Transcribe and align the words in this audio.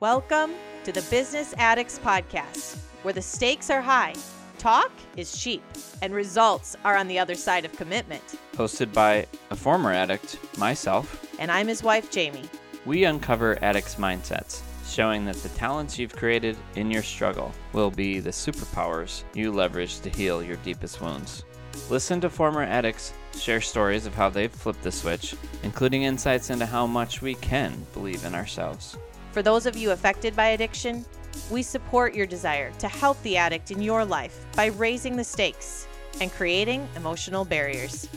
Welcome 0.00 0.52
to 0.84 0.92
the 0.92 1.02
Business 1.10 1.54
Addicts 1.58 1.98
Podcast, 1.98 2.76
where 3.02 3.12
the 3.12 3.20
stakes 3.20 3.68
are 3.68 3.80
high, 3.80 4.14
talk 4.56 4.92
is 5.16 5.36
cheap, 5.36 5.60
and 6.02 6.14
results 6.14 6.76
are 6.84 6.96
on 6.96 7.08
the 7.08 7.18
other 7.18 7.34
side 7.34 7.64
of 7.64 7.72
commitment. 7.72 8.22
Hosted 8.52 8.92
by 8.92 9.26
a 9.50 9.56
former 9.56 9.92
addict, 9.92 10.38
myself, 10.56 11.26
And 11.40 11.50
I'm 11.50 11.66
his 11.66 11.82
wife, 11.82 12.14
Jaime. 12.14 12.48
we 12.86 13.06
uncover 13.06 13.58
addicts' 13.60 13.96
mindsets, 13.96 14.62
showing 14.86 15.24
that 15.24 15.42
the 15.42 15.48
talents 15.48 15.98
you've 15.98 16.14
created 16.14 16.56
in 16.76 16.92
your 16.92 17.02
struggle 17.02 17.52
will 17.72 17.90
be 17.90 18.20
the 18.20 18.30
superpowers 18.30 19.24
you 19.34 19.50
leverage 19.50 19.98
to 20.02 20.10
heal 20.10 20.44
your 20.44 20.58
deepest 20.58 21.00
wounds. 21.00 21.42
Listen 21.90 22.20
to 22.20 22.30
former 22.30 22.62
addicts 22.62 23.14
share 23.36 23.60
stories 23.60 24.06
of 24.06 24.14
how 24.14 24.30
they've 24.30 24.52
flipped 24.52 24.84
the 24.84 24.92
switch, 24.92 25.34
including 25.64 26.04
insights 26.04 26.50
into 26.50 26.66
how 26.66 26.86
much 26.86 27.20
we 27.20 27.34
can 27.34 27.84
believe 27.94 28.24
in 28.24 28.36
ourselves. 28.36 28.96
For 29.32 29.42
those 29.42 29.66
of 29.66 29.76
you 29.76 29.90
affected 29.90 30.34
by 30.34 30.48
addiction, 30.48 31.04
we 31.50 31.62
support 31.62 32.14
your 32.14 32.26
desire 32.26 32.72
to 32.78 32.88
help 32.88 33.22
the 33.22 33.36
addict 33.36 33.70
in 33.70 33.82
your 33.82 34.02
life 34.02 34.46
by 34.56 34.66
raising 34.66 35.16
the 35.16 35.24
stakes 35.24 35.86
and 36.22 36.32
creating 36.32 36.88
emotional 36.96 37.44
barriers. 37.44 38.08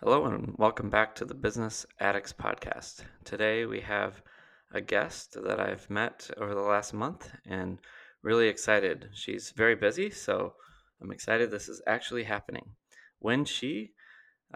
Hello, 0.00 0.24
and 0.24 0.52
welcome 0.58 0.90
back 0.90 1.14
to 1.14 1.24
the 1.24 1.34
Business 1.34 1.86
Addicts 2.00 2.32
Podcast. 2.32 3.04
Today 3.24 3.66
we 3.66 3.80
have 3.82 4.20
a 4.72 4.80
guest 4.80 5.36
that 5.44 5.60
I've 5.60 5.88
met 5.88 6.28
over 6.38 6.54
the 6.54 6.60
last 6.60 6.92
month 6.92 7.30
and 7.46 7.78
really 8.22 8.48
excited. 8.48 9.10
She's 9.14 9.52
very 9.56 9.76
busy, 9.76 10.10
so 10.10 10.54
I'm 11.00 11.12
excited 11.12 11.50
this 11.50 11.68
is 11.68 11.82
actually 11.86 12.24
happening. 12.24 12.70
Wen 13.20 13.44
Chi, 13.44 13.90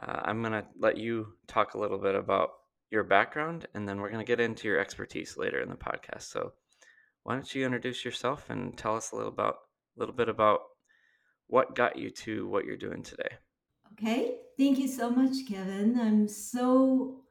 uh, 0.02 0.20
I'm 0.24 0.40
going 0.40 0.52
to 0.52 0.66
let 0.78 0.98
you 0.98 1.34
talk 1.46 1.74
a 1.74 1.78
little 1.78 1.98
bit 1.98 2.16
about 2.16 2.50
your 2.94 3.04
background 3.04 3.66
and 3.74 3.86
then 3.86 4.00
we're 4.00 4.08
going 4.08 4.24
to 4.24 4.30
get 4.30 4.40
into 4.40 4.68
your 4.68 4.78
expertise 4.78 5.36
later 5.36 5.60
in 5.60 5.68
the 5.68 5.74
podcast. 5.74 6.22
So, 6.22 6.52
why 7.24 7.34
don't 7.34 7.54
you 7.54 7.64
introduce 7.64 8.04
yourself 8.04 8.48
and 8.50 8.76
tell 8.78 8.96
us 8.96 9.10
a 9.10 9.16
little 9.16 9.32
about 9.32 9.56
a 9.96 10.00
little 10.00 10.14
bit 10.14 10.28
about 10.28 10.60
what 11.46 11.74
got 11.74 11.98
you 11.98 12.10
to 12.10 12.46
what 12.48 12.64
you're 12.64 12.76
doing 12.76 13.02
today? 13.02 13.30
Okay, 13.92 14.36
thank 14.58 14.78
you 14.78 14.88
so 14.88 15.10
much, 15.10 15.46
Kevin. 15.48 15.98
I'm 16.00 16.28
so, 16.28 17.22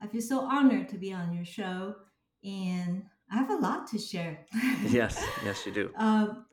I 0.00 0.06
feel 0.06 0.20
so 0.20 0.40
honored 0.40 0.88
to 0.90 0.98
be 0.98 1.12
on 1.12 1.32
your 1.32 1.44
show, 1.44 1.94
and 2.42 3.04
I 3.30 3.36
have 3.36 3.50
a 3.50 3.56
lot 3.56 3.86
to 3.88 3.98
share. 3.98 4.46
yes, 4.88 5.24
yes, 5.44 5.64
you 5.64 5.72
do. 5.72 5.90
Um, 5.96 6.46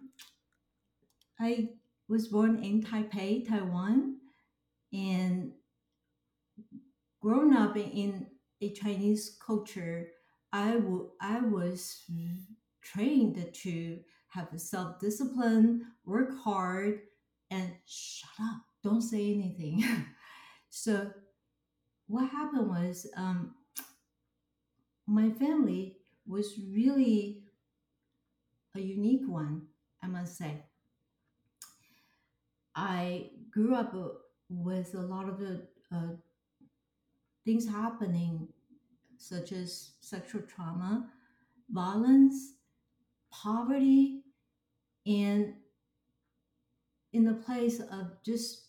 I 1.39 1.69
was 2.07 2.27
born 2.27 2.63
in 2.63 2.83
Taipei, 2.83 3.47
Taiwan, 3.47 4.17
and 4.93 5.51
grown 7.21 7.55
up 7.55 7.75
in 7.75 8.27
a 8.61 8.71
Chinese 8.73 9.37
culture, 9.45 10.09
I 10.53 10.73
w- 10.73 11.11
I 11.21 11.41
was 11.41 12.03
trained 12.81 13.49
to 13.53 13.99
have 14.29 14.49
self 14.55 14.99
discipline, 14.99 15.85
work 16.05 16.37
hard, 16.43 17.01
and 17.51 17.71
shut 17.85 18.29
up, 18.41 18.61
don't 18.83 19.01
say 19.01 19.33
anything. 19.33 19.83
so, 20.69 21.11
what 22.07 22.29
happened 22.29 22.69
was 22.69 23.07
um, 23.15 23.55
my 25.07 25.29
family 25.31 25.97
was 26.27 26.59
really 26.71 27.43
a 28.75 28.79
unique 28.79 29.27
one, 29.27 29.63
I 30.03 30.07
must 30.07 30.37
say. 30.37 30.63
I 32.75 33.31
grew 33.51 33.73
up 33.75 33.93
uh, 33.93 34.09
with 34.49 34.93
a 34.93 35.01
lot 35.01 35.27
of 35.29 35.41
uh, 35.41 36.15
things 37.47 37.65
happening, 37.65 38.45
such 39.17 39.53
as 39.53 39.91
sexual 40.01 40.41
trauma, 40.41 41.07
violence, 41.69 42.55
poverty, 43.31 44.23
and 45.05 45.53
in 47.13 47.23
the 47.23 47.33
place 47.33 47.79
of 47.79 48.21
just 48.25 48.65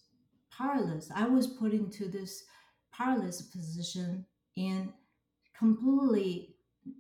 powerless. 0.57 1.11
I 1.13 1.27
was 1.27 1.48
put 1.48 1.73
into 1.73 2.08
this 2.08 2.45
powerless 2.92 3.42
position 3.42 4.25
and 4.57 4.92
completely 5.58 6.55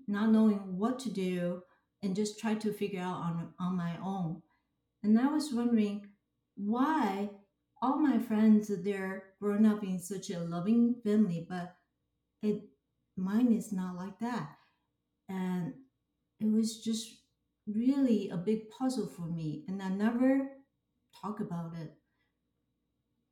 not 0.08 0.30
knowing 0.30 0.78
what 0.78 0.98
to 1.00 1.10
do 1.10 1.62
and 2.02 2.16
just 2.16 2.40
try 2.40 2.54
to 2.54 2.72
figure 2.72 3.00
out 3.00 3.22
on, 3.22 3.54
on 3.60 3.76
my 3.76 3.96
own. 4.04 4.42
And 5.04 5.16
I 5.18 5.28
was 5.28 5.52
wondering 5.52 6.08
why 6.56 7.30
all 7.80 7.98
my 7.98 8.18
friends 8.18 8.68
they're 8.82 9.22
grown 9.40 9.64
up 9.64 9.84
in 9.84 10.00
such 10.00 10.30
a 10.30 10.40
loving 10.40 10.96
family, 11.04 11.46
but 11.48 11.77
it 12.42 12.62
mine 13.16 13.52
is 13.52 13.72
not 13.72 13.96
like 13.96 14.18
that. 14.20 14.56
And 15.28 15.74
it 16.40 16.50
was 16.50 16.80
just 16.80 17.08
really 17.66 18.30
a 18.30 18.36
big 18.36 18.70
puzzle 18.70 19.06
for 19.06 19.26
me. 19.26 19.64
And 19.68 19.82
I 19.82 19.88
never 19.88 20.48
talk 21.20 21.40
about 21.40 21.72
it. 21.80 21.92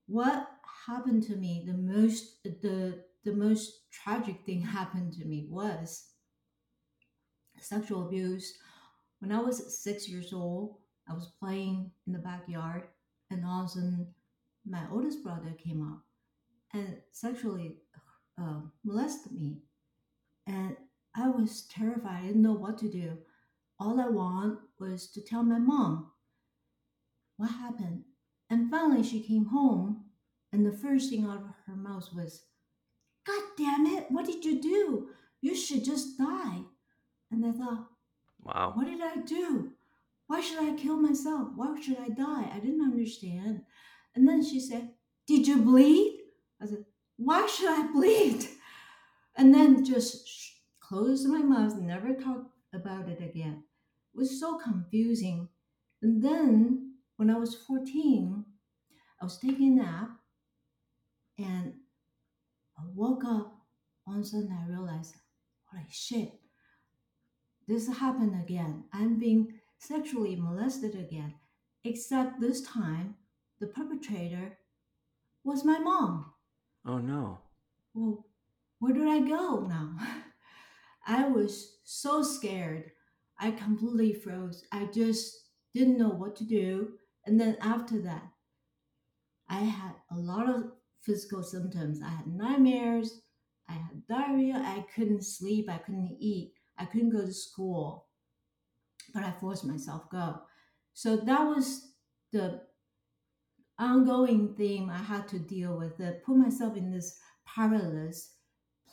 What 0.06 0.49
happened 0.87 1.22
to 1.25 1.37
me 1.37 1.65
the 1.67 1.77
most 1.77 2.43
the 2.44 3.05
the 3.25 3.33
most 3.33 3.91
tragic 3.91 4.44
thing 4.44 4.61
happened 4.78 5.12
to 5.15 5.25
me 5.25 5.47
was 5.50 6.11
sexual 7.61 8.06
abuse. 8.06 8.59
When 9.21 9.33
I 9.33 9.41
was 9.41 9.83
six 9.83 10.09
years 10.09 10.33
old, 10.33 10.77
I 11.09 11.15
was 11.15 11.33
playing 11.41 11.91
in 12.06 12.12
the 12.12 12.19
backyard, 12.19 12.84
and 13.31 13.44
all 13.44 13.62
of 13.62 13.67
a 13.67 13.69
sudden, 13.71 14.06
my 14.69 14.83
oldest 14.93 15.25
brother 15.25 15.56
came 15.59 15.83
up 15.83 16.03
and 16.75 16.99
sexually 17.12 17.78
uh, 18.41 18.60
molested 18.84 19.32
me. 19.32 19.62
And 20.47 20.76
I 21.14 21.28
was 21.28 21.62
terrified. 21.70 22.20
I 22.22 22.26
didn't 22.26 22.42
know 22.42 22.52
what 22.52 22.78
to 22.78 22.91
do. 22.91 23.19
All 23.78 24.00
I 24.00 24.08
want 24.08 24.58
was 24.78 25.10
to 25.12 25.20
tell 25.22 25.42
my 25.42 25.58
mom 25.58 26.10
what 27.36 27.50
happened. 27.50 28.04
And 28.48 28.70
finally, 28.70 29.02
she 29.02 29.22
came 29.22 29.46
home, 29.46 30.04
and 30.52 30.64
the 30.64 30.72
first 30.76 31.10
thing 31.10 31.25
out 31.25 31.38
of 31.38 31.54
her 31.66 31.76
mouth 31.76 32.08
was, 32.14 32.44
God 33.26 33.42
damn 33.58 33.86
it, 33.86 34.06
what 34.10 34.26
did 34.26 34.44
you 34.44 34.60
do? 34.62 35.08
You 35.41 35.56
should 35.56 35.84
just 35.84 36.16
die. 36.16 36.60
And 37.30 37.44
I 37.44 37.52
thought, 37.52 37.88
Wow. 38.42 38.72
what 38.75 38.86
did 38.86 39.00
I 39.02 39.16
do? 39.16 39.72
Why 40.28 40.41
should 40.41 40.58
I 40.62 40.76
kill 40.76 40.96
myself? 40.96 41.48
Why 41.56 41.78
should 41.80 41.98
I 41.98 42.08
die? 42.08 42.50
I 42.54 42.58
didn't 42.60 42.82
understand. 42.82 43.62
And 44.14 44.28
then 44.28 44.44
she 44.44 44.60
said, 44.60 44.91
Did 45.26 45.46
you 45.46 45.56
bleed? 45.62 46.16
Why 47.16 47.47
should 47.47 47.71
I 47.71 47.87
bleed? 47.93 48.49
And 49.37 49.54
then 49.54 49.84
just 49.84 50.28
sh- 50.28 50.53
closed 50.81 51.28
my 51.28 51.38
mouth 51.38 51.77
never 51.77 52.15
talked 52.15 52.50
about 52.72 53.09
it 53.09 53.22
again. 53.22 53.65
It 54.15 54.19
was 54.19 54.38
so 54.41 54.59
confusing. 54.59 55.49
And 56.03 56.22
then 56.22 56.94
when 57.16 57.31
I 57.31 57.38
was 57.38 57.55
14, 57.55 58.44
I 59.21 59.25
was 59.25 59.38
taking 59.38 59.78
a 59.78 59.82
nap 59.82 60.10
and 61.38 61.75
I 62.78 62.82
woke 62.94 63.25
up. 63.25 63.53
All 64.06 64.15
of 64.15 64.21
a 64.21 64.25
sudden, 64.25 64.56
I 64.56 64.71
realized, 64.71 65.15
holy 65.65 65.84
shit, 65.91 66.32
this 67.66 67.88
happened 67.88 68.41
again. 68.41 68.84
I'm 68.93 69.19
being 69.19 69.55
sexually 69.78 70.37
molested 70.37 70.94
again. 70.94 71.34
Except 71.82 72.41
this 72.41 72.62
time, 72.62 73.16
the 73.59 73.66
perpetrator 73.66 74.59
was 75.43 75.65
my 75.65 75.78
mom. 75.78 76.32
Oh 76.86 76.98
no. 76.98 77.41
Well, 77.94 78.26
where 78.78 78.94
did 78.94 79.08
I 79.08 79.20
go 79.20 79.60
now? 79.60 79.97
I 81.06 81.28
was 81.28 81.78
so 81.84 82.22
scared. 82.22 82.92
I 83.38 83.50
completely 83.50 84.12
froze. 84.12 84.64
I 84.72 84.86
just 84.86 85.34
didn't 85.75 85.98
know 85.98 86.10
what 86.10 86.36
to 86.36 86.44
do. 86.44 86.92
And 87.26 87.41
then 87.41 87.56
after 87.60 88.00
that, 88.02 88.22
I 89.48 89.60
had 89.60 89.94
a 90.10 90.16
lot 90.16 90.48
of 90.48 90.72
physical 91.02 91.42
symptoms. 91.42 92.00
I 92.04 92.08
had 92.08 92.26
nightmares. 92.26 93.20
I 93.69 93.72
had 93.72 94.06
diarrhea. 94.08 94.56
I 94.56 94.84
couldn't 94.94 95.25
sleep. 95.25 95.69
I 95.69 95.78
couldn't 95.78 96.16
eat. 96.20 96.54
I 96.78 96.84
couldn't 96.84 97.10
go 97.10 97.26
to 97.26 97.32
school. 97.32 98.06
But 99.12 99.25
I 99.25 99.32
forced 99.40 99.64
myself 99.64 100.11
to 100.11 100.16
go. 100.16 100.40
So 100.94 101.16
that 101.16 101.43
was 101.43 101.93
the 102.32 102.62
ongoing 103.78 104.55
theme 104.55 104.90
I 104.90 104.99
had 104.99 105.28
to 105.28 105.38
deal 105.38 105.76
with. 105.76 105.96
That 105.99 106.25
put 106.25 106.37
myself 106.37 106.76
in 106.76 106.90
this 106.90 107.19
powerless 107.46 108.34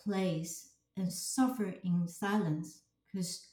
place 0.04 0.70
and 0.98 1.12
suffer 1.12 1.74
in 1.84 2.08
silence 2.08 2.82
because 3.12 3.48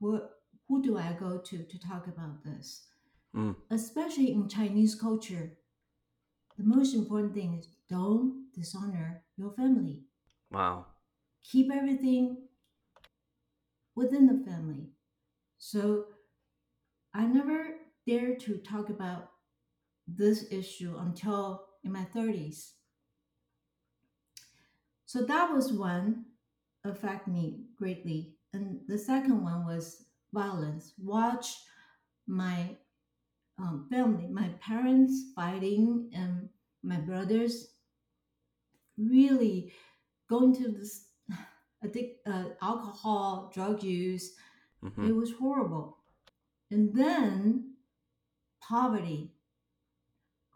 who 0.00 0.82
do 0.82 0.98
I 0.98 1.16
go 1.18 1.38
to 1.38 1.62
to 1.62 1.78
talk 1.78 2.06
about 2.06 2.44
this? 2.44 2.86
Mm. 3.34 3.56
Especially 3.70 4.32
in 4.32 4.48
Chinese 4.48 4.94
culture, 4.94 5.52
the 6.56 6.64
most 6.64 6.94
important 6.94 7.34
thing 7.34 7.54
is 7.58 7.68
don't 7.88 8.46
dishonor 8.54 9.22
your 9.36 9.50
family. 9.52 10.02
Wow. 10.50 10.86
Keep 11.42 11.70
everything 11.72 12.38
within 13.94 14.26
the 14.26 14.44
family. 14.50 14.90
So 15.58 16.06
I 17.14 17.24
never 17.26 17.76
dared 18.06 18.40
to 18.40 18.58
talk 18.58 18.90
about 18.90 19.30
this 20.06 20.46
issue 20.50 20.96
until 20.98 21.66
in 21.84 21.92
my 21.92 22.04
30s. 22.04 22.74
So 25.06 25.22
that 25.24 25.52
was 25.52 25.72
one 25.72 26.26
affect 26.84 27.26
me 27.28 27.64
greatly. 27.76 28.36
and 28.52 28.80
the 28.88 28.98
second 28.98 29.42
one 29.42 29.64
was 29.66 30.04
violence. 30.32 30.92
Watch 30.98 31.56
my 32.26 32.76
um, 33.58 33.86
family, 33.90 34.28
my 34.28 34.50
parents 34.60 35.32
fighting, 35.34 36.10
and 36.14 36.50
my 36.82 36.98
brothers 36.98 37.74
really 38.98 39.72
going 40.28 40.54
to 40.56 40.68
this 40.70 41.08
addic- 41.84 42.16
uh, 42.26 42.50
alcohol, 42.62 43.50
drug 43.54 43.82
use. 43.82 44.34
hmm 44.82 45.06
It 45.06 45.12
was 45.12 45.32
horrible. 45.32 45.98
And 46.70 46.94
then 46.94 47.74
poverty. 48.62 49.35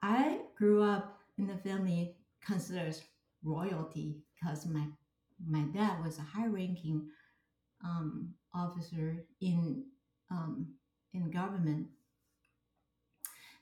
I 0.02 0.40
grew 0.56 0.82
up 0.82 1.18
in 1.38 1.50
a 1.50 1.58
family 1.58 2.16
considered 2.44 2.96
royalty 3.42 4.16
because 4.34 4.66
my 4.66 4.86
my 5.48 5.62
dad 5.72 6.04
was 6.04 6.18
a 6.18 6.22
high-ranking 6.22 7.08
um, 7.82 8.34
officer 8.54 9.24
in 9.40 9.84
um, 10.30 10.74
in 11.12 11.30
government, 11.30 11.88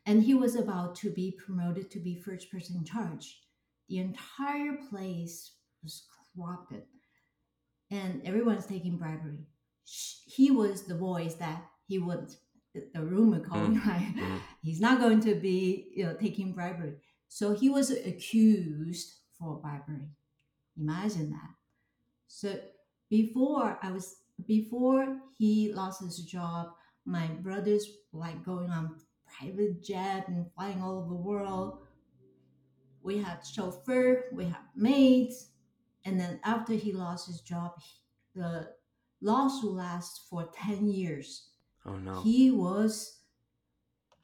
and 0.06 0.22
he 0.22 0.34
was 0.34 0.56
about 0.56 0.96
to 0.96 1.10
be 1.10 1.30
promoted 1.44 1.90
to 1.90 2.00
be 2.00 2.20
first 2.20 2.50
person 2.50 2.76
in 2.76 2.84
charge. 2.84 3.40
The 3.88 3.98
entire 3.98 4.76
place 4.90 5.52
was 5.82 6.02
corrupted, 6.36 6.82
and 7.90 8.22
everyone's 8.24 8.66
taking 8.66 8.98
bribery. 8.98 9.46
He 10.26 10.50
was 10.50 10.82
the 10.82 10.96
voice 10.96 11.34
that 11.34 11.64
he 11.86 11.98
would 11.98 12.34
the 12.94 13.02
rumor 13.02 13.40
calling 13.40 13.74
right. 13.86 14.14
mm. 14.16 14.40
He's 14.62 14.80
not 14.80 15.00
going 15.00 15.20
to 15.20 15.34
be 15.34 15.90
you 15.94 16.04
know 16.06 16.14
taking 16.14 16.52
bribery. 16.52 16.94
So 17.28 17.54
he 17.54 17.68
was 17.68 17.90
accused 17.90 19.14
for 19.38 19.56
bribery. 19.56 20.08
Imagine 20.78 21.30
that. 21.30 21.50
So 22.26 22.58
before 23.10 23.78
I 23.82 23.90
was 23.92 24.16
before 24.46 25.18
he 25.36 25.72
lost 25.72 26.02
his 26.02 26.18
job, 26.18 26.68
my 27.04 27.26
brothers 27.26 27.86
like 28.12 28.44
going 28.44 28.70
on 28.70 28.96
private 29.38 29.82
jet 29.82 30.28
and 30.28 30.46
flying 30.54 30.82
all 30.82 30.98
over 30.98 31.08
the 31.08 31.14
world. 31.14 31.78
We 33.02 33.18
had 33.18 33.44
chauffeur, 33.46 34.24
we 34.32 34.44
had 34.46 34.60
maids, 34.74 35.50
and 36.04 36.18
then 36.20 36.40
after 36.44 36.74
he 36.74 36.92
lost 36.92 37.26
his 37.26 37.40
job, 37.40 37.72
he- 37.80 38.40
the 38.40 38.74
lawsuit 39.20 39.72
lasts 39.72 40.26
for 40.28 40.44
ten 40.52 40.88
years. 40.88 41.50
Oh 41.88 41.96
no. 41.96 42.22
He 42.22 42.50
was 42.50 43.18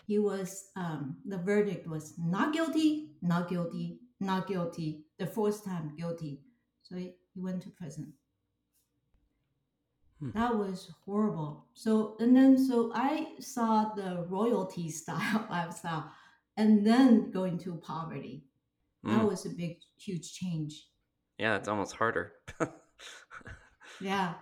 he 0.07 0.19
was 0.19 0.71
um 0.77 1.17
the 1.25 1.39
verdict 1.39 1.87
was 1.89 2.15
not 2.19 2.53
guilty, 2.53 3.11
not 3.23 3.49
guilty, 3.49 4.01
not 4.21 4.47
guilty. 4.47 5.05
The 5.19 5.27
fourth 5.27 5.65
time 5.65 5.95
guilty. 5.97 6.43
So 6.83 6.97
he, 6.97 7.15
he 7.33 7.41
went 7.41 7.63
to 7.63 7.71
prison. 7.71 8.13
Hmm. 10.21 10.31
That 10.35 10.57
was 10.57 10.91
horrible. 11.05 11.67
So 11.75 12.17
and 12.21 12.37
then 12.37 12.59
so 12.59 12.93
I 12.95 13.35
saw 13.41 13.95
the 13.95 14.27
royalty 14.29 14.91
style 15.01 15.47
lifestyle 15.51 16.11
and 16.57 16.87
then 16.87 17.31
going 17.31 17.59
to 17.59 17.77
poverty. 17.77 18.45
That 19.05 19.21
Mm. 19.23 19.29
was 19.29 19.45
a 19.45 19.51
big 19.51 19.77
huge 19.99 20.33
change. 20.33 20.89
Yeah, 21.39 21.57
it's 21.57 21.69
almost 21.69 21.97
harder. 21.97 22.33
Yeah. 24.01 24.35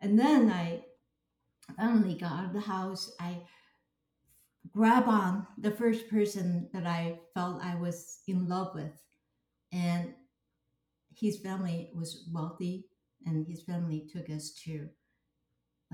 And 0.00 0.18
then 0.18 0.50
I 0.50 0.84
finally 1.76 2.14
got 2.14 2.32
out 2.32 2.44
of 2.46 2.52
the 2.52 2.60
house. 2.60 3.12
I 3.20 3.42
grabbed 4.72 5.08
on 5.08 5.46
the 5.58 5.70
first 5.70 6.08
person 6.08 6.68
that 6.72 6.86
I 6.86 7.18
felt 7.34 7.62
I 7.62 7.74
was 7.74 8.20
in 8.26 8.48
love 8.48 8.74
with. 8.74 8.92
And 9.72 10.14
his 11.14 11.38
family 11.38 11.90
was 11.94 12.28
wealthy, 12.32 12.86
and 13.26 13.46
his 13.46 13.62
family 13.62 14.08
took 14.12 14.30
us 14.30 14.50
to 14.64 14.88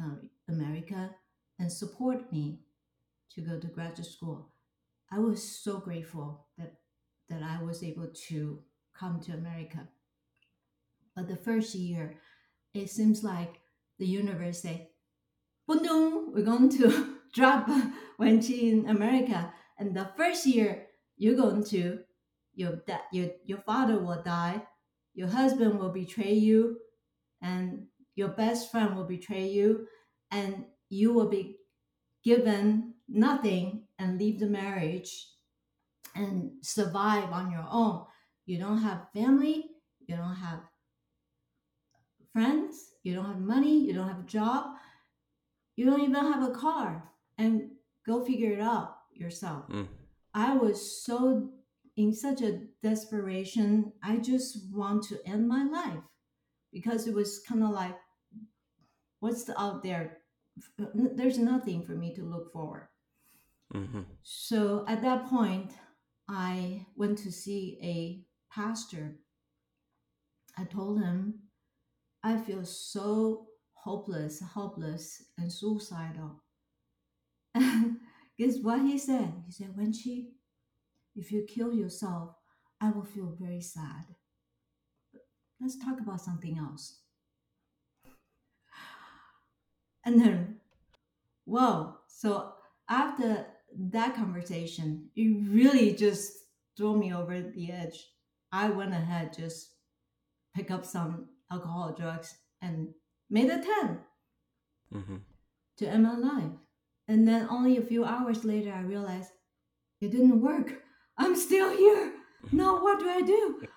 uh, 0.01 0.17
America 0.49 1.11
and 1.59 1.71
support 1.71 2.33
me 2.33 2.61
to 3.35 3.41
go 3.41 3.59
to 3.59 3.67
graduate 3.67 4.07
school. 4.07 4.53
I 5.11 5.19
was 5.19 5.43
so 5.43 5.79
grateful 5.79 6.47
that 6.59 6.75
that 7.29 7.43
I 7.43 7.63
was 7.63 7.83
able 7.83 8.09
to 8.29 8.63
come 8.99 9.21
to 9.21 9.33
America. 9.33 9.87
But 11.15 11.29
the 11.29 11.37
first 11.37 11.75
year, 11.75 12.17
it 12.73 12.91
seems 12.91 13.23
like 13.23 13.61
the 13.99 14.07
universe 14.07 14.63
said, 14.63 14.87
"Boom, 15.69 16.33
we're 16.33 16.45
going 16.45 16.69
to 16.71 17.17
drop 17.35 17.69
Wen 18.19 18.41
Chi 18.41 18.55
in 18.55 18.89
America." 18.89 19.53
And 19.79 19.95
the 19.95 20.11
first 20.17 20.47
year, 20.47 20.87
you're 21.17 21.37
going 21.37 21.63
to 21.65 22.01
your 22.55 22.83
your 23.13 23.29
your 23.45 23.59
father 23.59 23.99
will 23.99 24.23
die, 24.25 24.63
your 25.15 25.29
husband 25.29 25.79
will 25.79 25.93
betray 25.93 26.33
you, 26.33 26.79
and 27.41 27.87
your 28.17 28.29
best 28.29 28.73
friend 28.73 28.97
will 28.97 29.05
betray 29.05 29.47
you, 29.47 29.87
and 30.31 30.65
you 30.89 31.13
will 31.13 31.29
be 31.29 31.59
given 32.25 32.95
nothing 33.09 33.85
and 33.99 34.19
leave 34.19 34.41
the 34.41 34.47
marriage 34.47 35.29
and 36.15 36.51
survive 36.63 37.31
on 37.33 37.51
your 37.51 37.67
own. 37.71 38.05
You 38.47 38.59
don't 38.59 38.83
have 38.83 39.13
family, 39.15 39.67
you 40.07 40.17
don't 40.17 40.35
have 40.35 40.61
friends, 42.33 42.93
you 43.03 43.15
don't 43.15 43.27
have 43.27 43.41
money, 43.41 43.79
you 43.85 43.93
don't 43.93 44.09
have 44.09 44.21
a 44.21 44.23
job, 44.23 44.78
you 45.79 45.87
don't 45.87 46.01
even 46.01 46.33
have 46.33 46.43
a 46.43 46.51
car, 46.51 47.09
and 47.39 47.71
go 48.05 48.25
figure 48.25 48.53
it 48.53 48.61
out 48.61 48.97
yourself. 49.13 49.69
Mm. 49.69 49.87
I 50.35 50.57
was 50.57 51.05
so 51.05 51.51
in 51.97 52.13
such 52.13 52.43
a 52.43 52.61
desperation, 52.83 53.93
I 54.03 54.17
just 54.17 54.73
want 54.73 55.05
to 55.05 55.19
end 55.25 55.49
my 55.49 55.65
life 55.65 56.03
because 56.73 57.09
it 57.09 57.15
was 57.15 57.41
kind 57.41 57.63
of 57.63 57.71
like, 57.71 57.97
what's 59.21 59.49
out 59.57 59.83
there? 59.83 60.19
There's 60.95 61.39
nothing 61.39 61.83
for 61.83 61.93
me 61.93 62.13
to 62.15 62.23
look 62.23 62.53
forward. 62.53 62.89
hmm 63.73 64.03
So 64.23 64.85
at 64.89 65.03
that 65.03 65.29
point, 65.29 65.73
I 66.29 66.87
went 66.97 67.19
to 67.19 67.33
see 67.33 67.79
a 67.83 68.25
pastor. 68.53 69.17
I 70.57 70.65
told 70.65 71.01
him, 71.01 71.35
I 72.23 72.37
feel 72.37 72.65
so 72.65 73.48
hopeless, 73.89 74.43
helpless, 74.53 75.23
and 75.39 75.51
suicidal. 75.51 76.43
Guess 77.55 78.59
what 78.61 78.83
he 78.83 78.99
said? 78.99 79.33
He 79.47 79.53
said, 79.53 79.75
Wen 79.75 79.95
Chi, 79.95 80.25
if 81.17 81.33
you 81.33 81.47
kill 81.49 81.73
yourself, 81.73 82.35
I 82.83 82.91
will 82.91 83.07
feel 83.07 83.35
very 83.41 83.63
sad. 83.63 84.05
But 85.11 85.23
let's 85.59 85.79
talk 85.79 86.01
about 86.01 86.21
something 86.21 86.59
else. 86.59 87.01
And 90.05 90.21
then, 90.21 90.57
whoa. 91.45 91.97
So 92.09 92.53
after 92.89 93.47
that 93.91 94.15
conversation, 94.15 95.09
it 95.17 95.51
really 95.51 95.95
just 95.95 96.33
threw 96.77 96.97
me 96.97 97.13
over 97.13 97.41
the 97.41 97.73
edge. 97.73 98.07
I 98.53 98.71
went 98.71 98.93
ahead, 98.93 99.37
just 99.37 99.71
pick 100.55 100.71
up 100.71 100.85
some 100.85 101.29
alcohol, 101.51 101.95
drugs, 101.99 102.37
and 102.63 102.89
made 103.31 103.51
a 103.51 103.63
10 103.63 104.05
hmm 104.93 105.19
to 105.79 105.89
end 105.89 106.03
my 106.05 106.17
life. 106.17 106.53
And 107.07 107.27
then 107.27 107.49
only 107.49 107.77
a 107.77 107.83
few 107.83 108.05
hours 108.05 108.45
later, 108.45 108.73
I 108.73 108.81
realized 108.83 109.33
it 110.01 110.11
didn't 110.11 110.41
work. 110.43 110.83
I'm 111.19 111.37
still 111.37 111.77
here. 111.77 112.15
Now, 112.53 112.83
what 112.83 112.99
do 113.01 113.09
I 113.09 113.23
do? 113.23 113.69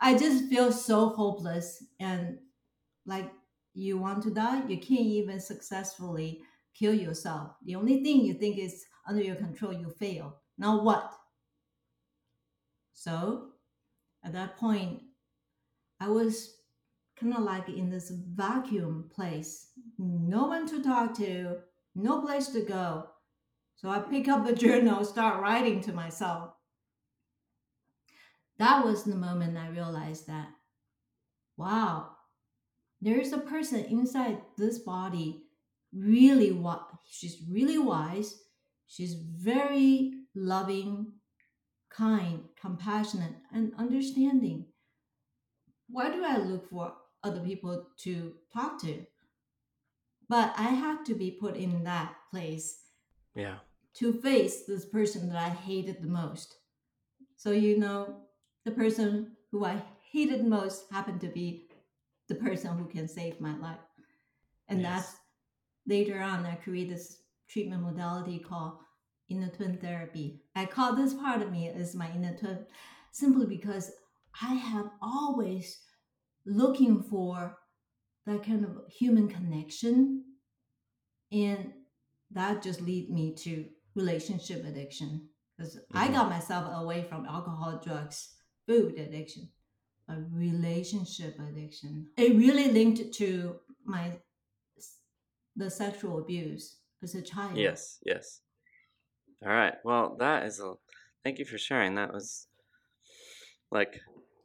I 0.00 0.16
just 0.18 0.46
feel 0.46 0.72
so 0.72 1.10
hopeless 1.10 1.84
and 2.00 2.40
like 3.06 3.32
you 3.74 3.98
want 3.98 4.22
to 4.24 4.30
die, 4.34 4.66
you 4.68 4.78
can't 4.78 5.00
even 5.00 5.40
successfully 5.40 6.42
kill 6.74 6.94
yourself. 6.94 7.56
The 7.64 7.76
only 7.76 8.02
thing 8.02 8.22
you 8.24 8.34
think 8.34 8.58
is 8.58 8.84
under 9.06 9.22
your 9.22 9.36
control, 9.36 9.72
you 9.72 9.90
fail. 9.90 10.40
Now 10.58 10.82
what? 10.82 11.14
So 12.92 13.52
at 14.24 14.32
that 14.34 14.56
point, 14.58 15.02
I 16.00 16.08
was 16.08 16.59
kind 17.20 17.34
of 17.34 17.42
like 17.42 17.68
in 17.68 17.90
this 17.90 18.10
vacuum 18.10 19.10
place, 19.14 19.68
no 19.98 20.46
one 20.46 20.66
to 20.68 20.82
talk 20.82 21.14
to, 21.18 21.58
no 21.94 22.22
place 22.22 22.48
to 22.48 22.62
go. 22.62 23.06
So 23.76 23.88
I 23.88 23.98
pick 23.98 24.28
up 24.28 24.46
the 24.46 24.54
journal, 24.66 25.04
start 25.04 25.42
writing 25.42 25.80
to 25.82 25.92
myself. 25.92 26.50
That 28.58 28.84
was 28.84 29.04
the 29.04 29.16
moment 29.16 29.56
I 29.56 29.68
realized 29.68 30.26
that, 30.26 30.48
wow, 31.56 32.10
there 33.00 33.18
is 33.18 33.32
a 33.32 33.38
person 33.38 33.84
inside 33.84 34.38
this 34.58 34.78
body 34.78 35.44
really 35.92 36.52
what 36.52 36.86
she's 37.08 37.42
really 37.50 37.78
wise 37.78 38.38
she's 38.86 39.14
very 39.14 40.12
loving 40.34 41.12
kind 41.90 42.42
compassionate 42.60 43.34
and 43.52 43.72
understanding 43.76 44.66
What 45.88 46.12
do 46.12 46.24
i 46.24 46.36
look 46.36 46.70
for 46.70 46.92
other 47.22 47.40
people 47.40 47.86
to 47.98 48.34
talk 48.52 48.80
to 48.80 49.04
but 50.28 50.52
i 50.56 50.68
have 50.68 51.04
to 51.04 51.14
be 51.14 51.30
put 51.30 51.56
in 51.56 51.84
that 51.84 52.14
place 52.30 52.78
Yeah. 53.34 53.58
to 53.94 54.12
face 54.12 54.64
this 54.66 54.84
person 54.84 55.28
that 55.28 55.36
i 55.38 55.48
hated 55.50 56.00
the 56.02 56.08
most 56.08 56.56
so 57.36 57.50
you 57.50 57.78
know 57.78 58.16
the 58.64 58.70
person 58.70 59.36
who 59.50 59.64
i 59.64 59.82
hated 60.12 60.44
most 60.44 60.90
happened 60.90 61.20
to 61.20 61.28
be 61.28 61.68
the 62.28 62.34
person 62.34 62.76
who 62.78 62.86
can 62.86 63.08
save 63.08 63.40
my 63.40 63.56
life 63.58 63.78
And 64.68 64.80
Yes. 64.82 64.90
that's 64.90 65.16
later 65.86 66.20
on 66.22 66.46
I 66.46 66.54
created 66.56 66.94
this 66.94 67.22
treatment 67.48 67.82
modality 67.82 68.38
called 68.38 68.74
inner 69.28 69.48
twin 69.48 69.78
therapy. 69.78 70.42
I 70.54 70.66
call 70.66 70.94
this 70.94 71.14
part 71.14 71.42
of 71.42 71.50
me 71.52 71.68
as 71.68 71.94
my 71.94 72.10
inner 72.14 72.36
twin 72.36 72.66
simply 73.12 73.46
because 73.46 73.92
I 74.40 74.54
have 74.54 74.90
always 75.02 75.80
looking 76.50 77.02
for 77.02 77.56
that 78.26 78.42
kind 78.44 78.64
of 78.64 78.92
human 78.92 79.28
connection 79.28 80.24
and 81.32 81.72
that 82.30 82.62
just 82.62 82.80
lead 82.80 83.10
me 83.10 83.34
to 83.34 83.68
relationship 83.94 84.64
addiction 84.64 85.28
because 85.56 85.78
I 85.92 86.08
Mhm. 86.08 86.12
got 86.12 86.30
myself 86.30 86.64
away 86.82 87.04
from 87.04 87.26
alcohol, 87.26 87.80
drugs, 87.82 88.36
food 88.66 88.98
addiction, 88.98 89.52
a 90.08 90.20
relationship 90.20 91.38
addiction. 91.38 92.10
It 92.16 92.36
really 92.36 92.70
linked 92.70 93.12
to 93.14 93.60
my 93.84 94.20
the 95.56 95.70
sexual 95.70 96.20
abuse 96.20 96.80
as 97.02 97.14
a 97.14 97.22
child. 97.22 97.58
Yes, 97.58 97.98
yes. 98.04 98.40
All 99.42 99.48
right. 99.48 99.74
Well, 99.84 100.16
that 100.16 100.46
is 100.46 100.60
a. 100.60 100.74
Thank 101.24 101.38
you 101.38 101.44
for 101.44 101.58
sharing. 101.58 101.96
That 101.96 102.12
was 102.12 102.46
like 103.70 104.00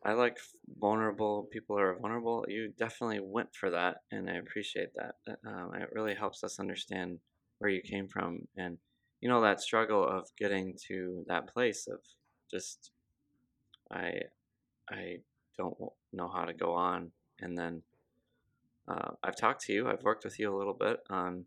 I 0.05 0.13
like 0.13 0.37
vulnerable 0.79 1.49
people 1.51 1.79
are 1.79 1.97
vulnerable. 1.99 2.45
You 2.47 2.71
definitely 2.77 3.19
went 3.21 3.55
for 3.55 3.71
that, 3.71 3.97
and 4.11 4.29
I 4.29 4.35
appreciate 4.35 4.91
that. 4.95 5.15
Uh, 5.27 5.49
Um, 5.49 5.73
it 5.75 5.89
really 5.91 6.13
helps 6.15 6.43
us 6.43 6.59
understand 6.59 7.19
where 7.57 7.71
you 7.71 7.81
came 7.81 8.07
from, 8.07 8.47
and 8.55 8.77
you 9.21 9.29
know 9.29 9.41
that 9.41 9.61
struggle 9.61 10.07
of 10.07 10.29
getting 10.37 10.77
to 10.87 11.25
that 11.27 11.47
place 11.53 11.87
of 11.87 11.99
just 12.51 12.91
I 13.91 14.21
I 14.89 15.21
don't 15.57 15.75
know 16.13 16.29
how 16.29 16.45
to 16.45 16.53
go 16.53 16.73
on, 16.73 17.11
and 17.39 17.57
then 17.57 17.81
uh, 18.87 19.11
I've 19.23 19.35
talked 19.37 19.61
to 19.65 19.73
you. 19.73 19.89
I've 19.89 20.03
worked 20.03 20.23
with 20.23 20.39
you 20.39 20.53
a 20.53 20.57
little 20.57 20.75
bit 20.75 20.99
on 21.09 21.45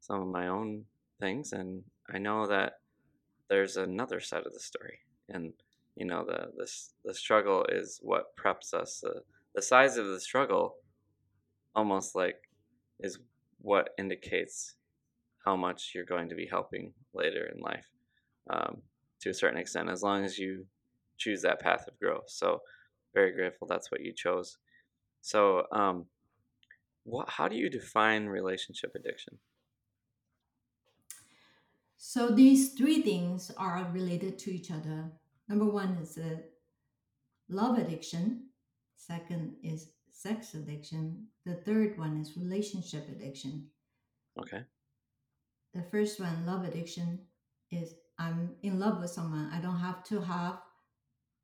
some 0.00 0.20
of 0.20 0.28
my 0.28 0.48
own 0.48 0.86
things, 1.20 1.52
and 1.52 1.84
I 2.12 2.18
know 2.18 2.46
that 2.48 2.80
there's 3.48 3.76
another 3.76 4.20
side 4.20 4.46
of 4.46 4.52
the 4.52 4.60
story, 4.60 4.98
and 5.28 5.52
you 5.96 6.06
know 6.06 6.24
the 6.26 6.50
the 6.56 6.70
the 7.04 7.14
struggle 7.14 7.64
is 7.70 8.00
what 8.02 8.36
preps 8.36 8.74
us. 8.74 9.00
The 9.02 9.22
the 9.54 9.62
size 9.62 9.96
of 9.98 10.06
the 10.06 10.20
struggle, 10.20 10.76
almost 11.74 12.14
like, 12.14 12.36
is 13.00 13.18
what 13.60 13.90
indicates 13.98 14.74
how 15.44 15.56
much 15.56 15.92
you're 15.94 16.04
going 16.04 16.28
to 16.28 16.34
be 16.34 16.46
helping 16.46 16.92
later 17.14 17.50
in 17.54 17.60
life, 17.60 17.86
um, 18.50 18.82
to 19.20 19.30
a 19.30 19.34
certain 19.34 19.58
extent, 19.60 19.90
as 19.90 20.02
long 20.02 20.24
as 20.24 20.38
you 20.38 20.66
choose 21.18 21.42
that 21.42 21.60
path 21.60 21.86
of 21.88 21.98
growth. 22.00 22.28
So, 22.28 22.60
very 23.14 23.32
grateful 23.32 23.66
that's 23.68 23.90
what 23.90 24.00
you 24.02 24.12
chose. 24.14 24.58
So, 25.22 25.64
um, 25.72 26.06
what? 27.04 27.28
How 27.30 27.48
do 27.48 27.56
you 27.56 27.70
define 27.70 28.26
relationship 28.26 28.92
addiction? 28.96 29.38
So 31.96 32.28
these 32.28 32.74
three 32.74 33.00
things 33.00 33.50
are 33.56 33.90
related 33.92 34.38
to 34.40 34.54
each 34.54 34.70
other. 34.70 35.12
Number 35.52 35.66
one 35.66 35.98
is 36.00 36.16
uh, 36.16 36.38
love 37.50 37.76
addiction. 37.76 38.44
Second 38.96 39.56
is 39.62 39.90
sex 40.10 40.54
addiction. 40.54 41.26
The 41.44 41.56
third 41.56 41.98
one 41.98 42.16
is 42.16 42.38
relationship 42.38 43.06
addiction. 43.10 43.66
Okay. 44.40 44.62
The 45.74 45.82
first 45.82 46.18
one, 46.18 46.46
love 46.46 46.64
addiction, 46.64 47.18
is 47.70 47.96
I'm 48.18 48.54
in 48.62 48.80
love 48.80 48.98
with 48.98 49.10
someone. 49.10 49.50
I 49.52 49.60
don't 49.60 49.78
have 49.78 50.02
to 50.04 50.22
have 50.22 50.60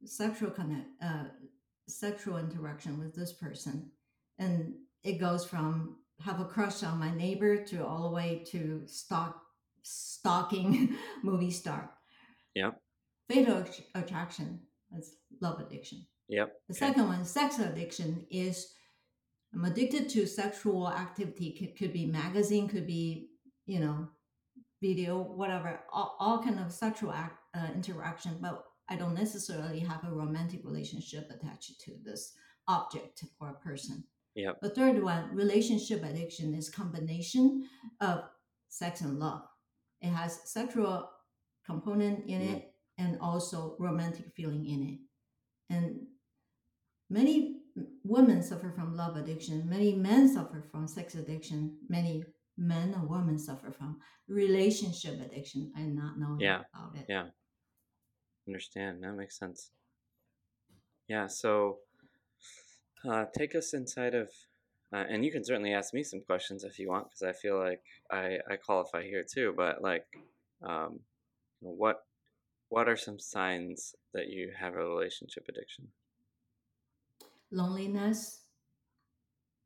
sexual 0.06 0.52
connect, 0.52 0.86
uh, 1.02 1.24
sexual 1.86 2.38
interaction 2.38 2.98
with 2.98 3.14
this 3.14 3.34
person, 3.34 3.90
and 4.38 4.72
it 5.04 5.18
goes 5.18 5.44
from 5.44 5.96
have 6.24 6.40
a 6.40 6.46
crush 6.46 6.82
on 6.82 6.98
my 6.98 7.14
neighbor 7.14 7.62
to 7.66 7.84
all 7.84 8.04
the 8.04 8.14
way 8.14 8.42
to 8.52 8.84
stalk 8.86 9.42
stalking 9.82 10.96
movie 11.22 11.50
star. 11.50 11.90
Yep. 12.54 12.80
Fatal 13.28 13.64
attraction 13.94 14.60
is 14.96 15.16
love 15.40 15.60
addiction. 15.60 16.06
Yep. 16.28 16.52
The 16.68 16.74
okay. 16.74 16.78
second 16.78 17.08
one, 17.08 17.24
sex 17.24 17.58
addiction, 17.58 18.26
is 18.30 18.72
I'm 19.54 19.64
addicted 19.64 20.08
to 20.10 20.26
sexual 20.26 20.88
activity. 20.88 21.52
Could, 21.58 21.76
could 21.78 21.92
be 21.92 22.06
magazine, 22.06 22.68
could 22.68 22.86
be 22.86 23.30
you 23.68 23.80
know, 23.80 24.08
video, 24.82 25.20
whatever, 25.20 25.80
all, 25.92 26.16
all 26.18 26.42
kind 26.42 26.58
of 26.58 26.72
sexual 26.72 27.12
act, 27.12 27.38
uh, 27.54 27.68
interaction. 27.74 28.38
But 28.40 28.64
I 28.88 28.96
don't 28.96 29.14
necessarily 29.14 29.80
have 29.80 30.04
a 30.04 30.10
romantic 30.10 30.60
relationship 30.64 31.30
attached 31.30 31.80
to 31.82 31.92
this 32.02 32.32
object 32.66 33.24
or 33.40 33.52
person. 33.62 34.04
Yep. 34.34 34.60
The 34.62 34.70
third 34.70 35.02
one, 35.02 35.34
relationship 35.34 36.02
addiction, 36.02 36.54
is 36.54 36.70
combination 36.70 37.68
of 38.00 38.24
sex 38.68 39.02
and 39.02 39.18
love. 39.18 39.42
It 40.00 40.10
has 40.10 40.40
sexual 40.50 41.10
component 41.66 42.26
in 42.26 42.40
Mhm. 42.40 42.54
it 42.54 42.67
and 42.98 43.18
also 43.20 43.76
romantic 43.78 44.26
feeling 44.36 44.66
in 44.66 44.82
it. 44.82 44.98
And 45.74 46.06
many 47.08 47.60
women 48.04 48.42
suffer 48.42 48.70
from 48.70 48.96
love 48.96 49.16
addiction. 49.16 49.68
Many 49.68 49.94
men 49.94 50.32
suffer 50.32 50.64
from 50.70 50.86
sex 50.88 51.14
addiction. 51.14 51.78
Many 51.88 52.24
men 52.56 52.92
and 52.94 53.08
women 53.08 53.38
suffer 53.38 53.70
from 53.70 54.00
relationship 54.28 55.20
addiction 55.20 55.72
and 55.76 55.94
not 55.94 56.18
knowing 56.18 56.40
Yeah, 56.40 56.62
about 56.74 56.96
it. 56.96 57.06
Yeah. 57.08 57.28
Understand. 58.46 59.02
That 59.02 59.12
makes 59.14 59.38
sense. 59.38 59.70
Yeah. 61.06 61.26
So, 61.28 61.78
uh, 63.08 63.26
take 63.36 63.54
us 63.54 63.74
inside 63.74 64.14
of, 64.14 64.30
uh, 64.92 65.04
and 65.08 65.24
you 65.24 65.30
can 65.30 65.44
certainly 65.44 65.72
ask 65.72 65.94
me 65.94 66.02
some 66.02 66.20
questions 66.20 66.64
if 66.64 66.78
you 66.78 66.88
want, 66.88 67.08
because 67.08 67.22
I 67.22 67.32
feel 67.32 67.58
like 67.58 67.82
I 68.10 68.38
I 68.50 68.56
qualify 68.56 69.02
here 69.04 69.24
too. 69.24 69.54
But 69.56 69.82
like, 69.82 70.06
um, 70.62 71.00
what 71.60 72.04
what 72.68 72.88
are 72.88 72.96
some 72.96 73.18
signs 73.18 73.94
that 74.14 74.28
you 74.28 74.52
have 74.58 74.74
a 74.74 74.84
relationship 74.84 75.46
addiction? 75.48 75.88
Loneliness. 77.50 78.42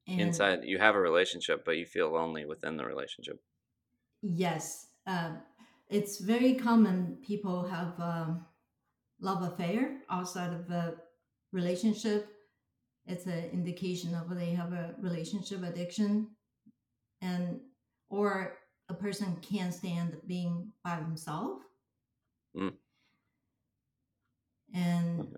Inside, 0.06 0.64
you 0.64 0.78
have 0.78 0.94
a 0.94 1.00
relationship, 1.00 1.64
but 1.64 1.76
you 1.76 1.86
feel 1.86 2.10
lonely 2.10 2.44
within 2.44 2.76
the 2.76 2.84
relationship. 2.84 3.40
Yes, 4.20 4.88
um, 5.06 5.38
it's 5.88 6.18
very 6.18 6.54
common. 6.54 7.18
People 7.22 7.64
have 7.68 7.98
um, 8.00 8.44
love 9.20 9.42
affair 9.42 10.00
outside 10.10 10.52
of 10.52 10.70
a 10.70 10.94
relationship. 11.52 12.28
It's 13.06 13.26
an 13.26 13.50
indication 13.52 14.14
of 14.14 14.34
they 14.36 14.50
have 14.50 14.72
a 14.72 14.94
relationship 15.00 15.62
addiction, 15.62 16.28
and 17.20 17.60
or 18.10 18.58
a 18.88 18.94
person 18.94 19.36
can't 19.40 19.72
stand 19.74 20.20
being 20.26 20.72
by 20.84 20.96
themselves. 20.96 21.64
Mm. 22.56 22.74
And 24.74 25.36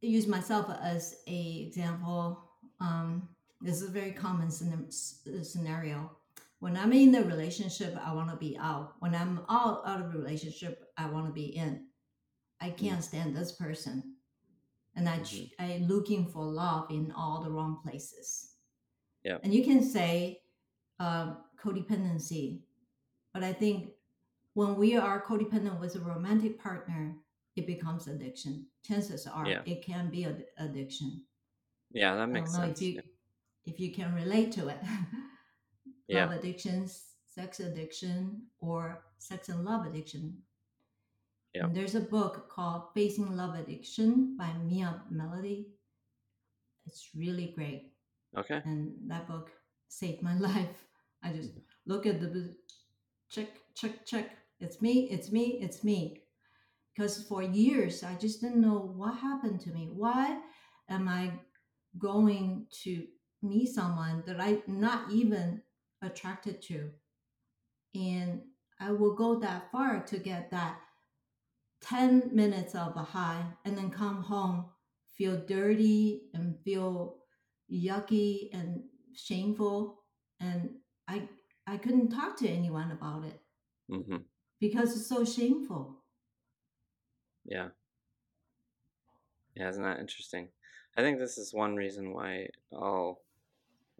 use 0.00 0.26
myself 0.26 0.66
as 0.82 1.16
a 1.26 1.64
example. 1.66 2.42
Um, 2.80 3.28
this 3.60 3.80
is 3.80 3.88
a 3.88 3.92
very 3.92 4.12
common 4.12 4.50
scenario. 4.50 6.10
When 6.60 6.76
I'm 6.76 6.92
in 6.92 7.14
a 7.14 7.22
relationship, 7.22 7.96
I 8.04 8.12
want 8.12 8.30
to 8.30 8.36
be 8.36 8.56
out. 8.58 8.94
When 9.00 9.14
I'm 9.14 9.40
out 9.48 9.82
out 9.86 10.00
of 10.00 10.14
a 10.14 10.18
relationship, 10.18 10.84
I 10.96 11.06
want 11.06 11.26
to 11.26 11.32
be 11.32 11.56
in. 11.56 11.86
I 12.60 12.70
can't 12.70 13.04
stand 13.04 13.36
this 13.36 13.52
person, 13.52 14.14
and 14.96 15.08
I 15.08 15.18
ch- 15.18 15.52
I 15.58 15.84
looking 15.86 16.26
for 16.26 16.44
love 16.44 16.86
in 16.90 17.12
all 17.16 17.42
the 17.42 17.50
wrong 17.50 17.80
places. 17.82 18.52
Yeah. 19.24 19.38
And 19.42 19.52
you 19.52 19.64
can 19.64 19.82
say 19.82 20.40
um, 21.00 21.38
codependency, 21.62 22.60
but 23.32 23.42
I 23.42 23.52
think 23.52 23.90
when 24.54 24.76
we 24.76 24.96
are 24.96 25.22
codependent 25.24 25.78
with 25.80 25.96
a 25.96 26.00
romantic 26.00 26.60
partner, 26.60 27.16
it 27.56 27.66
becomes 27.66 28.06
addiction. 28.08 28.66
Chances 28.82 29.26
are 29.26 29.46
Yeah. 29.46 29.62
it 29.66 29.82
can 29.84 30.10
be 30.10 30.24
ad- 30.24 30.46
addiction. 30.58 31.24
Yeah, 31.90 32.16
that 32.16 32.28
makes 32.28 32.52
sense. 32.52 32.80
if 32.80 32.82
you 32.82 33.02
if 33.64 33.80
you 33.80 33.92
can 33.92 34.14
relate 34.14 34.52
to 34.52 34.68
it. 34.68 34.78
Yeah. 36.06 36.26
Love 36.26 36.40
addictions, 36.40 37.14
sex 37.24 37.60
addiction, 37.60 38.42
or 38.60 39.02
sex 39.18 39.48
and 39.48 39.64
love 39.64 39.86
addiction. 39.86 40.42
Yeah. 41.54 41.64
And 41.64 41.74
there's 41.74 41.94
a 41.94 42.00
book 42.00 42.50
called 42.50 42.92
Facing 42.94 43.36
Love 43.36 43.54
Addiction 43.54 44.36
by 44.36 44.50
Pia 44.68 45.00
Mellody. 45.10 45.68
It's 46.84 47.08
really 47.16 47.52
great. 47.54 47.92
Okay. 48.36 48.60
And 48.64 48.92
that 49.06 49.26
book 49.26 49.50
saved 49.88 50.20
my 50.22 50.36
life. 50.48 50.84
I 51.22 51.32
just 51.32 51.50
mm-hmm. 51.50 51.60
look 51.86 52.06
at 52.06 52.20
the 52.20 52.54
check, 53.30 53.48
check, 53.74 54.04
check. 54.04 54.36
It's 54.60 54.80
me, 54.80 55.08
it's 55.10 55.30
me, 55.30 55.58
it's 55.60 55.84
me. 55.84 56.22
Because 56.94 57.22
for 57.24 57.42
years, 57.42 58.04
I 58.04 58.14
just 58.14 58.40
didn't 58.40 58.60
know 58.60 58.92
what 58.94 59.16
happened 59.16 59.60
to 59.62 59.70
me. 59.70 59.88
Why 59.92 60.38
am 60.88 61.08
I 61.08 61.32
going 61.98 62.66
to 62.82 63.04
meet 63.42 63.74
someone 63.74 64.22
that 64.26 64.40
I'm 64.40 64.62
not 64.66 65.10
even 65.10 65.62
attracted 66.02 66.62
to? 66.62 66.90
And 67.94 68.42
I 68.80 68.92
will 68.92 69.14
go 69.14 69.38
that 69.40 69.70
far 69.72 70.00
to 70.04 70.18
get 70.18 70.50
that 70.50 70.78
10 71.82 72.30
minutes 72.32 72.74
of 72.74 72.96
a 72.96 73.02
high 73.02 73.44
and 73.64 73.76
then 73.76 73.90
come 73.90 74.22
home, 74.22 74.66
feel 75.12 75.36
dirty 75.46 76.22
and 76.32 76.56
feel 76.64 77.16
yucky 77.70 78.50
and 78.52 78.82
shameful 79.14 80.00
and 80.40 80.70
i 81.08 81.22
i 81.66 81.76
couldn't 81.76 82.10
talk 82.10 82.36
to 82.36 82.48
anyone 82.48 82.90
about 82.90 83.24
it 83.24 83.40
hmm 83.90 84.16
because 84.60 84.96
it's 84.96 85.08
so 85.08 85.24
shameful 85.24 85.98
Yeah. 87.44 87.68
Yeah, 89.54 89.68
isn't 89.68 89.82
that 89.82 90.00
interesting? 90.00 90.48
I 90.96 91.02
think 91.02 91.18
this 91.18 91.38
is 91.38 91.54
one 91.54 91.76
reason 91.76 92.12
why 92.12 92.48
all, 92.72 93.22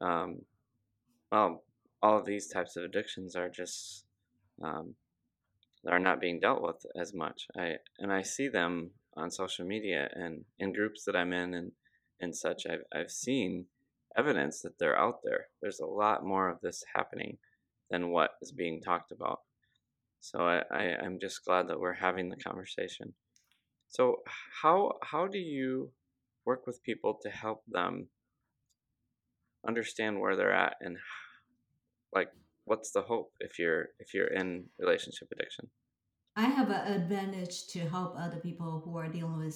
um, 0.00 0.42
well, 1.30 1.64
all 2.02 2.18
of 2.18 2.26
these 2.26 2.48
types 2.48 2.76
of 2.76 2.84
addictions 2.84 3.36
are 3.36 3.48
just 3.48 4.04
um, 4.62 4.94
are 5.88 5.98
not 5.98 6.20
being 6.20 6.40
dealt 6.40 6.62
with 6.62 6.84
as 6.96 7.14
much. 7.14 7.46
I 7.56 7.76
and 7.98 8.12
I 8.12 8.22
see 8.22 8.48
them 8.48 8.90
on 9.16 9.30
social 9.30 9.64
media 9.66 10.08
and 10.14 10.44
in 10.58 10.72
groups 10.72 11.04
that 11.04 11.16
I'm 11.16 11.32
in 11.32 11.54
and 11.54 11.72
and 12.20 12.36
such. 12.36 12.66
I've 12.66 12.84
I've 12.94 13.10
seen 13.10 13.66
evidence 14.16 14.62
that 14.62 14.78
they're 14.78 14.98
out 14.98 15.20
there. 15.24 15.46
There's 15.60 15.80
a 15.80 15.86
lot 15.86 16.24
more 16.24 16.48
of 16.48 16.60
this 16.60 16.84
happening 16.94 17.38
than 17.90 18.10
what 18.10 18.32
is 18.42 18.52
being 18.52 18.80
talked 18.80 19.12
about. 19.12 19.40
So 20.24 20.40
I, 20.40 20.62
I 20.70 20.82
I'm 21.04 21.18
just 21.20 21.44
glad 21.44 21.68
that 21.68 21.78
we're 21.78 21.92
having 21.92 22.30
the 22.30 22.36
conversation. 22.36 23.12
So 23.88 24.22
how 24.62 24.92
how 25.02 25.26
do 25.26 25.38
you 25.38 25.92
work 26.46 26.66
with 26.66 26.82
people 26.82 27.18
to 27.22 27.28
help 27.30 27.62
them 27.68 28.08
understand 29.66 30.18
where 30.20 30.34
they're 30.36 30.52
at 30.52 30.76
and 30.80 30.96
like 32.14 32.30
what's 32.64 32.90
the 32.92 33.02
hope 33.02 33.32
if 33.40 33.58
you're 33.58 33.88
if 33.98 34.14
you're 34.14 34.28
in 34.28 34.64
relationship 34.78 35.28
addiction? 35.32 35.68
i 36.36 36.44
have 36.44 36.70
an 36.70 36.92
advantage 36.92 37.66
to 37.68 37.80
help 37.80 38.14
other 38.18 38.38
people 38.38 38.80
who 38.84 38.96
are 38.96 39.08
dealing 39.08 39.38
with 39.38 39.54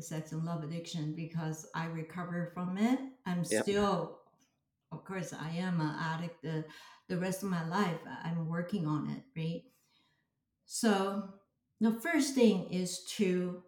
sex 0.00 0.32
and 0.32 0.44
love 0.44 0.62
addiction 0.64 1.14
because 1.14 1.66
i 1.74 1.86
recover 1.86 2.50
from 2.54 2.76
it 2.78 2.98
i'm 3.26 3.44
Yep. 3.50 3.62
still 3.62 4.18
of 4.90 5.04
course 5.04 5.32
i 5.32 5.50
am 5.50 5.80
an 5.80 5.94
addict 6.00 6.42
the, 6.42 6.64
the 7.08 7.18
rest 7.18 7.42
of 7.42 7.48
my 7.50 7.66
life 7.68 8.00
i'm 8.24 8.48
working 8.48 8.86
on 8.86 9.08
it 9.10 9.22
right 9.40 9.62
so 10.72 11.28
the 11.82 11.92
first 11.92 12.34
thing 12.34 12.72
is 12.72 13.04
to 13.04 13.62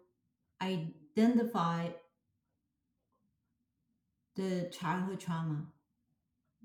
identify 0.59 1.89
the 4.35 4.71
childhood 4.71 5.19
trauma. 5.19 5.67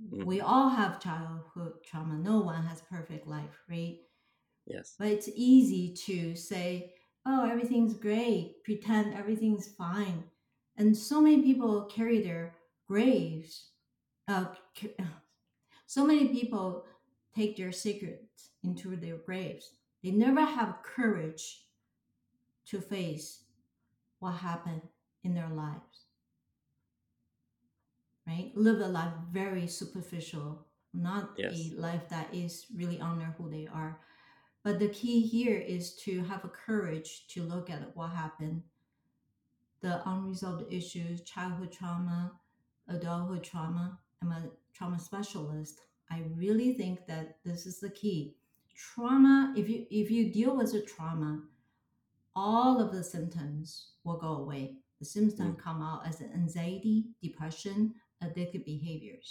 Mhm. 0.03 0.25
we 0.25 0.41
all 0.41 0.71
have 0.71 0.99
childhood 0.99 1.85
trauma. 1.85 2.17
No 2.19 2.41
one 2.41 2.65
has 2.65 2.81
perfect 2.81 3.27
life 3.27 3.55
right? 3.69 3.99
Yes. 4.67 4.95
but 4.99 5.09
it's 5.09 5.29
easy 5.35 5.93
to 6.07 6.35
say 6.35 6.95
oh 7.27 7.45
everything's 7.45 7.93
great. 7.93 8.65
Pretend 8.65 9.13
everything's 9.13 9.69
fine. 9.69 10.25
And 10.77 10.97
so 10.97 11.21
many 11.21 11.43
people 11.43 11.85
carry 11.85 12.23
their 12.23 12.57
graves 12.87 13.73
uh, 14.27 14.47
so 15.87 16.07
many 16.07 16.29
people 16.29 16.87
take 17.35 17.57
their 17.59 17.73
secrets 17.73 18.53
into 18.63 18.97
their 18.97 19.19
graves 19.19 19.75
they 20.03 20.11
never 20.11 20.43
have 20.45 20.83
courage 20.83 21.65
to 22.67 22.81
face 22.81 23.45
what 24.19 24.33
happened 24.33 24.83
in 25.25 25.35
their 25.35 25.49
lives 25.51 26.07
right? 28.27 28.53
Live 28.55 28.81
a 28.81 28.89
life 28.89 29.13
very 29.31 29.67
superficial 29.67 30.67
not 30.93 31.31
Yes. 31.39 31.53
a 31.55 31.75
life 31.81 32.09
that 32.09 32.35
is 32.35 32.67
really 32.75 33.01
honor 33.01 33.35
who 33.39 33.49
they 33.49 33.69
are. 33.73 34.01
But 34.65 34.79
the 34.81 34.89
key 34.89 35.21
here 35.21 35.59
is 35.59 35.95
to 36.05 36.23
have 36.25 36.45
a 36.45 36.49
courage 36.49 37.27
to 37.29 37.43
look 37.45 37.71
at 37.71 37.97
what 37.97 38.11
happened. 38.11 38.63
The 39.81 40.01
unresolved 40.09 40.73
issues 40.73 41.23
childhood 41.23 41.73
trauma 41.73 42.33
adulthood 42.89 43.43
trauma 43.45 43.99
i'm 44.23 44.33
a 44.33 44.51
trauma 44.73 44.99
specialist. 44.99 45.81
I 46.11 46.23
really 46.35 46.75
think 46.75 47.07
that 47.07 47.39
this 47.45 47.67
is 47.67 47.81
the 47.81 47.91
key 47.91 48.37
trauma 48.85 49.53
if 49.57 49.69
you 49.69 49.87
if 49.91 50.11
you 50.11 50.33
deal 50.33 50.57
with 50.57 50.73
a 50.75 50.83
trauma 50.83 51.43
all 52.35 52.81
of 52.81 52.93
the 52.93 53.03
symptoms 53.05 53.93
will 54.05 54.19
go 54.19 54.33
away 54.43 54.77
the 55.01 55.05
symptoms 55.05 55.59
come 55.63 55.83
out 55.83 56.07
as 56.07 56.21
anxiety 56.23 57.05
depression 57.23 57.95
addictive 58.25 58.65
behaviors 58.65 59.29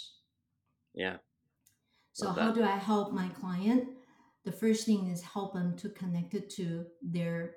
Yeah. 0.94 1.16
so 2.12 2.26
Love 2.26 2.36
how 2.38 2.46
that. 2.48 2.54
do 2.54 2.62
I 2.64 2.76
help 2.76 3.12
my 3.12 3.28
client? 3.28 3.88
The 4.44 4.52
first 4.52 4.84
thing 4.86 5.06
is 5.08 5.22
help 5.22 5.54
them 5.54 5.76
to 5.76 5.88
connect 5.90 6.34
it 6.34 6.50
to 6.56 6.86
their 7.02 7.54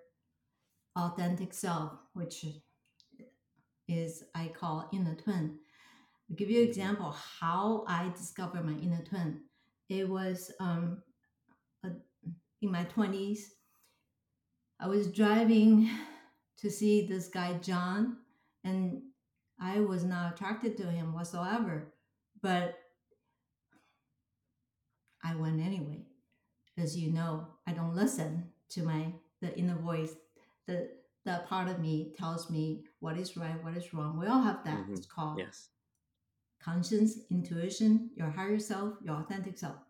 authentic 0.96 1.54
self, 1.54 1.92
which 2.14 2.46
is 3.88 4.24
I 4.36 4.48
call 4.50 4.90
inner 4.94 5.16
twin. 5.16 5.60
I'll 6.30 6.36
give 6.36 6.50
you 6.50 6.62
an 6.62 6.66
Mhm. 6.68 6.70
example 6.70 7.12
how 7.40 7.84
I 7.88 8.10
discovered 8.10 8.66
my 8.66 8.78
inner 8.86 9.04
twin. 9.04 9.44
It 9.90 10.08
was 10.08 10.52
um, 10.60 11.02
in 12.64 12.72
my 12.72 12.84
twenties. 12.86 13.56
I 14.80 14.88
was 14.88 15.12
driving 15.12 15.90
to 16.60 16.70
see 16.70 17.08
this 17.08 17.28
guy 17.28 17.54
John, 17.56 18.18
and 18.64 19.02
I 19.60 19.80
was 19.82 20.04
not 20.04 20.34
attracted 20.34 20.78
to 20.78 20.84
him 20.86 21.14
whatsoever. 21.14 21.94
But 22.42 22.76
I 25.24 25.36
went 25.36 25.62
anyway. 25.62 26.06
As 26.78 26.98
you 26.98 27.12
know, 27.12 27.48
I 27.68 27.72
don't 27.74 27.96
listen 27.96 28.50
to 28.70 28.84
my 28.84 29.14
the 29.42 29.58
inner 29.58 29.76
voice. 29.76 30.14
The 30.68 30.90
that 31.26 31.48
part 31.48 31.70
of 31.70 31.80
me 31.80 32.14
tells 32.18 32.50
me 32.50 32.84
what 33.00 33.18
is 33.18 33.38
right, 33.38 33.64
what 33.64 33.78
is 33.78 33.94
wrong. 33.94 34.18
We 34.20 34.28
all 34.28 34.42
have 34.42 34.64
that. 34.66 34.86
Mhm. 34.88 34.98
It's 34.98 35.06
called 35.06 35.40
Yes. 35.40 35.70
conscience, 36.60 37.18
intuition, 37.30 38.12
your 38.16 38.30
higher 38.30 38.60
self, 38.60 39.02
your 39.02 39.16
authentic 39.16 39.58
self. 39.58 39.83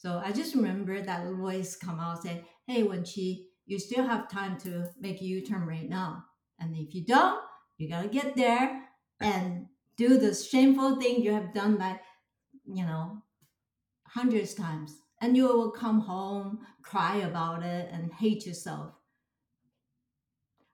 So 0.00 0.18
I 0.24 0.32
just 0.32 0.54
remember 0.54 1.02
that 1.02 1.30
voice 1.30 1.76
come 1.76 2.00
out 2.00 2.22
say, 2.22 2.46
"Hey, 2.66 2.82
Wen 2.84 3.04
Chi, 3.04 3.40
you 3.66 3.78
still 3.78 4.06
have 4.06 4.30
time 4.30 4.56
to 4.60 4.88
make 4.98 5.20
U-turn 5.20 5.66
right 5.66 5.86
now, 5.86 6.24
and 6.58 6.74
if 6.74 6.94
you 6.94 7.04
don't, 7.04 7.38
you 7.76 7.86
gotta 7.86 8.08
get 8.08 8.34
there 8.34 8.88
and 9.20 9.66
do 9.96 10.16
this 10.16 10.48
shameful 10.48 10.96
thing 10.96 11.20
you 11.20 11.34
have 11.34 11.52
done 11.52 11.76
like, 11.76 12.00
you 12.64 12.82
know, 12.82 13.22
hundreds 14.06 14.54
times, 14.54 14.96
and 15.20 15.36
you 15.36 15.44
will 15.44 15.70
come 15.70 16.00
home, 16.00 16.60
cry 16.82 17.16
about 17.16 17.62
it, 17.62 17.90
and 17.92 18.10
hate 18.14 18.46
yourself." 18.46 18.94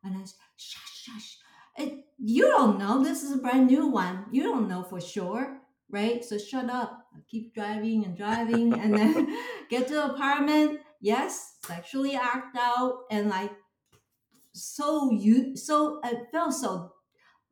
And 0.04 0.16
I 0.16 0.20
said, 0.20 0.38
"Shush, 0.56 1.02
shush." 1.02 1.38
It, 1.76 2.04
you 2.16 2.44
don't 2.44 2.78
know. 2.78 3.02
This 3.02 3.24
is 3.24 3.32
a 3.32 3.38
brand 3.38 3.66
new 3.66 3.88
one. 3.88 4.26
You 4.30 4.44
don't 4.44 4.68
know 4.68 4.84
for 4.84 5.00
sure, 5.00 5.62
right? 5.90 6.24
So 6.24 6.38
shut 6.38 6.70
up. 6.70 7.05
Keep 7.28 7.54
driving 7.54 8.04
and 8.04 8.16
driving, 8.16 8.72
and 8.74 8.94
then 8.94 9.36
get 9.70 9.88
to 9.88 9.94
the 9.94 10.14
apartment. 10.14 10.80
Yes, 11.00 11.56
sexually 11.64 12.14
act 12.16 12.56
out, 12.56 13.00
and 13.10 13.28
like 13.28 13.52
so 14.52 15.10
you 15.12 15.56
so 15.56 16.00
I 16.02 16.22
felt 16.32 16.54
so 16.54 16.92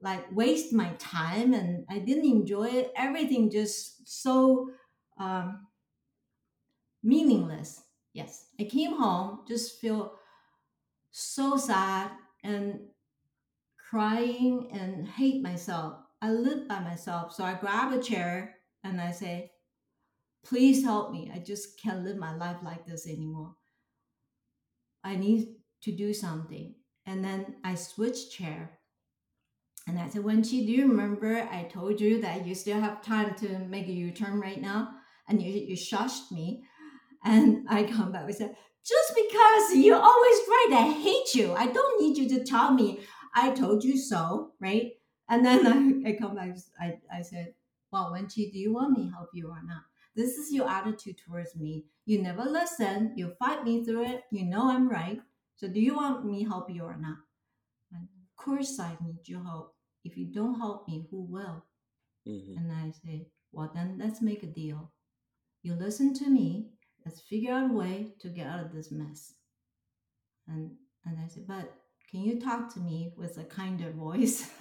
like 0.01 0.25
waste 0.35 0.73
my 0.73 0.93
time, 0.99 1.55
and 1.55 1.85
I 1.91 1.99
didn't 1.99 2.25
enjoy 2.25 2.69
it. 2.69 2.93
Everything 2.97 3.51
just 3.51 4.09
so 4.09 4.71
um, 5.19 5.67
meaningless. 7.03 7.83
Yes, 8.13 8.47
I 8.61 8.65
came 8.65 8.97
home 8.97 9.41
just 9.49 9.81
feel 9.81 10.15
so 11.11 11.57
sad 11.57 12.11
and 12.43 12.81
crying 13.95 14.69
and 14.73 15.07
hate 15.07 15.43
myself. 15.43 15.99
I 16.21 16.33
live 16.33 16.67
by 16.67 16.81
myself. 16.81 17.33
So 17.33 17.45
I 17.45 17.55
grab 17.55 17.93
a 17.93 18.03
chair 18.03 18.57
and 18.83 19.01
I 19.01 19.13
say, 19.13 19.53
please 20.45 20.85
help 20.85 21.11
me. 21.11 21.31
I 21.35 21.39
just 21.39 21.81
can't 21.81 22.05
live 22.05 22.17
my 22.17 22.35
life 22.37 22.59
like 22.63 22.87
this 22.87 23.07
anymore. 23.07 23.55
I 25.03 25.17
need 25.17 25.49
to 25.83 25.93
do 25.93 26.15
something. 26.15 26.75
And 27.07 27.25
then 27.25 27.57
I 27.65 27.75
switch 27.75 28.31
chair. 28.31 28.79
And 29.87 29.99
I 29.99 30.09
said, 30.09 30.25
Wen 30.25 30.43
Chi, 30.43 30.51
do 30.51 30.73
you 30.73 30.89
remember 30.89 31.47
I 31.51 31.65
told 31.65 32.01
you 32.01 32.21
that 32.23 32.47
you 32.47 32.55
still 32.55 32.81
have 32.81 33.03
time 33.03 33.35
to 33.37 33.59
make 33.59 33.87
a 33.87 33.93
U-turn 33.93 34.41
right 34.41 34.61
now? 34.61 34.91
And 35.29 35.43
you, 35.43 35.51
you 35.53 35.77
shushed 35.77 36.33
me. 36.33 36.65
And 37.23 37.67
I 37.69 37.85
come 37.85 38.13
back 38.13 38.25
and 38.25 38.35
said, 38.35 38.57
just 38.87 39.15
because 39.15 39.77
you're 39.77 39.97
always 39.97 40.39
right, 40.49 40.71
I 40.73 40.93
hate 41.03 41.35
you. 41.35 41.55
I 41.55 41.67
don't 41.67 42.01
need 42.01 42.17
you 42.17 42.29
to 42.31 42.45
tell 42.45 42.73
me 42.73 43.01
I 43.35 43.51
told 43.51 43.83
you 43.83 43.99
so, 43.99 44.53
right? 44.61 44.93
And 45.29 45.45
then 45.45 45.67
I, 46.07 46.11
I 46.11 46.13
come 46.15 46.37
back, 46.37 46.57
I, 46.81 46.99
I 47.13 47.23
said, 47.23 47.55
well, 47.91 48.13
Wen 48.13 48.25
Chi, 48.25 48.51
do 48.53 48.59
you 48.59 48.75
want 48.75 48.97
me 48.97 49.11
help 49.15 49.31
you 49.35 49.49
or 49.49 49.63
not? 49.65 49.83
This 50.15 50.37
is 50.39 50.53
your 50.53 50.69
attitude 50.69 51.19
towards 51.19 51.57
me. 51.57 51.87
You 52.07 52.23
never 52.23 52.45
listen. 52.45 53.13
You 53.17 53.35
fight 53.39 53.65
me 53.65 53.85
through 53.85 54.07
it. 54.07 54.23
You 54.31 54.45
know 54.45 54.71
I'm 54.71 54.89
right. 54.89 55.21
So 55.57 55.69
do 55.69 55.81
you 55.81 55.95
want 55.97 56.25
me 56.25 56.45
help 56.45 56.71
you 56.71 56.85
or 56.85 56.97
not? 56.97 57.19
And 57.93 58.05
of 58.05 58.37
course 58.45 58.79
I 58.81 58.97
need 59.03 59.29
your 59.29 59.43
help. 59.45 59.75
If 60.05 60.17
you 60.17 60.27
don't 60.27 60.59
help 60.59 60.89
me, 60.89 61.07
who 61.11 61.23
will? 61.23 61.65
hmm 62.27 62.57
And 62.59 62.73
I 62.73 62.93
say, 63.05 63.29
well, 63.53 63.71
then 63.75 63.99
let's 63.99 64.23
make 64.23 64.43
a 64.43 64.47
deal. 64.47 64.93
You 65.63 65.75
listen 65.75 66.15
to 66.15 66.29
me. 66.31 66.71
Let's 67.05 67.21
figure 67.21 67.53
out 67.53 67.71
a 67.71 67.75
way 67.75 68.15
to 68.21 68.29
get 68.29 68.47
out 68.47 68.65
of 68.65 68.73
this 68.73 68.91
mess. 68.93 69.35
And 70.49 70.77
and 71.05 71.19
I 71.23 71.29
said, 71.29 71.47
but 71.47 71.73
can 72.15 72.23
you 72.23 72.39
talk 72.39 72.73
to 72.73 72.79
me 72.79 73.13
with 73.17 73.39
a 73.39 73.43
kinder 73.43 73.91
voice? 73.91 74.49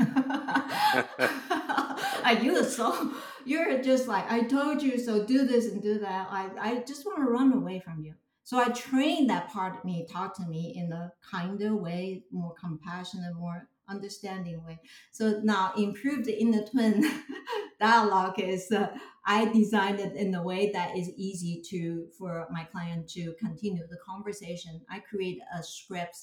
I 2.26 2.40
you 2.42 2.64
so 2.64 3.14
you're 3.46 3.80
just 3.80 4.08
like 4.08 4.26
I 4.32 4.42
told 4.42 4.82
you 4.82 4.98
so 4.98 5.24
do 5.24 5.46
this 5.46 5.68
and 5.68 5.80
do 5.80 6.00
that. 6.00 6.30
I, 6.32 6.50
I 6.60 6.80
just 6.80 7.06
want 7.06 7.20
to 7.20 7.26
run 7.26 7.54
away 7.54 7.80
from 7.80 8.02
you. 8.02 8.16
So 8.44 8.58
I 8.58 8.70
trained 8.70 9.30
that 9.30 9.50
part 9.50 9.78
of 9.78 9.86
me, 9.86 10.08
talk 10.10 10.36
to 10.38 10.48
me 10.48 10.74
in 10.76 10.92
a 10.94 11.14
kinder 11.30 11.76
way, 11.76 12.24
more 12.32 12.56
compassionate, 12.60 13.36
more 13.36 13.68
understanding 13.88 14.64
way. 14.66 14.80
So 15.12 15.40
now 15.44 15.74
improve 15.78 16.26
the 16.26 16.36
inner 16.36 16.66
twin 16.66 17.08
dialogue 17.80 18.40
is 18.40 18.72
uh, 18.72 18.88
I 19.28 19.46
designed 19.46 20.00
it 20.00 20.16
in 20.16 20.34
a 20.34 20.42
way 20.42 20.72
that 20.72 20.98
is 20.98 21.12
easy 21.18 21.62
to 21.70 22.08
for 22.18 22.48
my 22.50 22.64
client 22.64 23.10
to 23.10 23.36
continue 23.40 23.86
the 23.88 23.98
conversation. 24.04 24.82
I 24.90 25.00
create 25.00 25.40
a 25.56 25.62
script, 25.62 26.18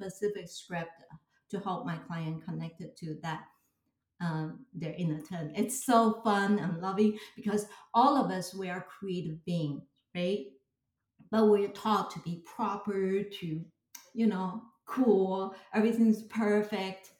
specific 0.00 0.48
script 0.48 1.02
to 1.50 1.60
help 1.60 1.84
my 1.84 1.96
client 1.96 2.44
connected 2.44 2.96
to 2.96 3.16
that 3.22 3.42
um, 4.20 4.60
their 4.74 4.94
inner 4.96 5.20
twin. 5.20 5.52
It's 5.56 5.84
so 5.84 6.20
fun 6.24 6.58
and 6.58 6.80
loving 6.80 7.18
because 7.36 7.66
all 7.94 8.22
of 8.22 8.30
us 8.30 8.54
we 8.54 8.68
are 8.68 8.86
creative 8.98 9.42
beings, 9.44 9.82
right? 10.14 10.46
But 11.30 11.48
we're 11.48 11.68
taught 11.68 12.10
to 12.12 12.20
be 12.20 12.42
proper, 12.44 13.22
to 13.22 13.64
you 14.14 14.26
know, 14.26 14.62
cool, 14.86 15.54
everything's 15.74 16.22
perfect. 16.24 17.10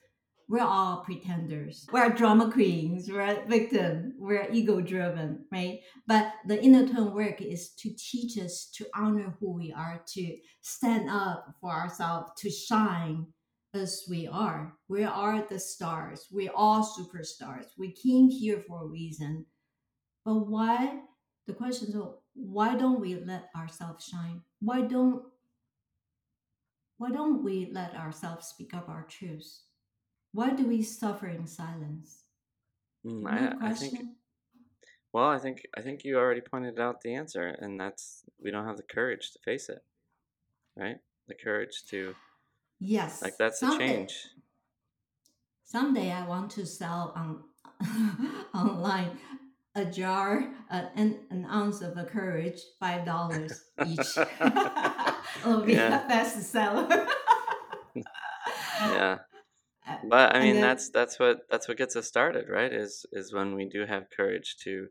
We're 0.51 0.65
all 0.65 1.05
pretenders. 1.05 1.87
We're 1.93 2.11
drama 2.11 2.51
queens. 2.51 3.09
We're 3.09 3.47
victim. 3.47 4.15
We're 4.19 4.49
ego 4.51 4.81
driven, 4.81 5.45
right? 5.53 5.79
But 6.09 6.33
the 6.45 6.61
inner 6.61 6.89
twin 6.89 7.15
work 7.15 7.41
is 7.41 7.71
to 7.79 7.95
teach 7.97 8.37
us 8.37 8.69
to 8.75 8.87
honor 8.93 9.37
who 9.39 9.53
we 9.53 9.73
are, 9.73 10.03
to 10.15 10.37
stand 10.61 11.09
up 11.09 11.55
for 11.61 11.71
ourselves, 11.71 12.33
to 12.39 12.51
shine 12.51 13.29
as 13.75 14.03
we 14.11 14.27
are. 14.27 14.75
We 14.89 15.05
are 15.05 15.47
the 15.49 15.61
stars. 15.61 16.27
We're 16.33 16.51
all 16.53 16.85
superstars. 16.85 17.67
We 17.79 17.93
came 17.93 18.29
here 18.29 18.65
for 18.67 18.83
a 18.83 18.89
reason. 18.89 19.47
But 20.25 20.49
why? 20.49 21.03
The 21.47 21.55
question 21.55 21.91
is, 21.91 22.03
why 22.35 22.75
don't 22.75 22.99
we 22.99 23.15
let 23.15 23.51
ourselves 23.55 24.05
shine? 24.05 24.43
Why 24.59 24.81
don't 24.81 25.23
why 26.99 27.11
don't 27.11 27.45
we 27.45 27.71
let 27.73 27.95
ourselves 27.95 28.49
speak 28.49 28.75
up 28.75 28.89
our 28.89 29.07
truths? 29.09 29.70
Why 30.33 30.51
do 30.51 30.67
we 30.67 30.83
suffer 30.83 31.27
in 31.27 31.47
silence? 31.47 32.25
Mm, 33.05 33.27
I, 33.27 33.69
I 33.69 33.75
think. 33.75 34.01
Well, 35.13 35.29
I 35.29 35.39
think 35.39 35.67
I 35.77 35.81
think 35.81 36.05
you 36.05 36.19
already 36.19 36.41
pointed 36.41 36.79
out 36.79 37.01
the 37.01 37.15
answer, 37.15 37.49
and 37.61 37.81
that's 37.81 38.25
we 38.43 38.51
don't 38.51 38.67
have 38.67 38.77
the 38.77 38.85
courage 38.85 39.33
to 39.33 39.39
face 39.41 39.69
it, 39.69 39.83
right? 40.77 40.99
The 41.27 41.35
courage 41.35 41.85
to. 41.91 42.15
Yes. 42.79 43.23
Like 43.23 43.37
that's 43.39 43.61
someday, 43.61 43.85
a 43.85 43.89
change. 43.89 44.29
Someday 45.65 46.13
I 46.13 46.27
want 46.27 46.51
to 46.53 46.65
sell 46.65 47.13
on 47.17 47.45
online 48.55 49.19
a 49.75 49.85
jar, 49.85 50.53
uh, 50.71 50.87
an, 50.97 51.19
an 51.31 51.47
ounce 51.47 51.81
of 51.81 51.97
a 51.97 52.05
courage, 52.05 52.61
five 52.79 53.05
dollars 53.05 53.65
each. 53.87 53.99
It'll 55.45 55.63
be 55.63 55.75
yeah. 55.75 56.07
a 56.07 56.11
bestseller. 56.11 57.07
yeah, 58.81 59.19
but 60.09 60.35
I 60.35 60.41
mean 60.41 60.55
then, 60.55 60.63
that's 60.63 60.91
that's 60.91 61.19
what 61.19 61.41
that's 61.51 61.69
what 61.69 61.77
gets 61.77 61.97
us 61.97 62.07
started, 62.07 62.49
right? 62.49 62.73
Is 62.73 63.07
is 63.13 63.33
when 63.33 63.55
we 63.55 63.65
do 63.65 63.87
have 63.87 64.11
courage 64.15 64.57
to 64.65 64.89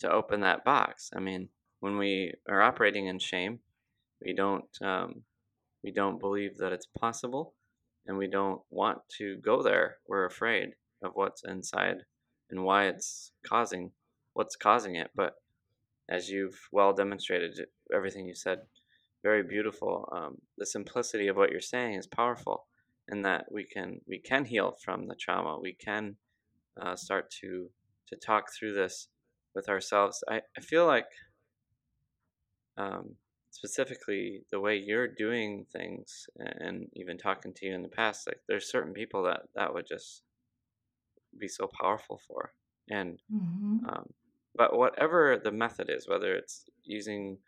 to 0.00 0.10
open 0.10 0.40
that 0.40 0.64
box. 0.64 1.10
I 1.14 1.20
mean, 1.20 1.48
when 1.80 1.98
we 1.98 2.34
are 2.48 2.62
operating 2.62 3.06
in 3.06 3.18
shame, 3.18 3.60
we 4.24 4.32
don't 4.32 4.68
um, 4.82 5.22
we 5.82 5.90
don't 5.90 6.20
believe 6.20 6.58
that 6.58 6.72
it's 6.72 6.86
possible, 6.86 7.54
and 8.06 8.16
we 8.16 8.26
don't 8.28 8.60
want 8.70 9.00
to 9.18 9.36
go 9.36 9.62
there. 9.62 9.98
We're 10.06 10.26
afraid 10.26 10.74
of 11.02 11.12
what's 11.14 11.44
inside 11.44 12.04
and 12.50 12.64
why 12.64 12.86
it's 12.86 13.32
causing 13.46 13.92
what's 14.34 14.56
causing 14.56 14.96
it. 14.96 15.10
But 15.14 15.34
as 16.08 16.28
you've 16.28 16.68
well 16.72 16.92
demonstrated, 16.92 17.58
everything 17.94 18.26
you 18.26 18.34
said, 18.34 18.60
very 19.22 19.42
beautiful. 19.42 20.08
Um, 20.12 20.38
the 20.58 20.66
simplicity 20.66 21.28
of 21.28 21.36
what 21.36 21.50
you're 21.50 21.60
saying 21.60 21.94
is 21.94 22.06
powerful, 22.06 22.66
and 23.10 23.24
that 23.24 23.46
we 23.50 23.64
can 23.64 24.00
we 24.06 24.18
can 24.18 24.44
heal 24.44 24.76
from 24.82 25.06
the 25.06 25.14
trauma. 25.14 25.58
We 25.60 25.74
can 25.74 26.16
uh, 26.80 26.96
start 26.96 27.30
to 27.42 27.68
to 28.08 28.16
talk 28.16 28.46
through 28.52 28.74
this 28.74 29.08
with 29.54 29.68
ourselves. 29.68 30.22
I, 30.28 30.40
I 30.56 30.60
feel 30.60 30.86
like 30.86 31.08
um, 32.76 33.16
specifically 33.50 34.42
the 34.50 34.60
way 34.60 34.76
you're 34.76 35.08
doing 35.08 35.66
things 35.72 36.26
and 36.38 36.86
even 36.94 37.18
talking 37.18 37.52
to 37.54 37.66
you 37.66 37.74
in 37.74 37.82
the 37.82 37.88
past 37.88 38.26
like 38.26 38.38
there's 38.48 38.70
certain 38.70 38.92
people 38.92 39.24
that 39.24 39.42
that 39.54 39.74
would 39.74 39.86
just 39.86 40.22
be 41.38 41.48
so 41.48 41.68
powerful 41.80 42.20
for 42.26 42.52
and 42.88 43.18
mm-hmm. 43.30 43.84
um, 43.86 44.06
but 44.54 44.76
whatever 44.76 45.40
the 45.42 45.52
method 45.52 45.88
is, 45.90 46.08
whether 46.08 46.34
it's 46.34 46.64
using 46.84 47.38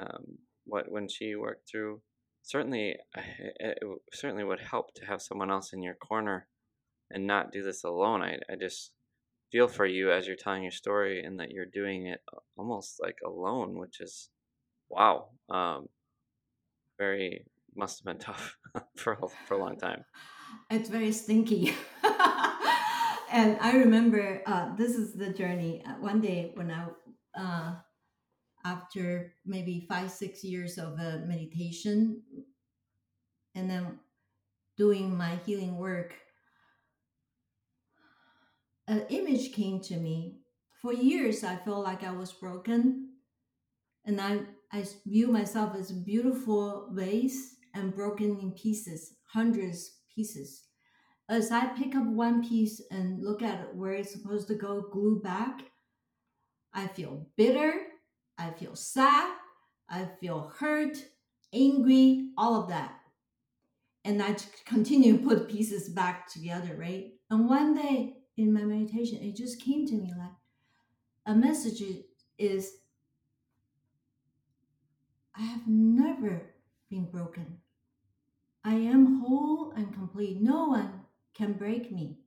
um, 0.00 0.38
what 0.64 0.90
Wen 0.90 1.08
Chi 1.08 1.34
worked 1.36 1.68
through, 1.68 2.00
certainly 2.44 2.96
it, 3.16 3.78
it, 3.82 3.98
certainly 4.12 4.44
would 4.44 4.60
help 4.60 4.94
to 4.94 5.06
have 5.06 5.20
someone 5.20 5.50
else 5.50 5.72
in 5.72 5.82
your 5.82 5.94
corner 5.94 6.46
and 7.10 7.26
not 7.26 7.50
do 7.50 7.62
this 7.62 7.82
alone. 7.82 8.22
I 8.22 8.38
I 8.48 8.54
just 8.56 8.92
feel 9.50 9.66
for 9.66 9.86
you 9.86 10.12
as 10.12 10.26
you're 10.26 10.36
telling 10.36 10.62
your 10.62 10.72
story 10.72 11.22
and 11.24 11.40
that 11.40 11.50
you're 11.50 11.66
doing 11.66 12.06
it 12.06 12.20
almost 12.56 13.00
like 13.00 13.18
alone, 13.24 13.78
which 13.78 14.00
is 14.00 14.28
wow. 14.88 15.30
Um, 15.50 15.88
very 16.98 17.44
must 17.74 17.98
have 17.98 18.04
been 18.04 18.18
tough 18.28 18.56
for 18.96 19.18
for 19.46 19.54
a 19.54 19.58
long 19.58 19.76
time. 19.76 20.04
It's 20.70 20.88
very 20.88 21.12
stinky. 21.12 21.74
and 23.30 23.58
I 23.60 23.72
remember 23.74 24.42
uh, 24.46 24.74
this 24.76 24.94
is 24.94 25.14
the 25.14 25.30
journey. 25.30 25.82
Uh, 25.84 25.94
one 26.00 26.20
day 26.20 26.52
when 26.54 26.70
I, 26.70 26.86
uh, 27.36 27.74
after 28.64 29.34
maybe 29.44 29.86
five, 29.88 30.10
six 30.10 30.42
years 30.42 30.78
of 30.78 30.98
uh, 30.98 31.18
meditation, 31.26 32.22
and 33.54 33.70
then 33.70 33.98
doing 34.76 35.16
my 35.16 35.38
healing 35.46 35.76
work, 35.76 36.14
an 38.88 39.06
image 39.08 39.52
came 39.52 39.80
to 39.80 39.96
me. 39.96 40.38
For 40.80 40.92
years, 40.92 41.44
I 41.44 41.56
felt 41.56 41.84
like 41.84 42.02
I 42.02 42.12
was 42.12 42.32
broken, 42.32 43.10
and 44.04 44.20
I 44.20 44.40
I 44.72 44.84
view 45.06 45.28
myself 45.28 45.76
as 45.76 45.90
a 45.90 45.94
beautiful 45.94 46.88
vase 46.92 47.56
and 47.74 47.94
broken 47.94 48.38
in 48.40 48.52
pieces, 48.52 49.14
hundreds 49.32 49.98
pieces 50.14 50.64
as 51.28 51.50
I 51.50 51.66
pick 51.66 51.94
up 51.94 52.04
one 52.04 52.46
piece 52.46 52.82
and 52.90 53.22
look 53.22 53.42
at 53.42 53.74
where 53.74 53.94
it's 53.94 54.12
supposed 54.12 54.48
to 54.48 54.54
go, 54.54 54.82
glue 54.92 55.20
back, 55.20 55.62
I 56.72 56.86
feel 56.88 57.26
bitter, 57.36 57.72
I 58.38 58.50
feel 58.50 58.74
sad, 58.74 59.36
I 59.88 60.08
feel 60.20 60.52
hurt, 60.58 60.96
angry, 61.52 62.30
all 62.36 62.60
of 62.60 62.68
that. 62.68 63.00
And 64.04 64.22
I 64.22 64.36
continue 64.66 65.16
to 65.16 65.24
put 65.24 65.48
pieces 65.48 65.88
back 65.88 66.28
together, 66.28 66.76
right? 66.78 67.12
And 67.30 67.48
one 67.48 67.74
day 67.74 68.18
in 68.36 68.52
my 68.52 68.62
meditation, 68.62 69.18
it 69.22 69.36
just 69.36 69.62
came 69.62 69.86
to 69.86 69.94
me 69.94 70.12
like 70.16 70.30
a 71.26 71.34
message 71.34 71.82
is 72.38 72.72
I 75.36 75.42
have 75.42 75.66
never 75.66 76.54
been 76.90 77.06
broken. 77.06 77.58
I 78.64 78.74
am 78.74 79.20
whole 79.20 79.72
and 79.76 79.92
complete. 79.92 80.40
No 80.40 80.66
one 80.66 81.00
can 81.34 81.54
break 81.54 81.90
me. 81.90 82.18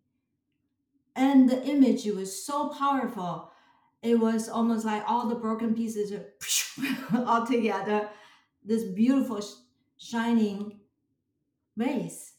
And 1.16 1.50
the 1.50 1.64
image 1.64 2.06
was 2.06 2.46
so 2.46 2.70
powerful. 2.70 3.52
It 4.02 4.20
was 4.20 4.48
almost 4.48 4.86
like 4.86 5.04
all 5.08 5.28
the 5.28 5.36
broken 5.36 5.74
pieces 5.74 6.14
all 7.16 7.46
together. 7.46 8.10
This 8.64 8.84
beautiful, 8.84 9.42
shining 9.98 10.80
vase. 11.76 12.34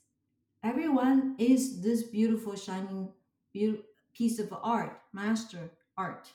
Everyone 0.62 1.34
is 1.38 1.82
this 1.82 2.02
beautiful, 2.02 2.54
shining 2.56 3.10
piece 4.12 4.38
of 4.38 4.52
art, 4.62 5.00
master 5.12 5.70
art. 5.96 6.28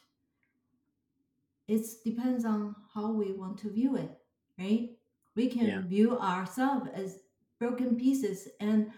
It 1.68 1.86
depends 2.04 2.44
on 2.46 2.76
how 2.94 3.12
we 3.12 3.32
want 3.32 3.58
to 3.60 3.70
view 3.70 3.96
it, 3.96 4.12
right? 4.58 4.90
We 5.36 5.48
can 5.48 5.66
yeah. 5.66 5.82
view 5.82 6.18
ourselves 6.18 6.90
as 6.94 7.20
broken 7.60 7.96
pieces 7.96 8.50
and 8.60 8.92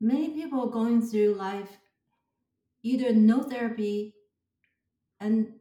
many 0.00 0.30
people 0.30 0.66
going 0.68 1.02
through 1.02 1.34
life 1.34 1.78
either 2.82 3.12
no 3.12 3.42
therapy 3.42 4.14
and 5.22 5.52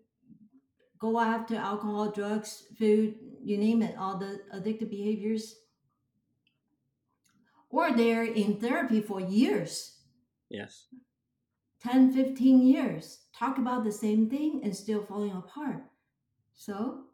go 0.99 1.19
after 1.19 1.55
alcohol, 1.55 2.11
drugs, 2.11 2.63
food, 2.77 3.15
you 3.43 3.57
name 3.57 3.81
it, 3.81 3.95
all 3.97 4.17
the 4.17 4.41
addictive 4.53 4.89
behaviors, 4.89 5.55
or 7.69 7.91
they're 7.91 8.23
in 8.23 8.57
therapy 8.57 9.01
for 9.01 9.19
years. 9.19 9.99
Yes. 10.49 10.87
10, 11.83 12.13
15 12.13 12.61
years, 12.61 13.21
talk 13.35 13.57
about 13.57 13.83
the 13.83 13.91
same 13.91 14.29
thing 14.29 14.61
and 14.63 14.75
still 14.75 15.03
falling 15.03 15.31
apart. 15.31 15.83
So, 16.53 17.05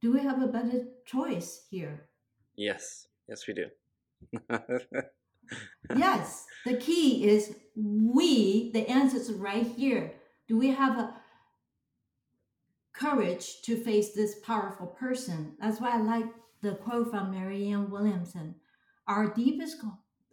do 0.00 0.12
we 0.12 0.20
have 0.20 0.42
a 0.42 0.48
better 0.48 0.84
choice 1.06 1.66
here? 1.70 2.08
Yes, 2.56 3.06
yes, 3.28 3.46
we 3.46 3.54
do. 3.54 3.66
yes, 5.96 6.46
the 6.66 6.76
key 6.76 7.28
is 7.28 7.54
we, 7.76 8.72
the 8.72 8.88
answer 8.88 9.18
is 9.18 9.32
right 9.32 9.66
here. 9.66 10.14
Do 10.48 10.58
we 10.58 10.68
have 10.70 10.98
a 10.98 11.14
courage 13.02 13.62
to 13.62 13.76
face 13.76 14.12
this 14.12 14.38
powerful 14.40 14.86
person? 14.86 15.54
That's 15.60 15.80
why 15.80 15.94
I 15.94 16.00
like 16.00 16.26
the 16.62 16.76
quote 16.76 17.10
from 17.10 17.32
Marianne 17.32 17.90
Williamson. 17.90 18.54
Our 19.06 19.32
deepest 19.34 19.78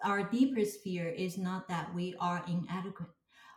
our 0.04 0.24
deepest 0.24 0.82
fear 0.82 1.10
is 1.10 1.38
not 1.38 1.68
that 1.68 1.94
we 1.94 2.16
are 2.20 2.44
inadequate. 2.48 3.10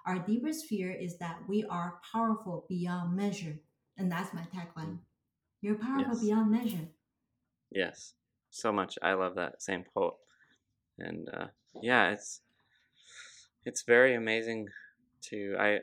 Our 0.07 0.19
deepest 0.19 0.67
fear 0.67 0.91
is 0.91 1.19
that 1.19 1.39
we 1.49 1.65
are 1.65 2.01
powerful 2.13 2.67
beyond 2.69 3.15
measure. 3.15 3.61
And 3.97 4.11
that's 4.11 4.35
my 4.35 4.43
tagline. 4.53 4.99
You're 5.61 5.77
powerful 5.77 6.15
yes. 6.15 6.25
beyond 6.25 6.51
measure. 6.51 6.89
Yes. 7.71 8.15
So 8.51 8.73
much. 8.73 8.99
I 9.03 9.13
love 9.13 9.37
that 9.37 9.63
same 9.63 9.85
quote. 9.85 10.17
And 10.99 11.29
uh, 11.33 11.47
yeah, 11.81 12.11
it's 12.11 12.41
it's 13.65 13.83
very 13.83 14.15
amazing 14.15 14.67
to 15.31 15.55
I 15.59 15.75
I 15.75 15.81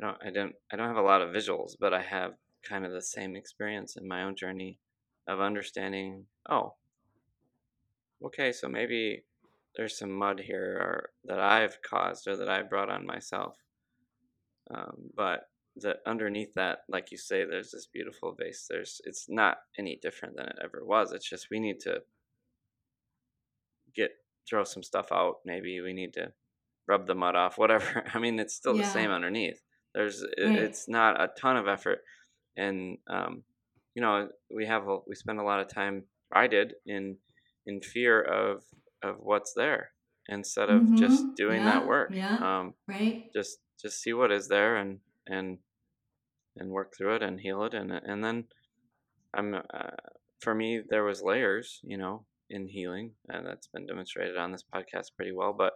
don't 0.00 0.16
I 0.24 0.30
don't 0.30 0.54
I 0.72 0.76
don't 0.76 0.88
have 0.88 0.96
a 0.96 1.02
lot 1.02 1.20
of 1.20 1.34
visuals, 1.34 1.72
but 1.78 1.92
I 1.92 2.00
have 2.00 2.32
kind 2.62 2.84
of 2.84 2.92
the 2.92 3.02
same 3.02 3.36
experience 3.36 3.96
in 3.96 4.06
my 4.06 4.22
own 4.22 4.36
journey 4.36 4.78
of 5.26 5.40
understanding, 5.40 6.24
oh, 6.48 6.74
okay, 8.24 8.52
so 8.52 8.68
maybe 8.68 9.24
there's 9.76 9.98
some 9.98 10.12
mud 10.12 10.40
here 10.40 10.76
or 10.80 11.10
that 11.24 11.38
I've 11.38 11.78
caused 11.82 12.26
or 12.26 12.36
that 12.36 12.48
I 12.48 12.62
brought 12.62 12.90
on 12.90 13.06
myself. 13.06 13.56
Um, 14.74 15.10
but 15.16 15.48
that 15.76 15.98
underneath 16.06 16.54
that, 16.54 16.80
like 16.88 17.10
you 17.10 17.18
say, 17.18 17.44
there's 17.44 17.70
this 17.70 17.86
beautiful 17.86 18.34
vase. 18.38 18.66
There's 18.68 19.00
it's 19.04 19.26
not 19.28 19.58
any 19.78 19.98
different 20.02 20.36
than 20.36 20.46
it 20.46 20.58
ever 20.62 20.84
was. 20.84 21.12
It's 21.12 21.28
just 21.28 21.48
we 21.50 21.60
need 21.60 21.80
to 21.80 22.02
get 23.94 24.10
throw 24.48 24.64
some 24.64 24.82
stuff 24.82 25.12
out. 25.12 25.36
Maybe 25.44 25.80
we 25.80 25.92
need 25.92 26.14
to 26.14 26.32
rub 26.86 27.06
the 27.06 27.14
mud 27.14 27.36
off. 27.36 27.58
Whatever. 27.58 28.04
I 28.14 28.18
mean, 28.18 28.38
it's 28.38 28.54
still 28.54 28.76
yeah. 28.76 28.82
the 28.82 28.90
same 28.90 29.10
underneath. 29.10 29.62
There's 29.94 30.22
right. 30.22 30.58
it's 30.58 30.88
not 30.88 31.20
a 31.20 31.30
ton 31.40 31.56
of 31.56 31.68
effort, 31.68 32.00
and 32.58 32.98
um, 33.08 33.42
you 33.94 34.02
know 34.02 34.28
we 34.54 34.66
have 34.66 34.86
a, 34.88 34.98
we 35.06 35.14
spend 35.14 35.40
a 35.40 35.44
lot 35.44 35.60
of 35.60 35.72
time. 35.72 36.04
I 36.32 36.46
did 36.46 36.74
in 36.84 37.16
in 37.66 37.80
fear 37.80 38.20
of 38.20 38.64
of 39.02 39.16
what's 39.20 39.54
there 39.54 39.92
instead 40.28 40.68
of 40.68 40.82
mm-hmm. 40.82 40.96
just 40.96 41.24
doing 41.36 41.62
yeah. 41.62 41.70
that 41.72 41.86
work. 41.86 42.10
Yeah. 42.12 42.36
Um, 42.36 42.74
right. 42.86 43.24
Just 43.32 43.58
just 43.80 44.02
see 44.02 44.12
what 44.12 44.32
is 44.32 44.48
there 44.48 44.76
and 44.76 44.98
and 45.26 45.58
and 46.56 46.70
work 46.70 46.92
through 46.96 47.16
it 47.16 47.22
and 47.22 47.40
heal 47.40 47.64
it 47.64 47.74
and 47.74 47.92
and 47.92 48.22
then 48.22 48.44
I'm 49.34 49.54
uh, 49.54 49.60
for 50.40 50.54
me 50.54 50.82
there 50.88 51.04
was 51.04 51.22
layers, 51.22 51.80
you 51.84 51.96
know, 51.96 52.24
in 52.50 52.66
healing 52.66 53.12
and 53.28 53.46
that's 53.46 53.68
been 53.68 53.86
demonstrated 53.86 54.36
on 54.36 54.52
this 54.52 54.64
podcast 54.74 55.14
pretty 55.16 55.32
well. 55.32 55.54
But 55.56 55.74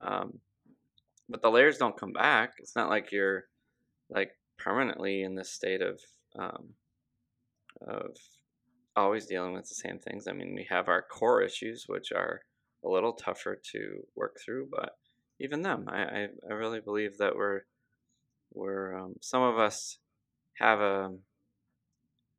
um, 0.00 0.38
but 1.28 1.42
the 1.42 1.50
layers 1.50 1.78
don't 1.78 1.98
come 1.98 2.12
back. 2.12 2.54
It's 2.58 2.76
not 2.76 2.90
like 2.90 3.10
you're 3.10 3.44
like 4.10 4.32
permanently 4.58 5.22
in 5.22 5.34
this 5.34 5.50
state 5.50 5.82
of 5.82 6.00
um, 6.38 6.74
of 7.86 8.16
always 8.96 9.26
dealing 9.26 9.52
with 9.52 9.68
the 9.68 9.74
same 9.74 9.98
things. 9.98 10.26
I 10.28 10.32
mean, 10.32 10.54
we 10.54 10.66
have 10.70 10.88
our 10.88 11.02
core 11.02 11.42
issues, 11.42 11.84
which 11.88 12.12
are 12.12 12.42
a 12.84 12.88
little 12.88 13.12
tougher 13.12 13.60
to 13.72 14.06
work 14.14 14.38
through, 14.44 14.68
but 14.70 14.96
even 15.40 15.62
them, 15.62 15.86
I, 15.88 16.02
I, 16.02 16.28
I 16.48 16.52
really 16.52 16.80
believe 16.80 17.18
that 17.18 17.34
we're, 17.34 17.62
we're 18.52 18.96
um, 18.96 19.14
some 19.20 19.42
of 19.42 19.58
us 19.58 19.98
have 20.58 20.80
a, 20.80 21.10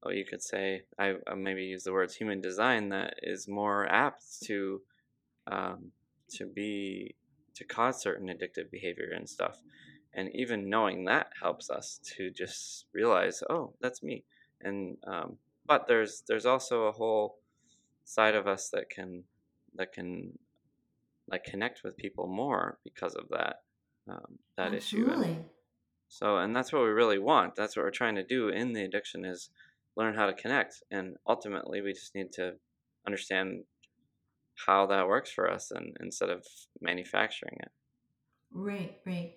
oh, 0.03 0.11
you 0.11 0.25
could 0.25 0.41
say, 0.41 0.83
I, 0.97 1.15
I 1.27 1.35
maybe 1.35 1.63
use 1.63 1.83
the 1.83 1.91
words 1.91 2.15
human 2.15 2.39
design 2.39 2.89
that 2.89 3.15
is 3.21 3.47
more 3.47 3.85
apt 3.87 4.23
to, 4.45 4.81
um, 5.51 5.91
to 6.35 6.45
be, 6.45 7.15
to 7.55 7.65
cause 7.65 8.01
certain 8.01 8.27
addictive 8.27 8.71
behavior 8.71 9.11
and 9.13 9.29
stuff. 9.29 9.59
And 10.15 10.29
even 10.33 10.69
knowing 10.69 11.05
that 11.05 11.31
helps 11.41 11.69
us 11.69 11.99
to 12.15 12.31
just 12.31 12.85
realize, 12.93 13.43
oh, 13.49 13.73
that's 13.81 14.01
me. 14.01 14.23
And 14.61 14.97
um, 15.05 15.37
but 15.67 15.87
there's 15.87 16.23
there's 16.27 16.45
also 16.45 16.83
a 16.83 16.91
whole 16.91 17.37
side 18.05 18.35
of 18.35 18.47
us 18.47 18.69
that 18.71 18.89
can 18.89 19.23
that 19.75 19.91
can 19.91 20.37
like 21.29 21.43
connect 21.43 21.81
with 21.83 21.97
people 21.97 22.27
more 22.27 22.79
because 22.83 23.15
of 23.15 23.27
that 23.29 23.57
um, 24.09 24.39
that 24.57 24.73
Absolutely. 24.73 25.25
issue. 25.25 25.35
And 25.35 25.45
so, 26.07 26.37
and 26.37 26.55
that's 26.55 26.71
what 26.71 26.83
we 26.83 26.89
really 26.89 27.19
want. 27.19 27.55
That's 27.55 27.75
what 27.75 27.83
we're 27.83 27.91
trying 27.91 28.15
to 28.15 28.23
do 28.23 28.49
in 28.49 28.73
the 28.73 28.83
addiction 28.83 29.25
is 29.25 29.49
learn 29.97 30.15
how 30.15 30.27
to 30.27 30.33
connect, 30.33 30.83
and 30.91 31.15
ultimately, 31.27 31.81
we 31.81 31.93
just 31.93 32.15
need 32.15 32.31
to 32.33 32.53
understand 33.07 33.63
how 34.65 34.85
that 34.87 35.07
works 35.07 35.31
for 35.31 35.49
us, 35.49 35.71
and 35.71 35.95
instead 35.99 36.29
of 36.29 36.45
manufacturing 36.79 37.57
it. 37.59 37.71
Right, 38.53 38.97
right. 39.05 39.33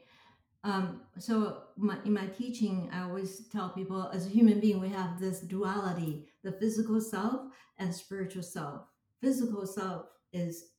Um, 0.64 1.02
so 1.18 1.62
my, 1.76 1.98
in 2.04 2.12
my 2.12 2.26
teaching, 2.26 2.90
I 2.92 3.02
always 3.02 3.48
tell 3.48 3.70
people 3.70 4.10
as 4.12 4.26
a 4.26 4.30
human 4.30 4.60
being, 4.60 4.80
we 4.80 4.88
have 4.88 5.20
this 5.20 5.40
duality, 5.40 6.26
the 6.42 6.52
physical 6.52 7.00
self 7.00 7.42
and 7.78 7.94
spiritual 7.94 8.42
self. 8.42 8.82
Physical 9.20 9.66
self 9.66 10.06
is 10.32 10.70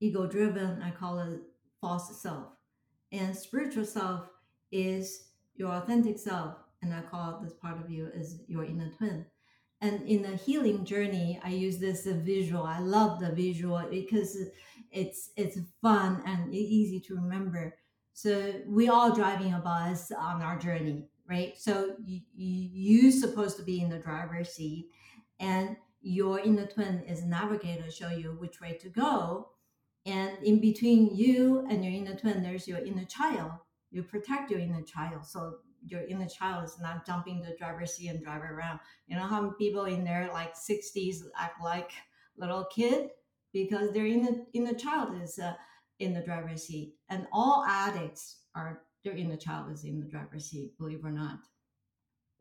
ego 0.00 0.26
driven. 0.26 0.80
I 0.82 0.90
call 0.90 1.18
it 1.18 1.40
false 1.80 2.20
self. 2.20 2.46
And 3.12 3.36
spiritual 3.36 3.84
self 3.84 4.28
is 4.70 5.30
your 5.54 5.72
authentic 5.72 6.18
self. 6.18 6.54
And 6.82 6.94
I 6.94 7.00
call 7.00 7.40
this 7.42 7.54
part 7.54 7.82
of 7.82 7.90
you 7.90 8.10
as 8.18 8.40
your 8.46 8.64
inner 8.64 8.90
twin. 8.96 9.26
And 9.80 10.02
in 10.08 10.22
the 10.22 10.36
healing 10.36 10.84
journey, 10.84 11.40
I 11.44 11.50
use 11.50 11.78
this 11.78 12.06
visual. 12.06 12.64
I 12.64 12.80
love 12.80 13.20
the 13.20 13.30
visual 13.30 13.84
because 13.90 14.36
it's 14.90 15.30
it's 15.36 15.58
fun 15.80 16.22
and 16.26 16.52
easy 16.52 17.00
to 17.00 17.14
remember 17.14 17.74
so 18.18 18.52
we 18.66 18.88
all 18.88 19.14
driving 19.14 19.54
a 19.54 19.60
bus 19.60 20.10
on 20.10 20.42
our 20.42 20.58
journey, 20.58 21.04
right? 21.30 21.56
So 21.56 21.94
you, 22.04 22.20
you 22.34 23.12
supposed 23.12 23.56
to 23.58 23.62
be 23.62 23.80
in 23.80 23.90
the 23.90 24.00
driver's 24.00 24.48
seat, 24.48 24.90
and 25.38 25.76
your 26.00 26.40
inner 26.40 26.66
twin 26.66 27.04
is 27.06 27.24
navigator, 27.24 27.88
show 27.92 28.08
you 28.08 28.36
which 28.40 28.60
way 28.60 28.76
to 28.80 28.88
go. 28.88 29.50
And 30.04 30.36
in 30.42 30.60
between 30.60 31.14
you 31.14 31.64
and 31.70 31.84
your 31.84 31.94
inner 31.94 32.16
twin, 32.16 32.42
there's 32.42 32.66
your 32.66 32.80
inner 32.80 33.04
child. 33.04 33.52
You 33.92 34.02
protect 34.02 34.50
your 34.50 34.58
inner 34.58 34.82
child, 34.82 35.24
so 35.24 35.58
your 35.86 36.04
inner 36.04 36.26
child 36.26 36.64
is 36.64 36.76
not 36.80 37.06
jumping 37.06 37.40
the 37.40 37.54
driver's 37.56 37.94
seat 37.94 38.08
and 38.08 38.20
drive 38.20 38.42
around. 38.42 38.80
You 39.06 39.14
know 39.14 39.28
how 39.28 39.48
people 39.60 39.84
in 39.84 40.02
their 40.02 40.28
like 40.32 40.56
60s 40.56 41.18
act 41.38 41.62
like 41.62 41.92
little 42.36 42.64
kid 42.64 43.10
because 43.52 43.92
their 43.92 44.06
inner 44.06 44.42
inner 44.54 44.74
child 44.74 45.22
is. 45.22 45.38
Uh, 45.38 45.54
in 45.98 46.14
the 46.14 46.22
driver's 46.22 46.64
seat, 46.64 46.94
and 47.08 47.26
all 47.32 47.64
addicts 47.66 48.40
are 48.54 48.82
their 49.04 49.16
inner 49.16 49.36
child 49.36 49.72
is 49.72 49.84
in 49.84 50.00
the 50.00 50.06
driver's 50.06 50.46
seat, 50.46 50.76
believe 50.78 50.98
it 50.98 51.06
or 51.06 51.12
not. 51.12 51.38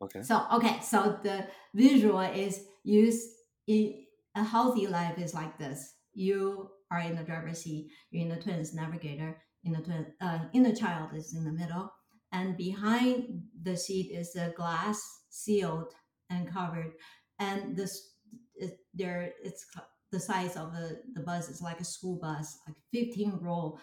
Okay. 0.02 0.22
So 0.22 0.46
okay, 0.54 0.80
so 0.82 1.18
the 1.24 1.48
visual 1.74 2.20
is 2.20 2.64
use 2.84 3.26
in 3.68 4.06
a 4.36 4.44
healthy 4.44 4.88
life 4.88 5.18
is 5.18 5.34
like 5.34 5.58
this. 5.58 5.94
You 6.14 6.70
are 6.92 7.00
in 7.00 7.16
the 7.16 7.24
driver's 7.24 7.60
seat, 7.60 7.90
you're 8.12 8.24
in 8.24 8.30
the 8.30 8.42
twins 8.42 8.74
navigator, 8.74 9.42
in 9.64 9.74
the 9.74 9.82
twin 9.82 10.06
uh, 10.22 10.40
inner 10.54 10.76
child 10.76 11.10
is 11.16 11.36
in 11.36 11.44
the 11.44 11.52
middle, 11.52 11.92
and 12.32 12.56
behind 12.58 13.44
the 13.62 13.76
seat 13.76 14.12
is 14.12 14.36
a 14.36 14.54
glass 14.56 15.02
sealed 15.30 15.94
and 16.30 16.52
covered, 16.52 16.94
and 17.40 17.76
this 17.76 18.14
it, 18.56 18.80
there 18.94 19.34
it's 19.44 19.66
the 20.12 20.20
size 20.20 20.56
of 20.56 20.74
the, 20.74 21.02
the 21.14 21.20
bus 21.20 21.50
is 21.50 21.62
like 21.62 21.80
a 21.80 21.86
school 21.86 22.16
bus, 22.16 22.60
like 22.68 22.78
15 22.94 23.40
row 23.42 23.78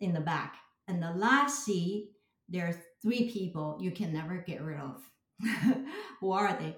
in 0.00 0.12
the 0.12 0.20
back. 0.20 0.56
And 0.88 1.02
the 1.02 1.12
last 1.12 1.64
seat, 1.64 2.10
there 2.48 2.66
are 2.66 2.82
three 3.02 3.30
people 3.30 3.78
you 3.80 3.90
can 3.90 4.12
never 4.12 4.36
get 4.36 4.62
rid 4.62 4.78
of. 4.78 5.02
Who 6.20 6.32
are 6.32 6.56
they? 6.58 6.76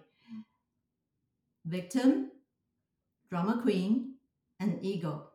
Victim, 1.65 2.31
drama 3.31 3.61
queen, 3.63 4.15
and 4.61 4.79
ego. 4.83 5.29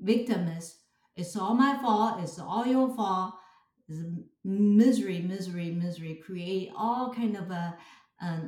Victim 0.00 0.48
is 0.48 0.78
it's 1.16 1.34
all 1.36 1.54
my 1.54 1.78
fault, 1.80 2.20
it's 2.22 2.38
all 2.38 2.66
your 2.66 2.94
fault. 2.94 3.34
It's 3.88 4.02
misery, 4.44 5.20
misery, 5.20 5.70
misery. 5.70 6.20
Create 6.24 6.70
all 6.76 7.14
kind 7.14 7.36
of 7.36 7.50
a, 7.50 7.76
a 8.20 8.40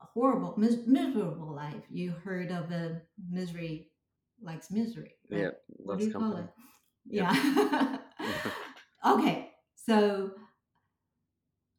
horrible, 0.00 0.54
mis- 0.56 0.86
miserable 0.86 1.54
life. 1.54 1.84
You 1.90 2.12
heard 2.24 2.50
of 2.50 2.70
a 2.70 3.02
misery 3.30 3.90
likes 4.42 4.70
misery. 4.70 5.14
Right? 5.30 5.40
Yeah, 5.40 5.50
what 5.68 5.98
do 5.98 6.06
you 6.06 6.12
company. 6.12 6.32
call 6.32 6.42
it? 6.42 6.50
Yeah. 7.06 7.98
okay, 9.06 9.50
so 9.74 10.32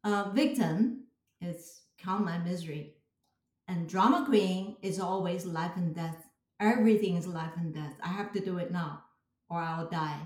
uh, 0.04 0.32
victim 0.32 1.06
is 1.42 1.82
count 1.98 2.26
my 2.26 2.38
misery, 2.40 2.96
and 3.68 3.88
drama 3.88 4.26
queen 4.26 4.78
is 4.82 5.00
always 5.00 5.46
life 5.46 5.74
and 5.76 5.96
death. 5.96 6.18
Everything 6.60 7.16
is 7.16 7.28
life 7.28 7.54
and 7.56 7.74
death. 7.74 7.94
I 8.02 8.10
have 8.10 8.34
to 8.34 8.40
do 8.42 8.58
it 8.58 8.72
now, 8.72 9.04
or 9.50 9.60
I'll 9.60 9.90
die. 9.90 10.20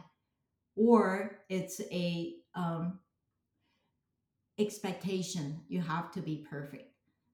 Or 0.76 1.40
it's 1.50 1.80
a 1.92 2.34
um, 2.56 3.00
expectation. 4.58 5.62
You 5.68 5.82
have 5.82 6.12
to 6.14 6.22
be 6.22 6.48
perfect 6.50 6.93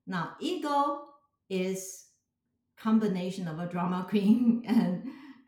now, 0.09 0.35
ego 0.41 1.03
is 1.49 2.07
combination 2.77 3.47
of 3.47 3.59
a 3.59 3.67
drama 3.67 4.05
queen 4.09 4.63
and 4.67 5.03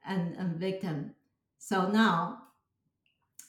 and, 0.06 0.36
and 0.38 0.60
victim. 0.60 1.16
So 1.60 1.90
now, 1.90 2.40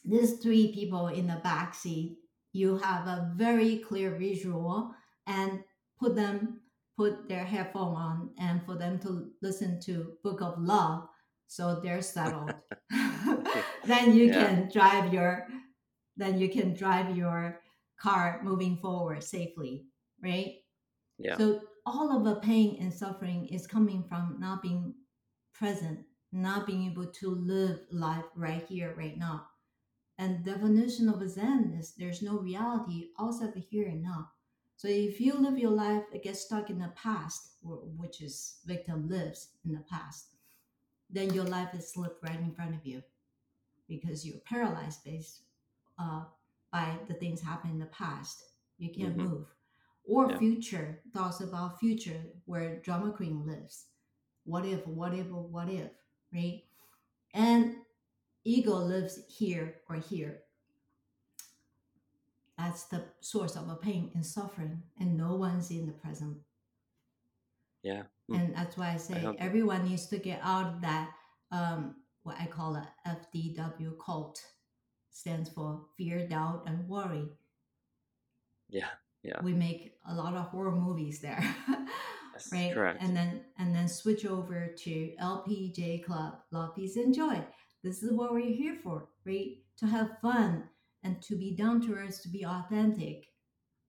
these 0.05 0.39
three 0.41 0.73
people 0.73 1.09
in 1.09 1.27
the 1.29 1.41
back 1.45 1.75
seat, 1.75 2.19
you 2.53 2.79
have 2.79 3.07
a 3.07 3.33
very 3.37 3.79
clear 3.79 4.17
visual 4.17 4.95
and 5.27 5.65
put 5.99 6.17
them 6.17 6.61
put 6.97 7.29
their 7.29 7.45
headphone 7.45 7.97
on 7.97 8.31
and 8.39 8.65
for 8.67 8.77
them 8.77 8.99
to 9.01 9.31
listen 9.43 9.81
to 9.81 10.13
Book 10.23 10.43
of 10.43 10.59
Love 10.61 11.09
so 11.49 11.81
they're 11.81 12.03
settled. 12.03 12.57
then 13.85 14.15
you 14.15 14.31
Yeah. 14.31 14.35
can 14.35 14.71
drive 14.73 15.13
your 15.13 15.49
then 16.17 16.39
you 16.39 16.49
can 16.51 16.75
drive 16.75 17.17
your 17.17 17.61
car 18.01 18.41
moving 18.45 18.77
forward 18.79 19.23
safely, 19.25 19.87
right? 20.23 20.57
Yeah. 21.23 21.37
So 21.39 21.63
all 21.87 22.17
of 22.17 22.25
the 22.25 22.37
pain 22.41 22.79
and 22.81 22.93
suffering 22.93 23.47
is 23.47 23.67
coming 23.67 24.05
from 24.09 24.39
not 24.41 24.63
being 24.63 24.95
present, 25.55 26.01
not 26.33 26.67
being 26.67 26.91
able 26.91 27.07
to 27.07 27.31
live 27.31 27.81
life 27.91 28.25
right 28.37 28.65
here, 28.69 28.95
right 28.97 29.17
now. 29.19 29.47
And 30.19 30.45
definition 30.45 31.09
of 31.09 31.29
Zen 31.29 31.77
is 31.79 31.95
there's 31.97 32.23
no 32.23 32.39
reality 32.39 33.11
outside 33.19 33.55
the 33.55 33.61
here 33.61 33.89
and 33.89 34.03
now. 34.03 34.31
So 34.77 34.89
if 34.89 35.21
you 35.21 35.35
live 35.35 35.59
your 35.59 35.71
life, 35.71 36.05
it 36.13 36.25
gets 36.25 36.41
stuck 36.41 36.71
in 36.71 36.79
the 36.79 36.93
past, 36.97 37.53
which 37.63 38.21
is 38.21 38.59
victim 38.67 39.09
lives 39.09 39.51
in 39.65 39.73
the 39.73 39.85
past, 39.91 40.37
then 41.11 41.33
your 41.35 41.45
life 41.45 41.75
is 41.75 41.93
slipped 41.93 42.23
right 42.23 42.41
in 42.41 42.53
front 42.55 42.75
of 42.75 42.87
you 42.87 43.03
because 43.89 44.27
you're 44.27 44.41
paralyzed 44.41 45.05
based 45.05 45.43
uh, 45.99 46.25
by 46.73 46.99
the 47.09 47.15
things 47.15 47.41
happening 47.43 47.75
in 47.75 47.81
the 47.81 47.87
past. 47.87 48.45
You 48.79 48.91
can't 48.93 49.17
Mhm. 49.17 49.29
move. 49.31 49.47
Or 50.05 50.31
Yeah. 50.31 50.39
future, 50.39 51.01
thoughts 51.13 51.41
about 51.41 51.79
future 51.79 52.21
where 52.45 52.81
drama 52.81 53.13
queen 53.13 53.47
lives. 53.47 53.87
What 54.45 54.65
if, 54.67 54.87
what 54.87 55.15
if, 55.15 55.29
what 55.29 55.69
if, 55.69 55.91
right? 56.33 56.65
And 57.33 57.77
ego 58.45 58.75
lives 58.77 59.21
here 59.29 59.81
or 59.89 59.97
here. 59.97 60.43
That's 62.59 62.85
the 62.85 63.05
source 63.21 63.57
of 63.57 63.69
a 63.69 63.77
pain 63.77 64.11
and 64.15 64.25
suffering, 64.27 64.83
and 64.99 65.17
no 65.17 65.35
one's 65.37 65.71
in 65.71 65.87
the 65.87 65.93
present. 65.93 66.39
Yeah. 67.83 68.05
Hmm. 68.29 68.35
And 68.35 68.55
that's 68.55 68.77
why 68.77 68.93
I 68.93 68.97
say 68.97 69.21
hope- 69.21 69.37
everyone 69.39 69.85
needs 69.85 70.07
to 70.09 70.19
get 70.19 70.41
out 70.43 70.75
of 70.75 70.81
that, 70.83 71.15
um, 71.51 71.97
what 72.23 72.37
I 72.41 72.47
call 72.47 72.77
a 72.77 72.89
FDW 73.07 73.97
cult, 74.05 74.45
stands 75.11 75.49
for 75.51 75.87
fear, 75.97 76.27
doubt, 76.29 76.65
and 76.67 76.89
worry. 76.89 77.37
Yeah. 78.69 78.91
Yeah. 79.23 79.41
We 79.43 79.53
make 79.53 79.95
a 80.09 80.15
lot 80.15 80.35
of 80.35 80.47
horror 80.49 80.73
movies 80.75 81.21
there. 81.21 81.43
That's 82.33 82.51
right 82.53 82.73
correct. 82.75 83.03
and 83.03 83.15
then 83.17 83.43
and 83.59 83.75
then 83.75 83.87
switch 83.89 84.25
over 84.25 84.69
to 84.85 85.13
lpj 85.21 86.03
club 86.05 86.33
love 86.51 86.75
peace 86.75 86.97
and 86.97 87.15
joy 87.15 87.45
this 87.85 88.03
is 88.03 88.11
what 88.11 88.33
we're 88.33 88.55
here 88.63 88.75
for 88.83 89.09
right 89.27 89.59
to 89.77 89.87
have 89.87 90.19
fun 90.23 90.65
and 91.05 91.21
to 91.23 91.37
be 91.37 91.55
down 91.55 91.83
to 91.83 91.95
earth 91.95 92.23
to 92.23 92.31
be 92.31 92.43
authentic 92.47 93.27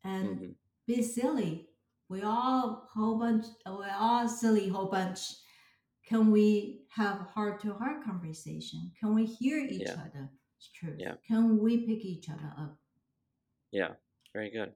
and 0.04 0.28
Mhm. 0.39 0.56
be 0.88 1.02
silly 1.02 1.69
we 2.10 2.22
all 2.22 2.89
whole 2.93 3.17
bunch 3.17 3.46
we're 3.65 3.96
all 3.98 4.28
silly 4.28 4.67
whole 4.67 4.89
bunch 4.91 5.22
can 6.06 6.30
we 6.30 6.82
have 6.89 7.19
heart 7.34 7.62
to 7.62 7.72
heart 7.74 8.04
conversation 8.04 8.91
can 9.00 9.15
we 9.15 9.24
hear 9.26 9.58
each 9.60 9.88
Yeah. 9.88 9.93
other's 10.06 10.69
truth 10.76 10.98
Yeah. 11.00 11.15
can 11.26 11.58
we 11.60 11.78
pick 11.88 12.04
each 12.04 12.30
other 12.30 12.54
up 12.58 12.78
Yeah, 13.72 13.93
very 14.34 14.52
good. 14.52 14.74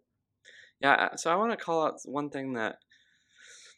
Yeah, 0.82 0.94
uh, 0.94 1.16
so 1.16 1.32
I 1.32 1.36
want 1.36 1.52
to 1.52 1.64
call 1.64 1.86
out 1.86 2.00
one 2.06 2.30
thing 2.30 2.54
that 2.54 2.78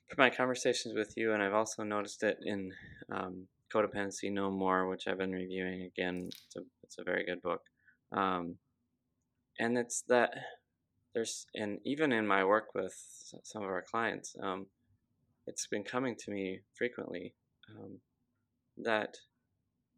from 0.09 0.23
my 0.23 0.29
conversations 0.29 0.95
with 0.95 1.13
you, 1.15 1.33
and 1.33 1.41
I've 1.41 1.53
also 1.53 1.83
noticed 1.83 2.23
it 2.23 2.38
in 2.43 2.71
um, 3.12 3.47
Codependency 3.73 4.31
No 4.31 4.51
More, 4.51 4.89
which 4.89 5.07
I've 5.07 5.17
been 5.17 5.31
reviewing 5.31 5.83
again. 5.83 6.27
It's 6.27 6.55
a, 6.57 6.62
it's 6.83 6.97
a 6.99 7.03
very 7.03 7.25
good 7.25 7.41
book. 7.41 7.62
Um, 8.12 8.55
and 9.59 9.77
it's 9.77 10.03
that 10.09 10.31
there's, 11.13 11.45
and 11.53 11.79
even 11.85 12.12
in 12.12 12.27
my 12.27 12.43
work 12.43 12.73
with 12.73 12.93
some 13.43 13.63
of 13.63 13.69
our 13.69 13.83
clients, 13.89 14.35
um, 14.41 14.65
it's 15.47 15.67
been 15.67 15.83
coming 15.83 16.15
to 16.19 16.31
me 16.31 16.59
frequently 16.75 17.33
um, 17.77 17.99
that 18.77 19.15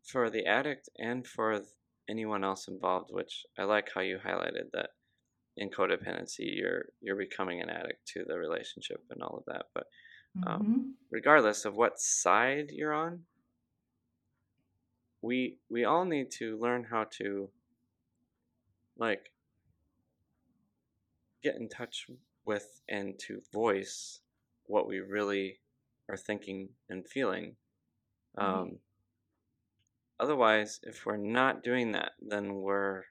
for 0.06 0.30
the 0.30 0.46
addict 0.46 0.90
and 0.98 1.26
for 1.26 1.62
anyone 2.10 2.44
else 2.44 2.68
involved, 2.68 3.10
which 3.12 3.44
I 3.58 3.64
like 3.64 3.90
how 3.94 4.02
you 4.02 4.18
highlighted 4.26 4.72
that 4.74 4.90
in 5.62 5.70
codependency 5.70 6.48
you're 6.60 6.86
you're 7.02 7.18
becoming 7.28 7.62
an 7.62 7.70
addict 7.70 8.06
to 8.08 8.26
the 8.28 8.38
relationship 8.40 9.02
and 9.12 9.24
all 9.24 9.38
of 9.38 9.46
that. 9.48 9.68
But 9.76 9.88
Um, 10.48 10.64
Mhm. 10.68 10.96
regardless 11.12 11.66
of 11.66 11.76
what 11.78 12.00
side 12.00 12.72
you're 12.72 12.94
on, 12.94 13.26
we 15.22 15.60
we 15.70 15.84
all 15.84 16.06
need 16.06 16.30
to 16.32 16.58
learn 16.60 16.84
how 16.84 17.06
to 17.06 17.52
like 18.98 19.32
get 21.44 21.56
in 21.56 21.70
touch 21.70 22.08
with 22.46 22.82
and 22.90 23.20
to 23.20 23.42
voice 23.54 24.22
what 24.66 24.88
we 24.88 25.00
really 25.00 25.62
are 26.10 26.18
thinking 26.18 26.70
and 26.90 27.08
feeling. 27.08 27.56
Um, 28.38 28.80
otherwise, 30.22 30.80
if 30.84 31.06
we're 31.06 31.18
not 31.18 31.64
doing 31.64 31.92
that, 31.92 32.14
then 32.22 32.54
we're 32.56 33.04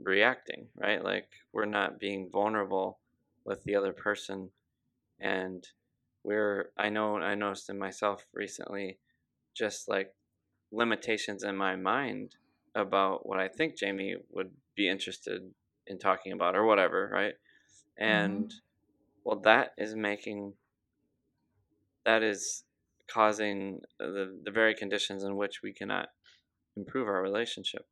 reacting, 0.00 0.68
right? 0.76 1.02
Like 1.02 1.28
we're 1.52 1.66
not 1.66 2.00
being 2.00 2.30
vulnerable 2.30 2.98
with 3.44 3.64
the 3.64 3.74
other 3.74 3.92
person, 3.92 4.50
and 5.20 5.66
we're. 6.24 6.70
I 6.76 6.88
know 6.88 7.16
I 7.16 7.34
noticed 7.34 7.70
in 7.70 7.78
myself 7.78 8.24
recently, 8.32 8.98
just 9.56 9.88
like 9.88 10.14
limitations 10.70 11.42
in 11.42 11.56
my 11.56 11.76
mind 11.76 12.36
about 12.74 13.26
what 13.26 13.40
I 13.40 13.48
think 13.48 13.74
Jaime 13.80 14.16
would 14.30 14.50
be 14.76 14.88
interested 14.88 15.42
in 15.86 15.98
talking 15.98 16.32
about 16.32 16.54
or 16.54 16.64
whatever, 16.64 17.10
right? 17.12 17.34
Mm-hmm. 18.00 18.04
And 18.04 18.54
well, 19.24 19.40
that 19.40 19.72
is 19.78 19.94
making 19.94 20.54
that 22.04 22.22
is 22.22 22.64
causing 23.10 23.80
the 23.98 24.38
the 24.44 24.50
very 24.50 24.74
conditions 24.74 25.24
in 25.24 25.36
which 25.36 25.60
we 25.62 25.72
cannot 25.72 26.08
improve 26.76 27.08
our 27.08 27.22
relationship. 27.22 27.86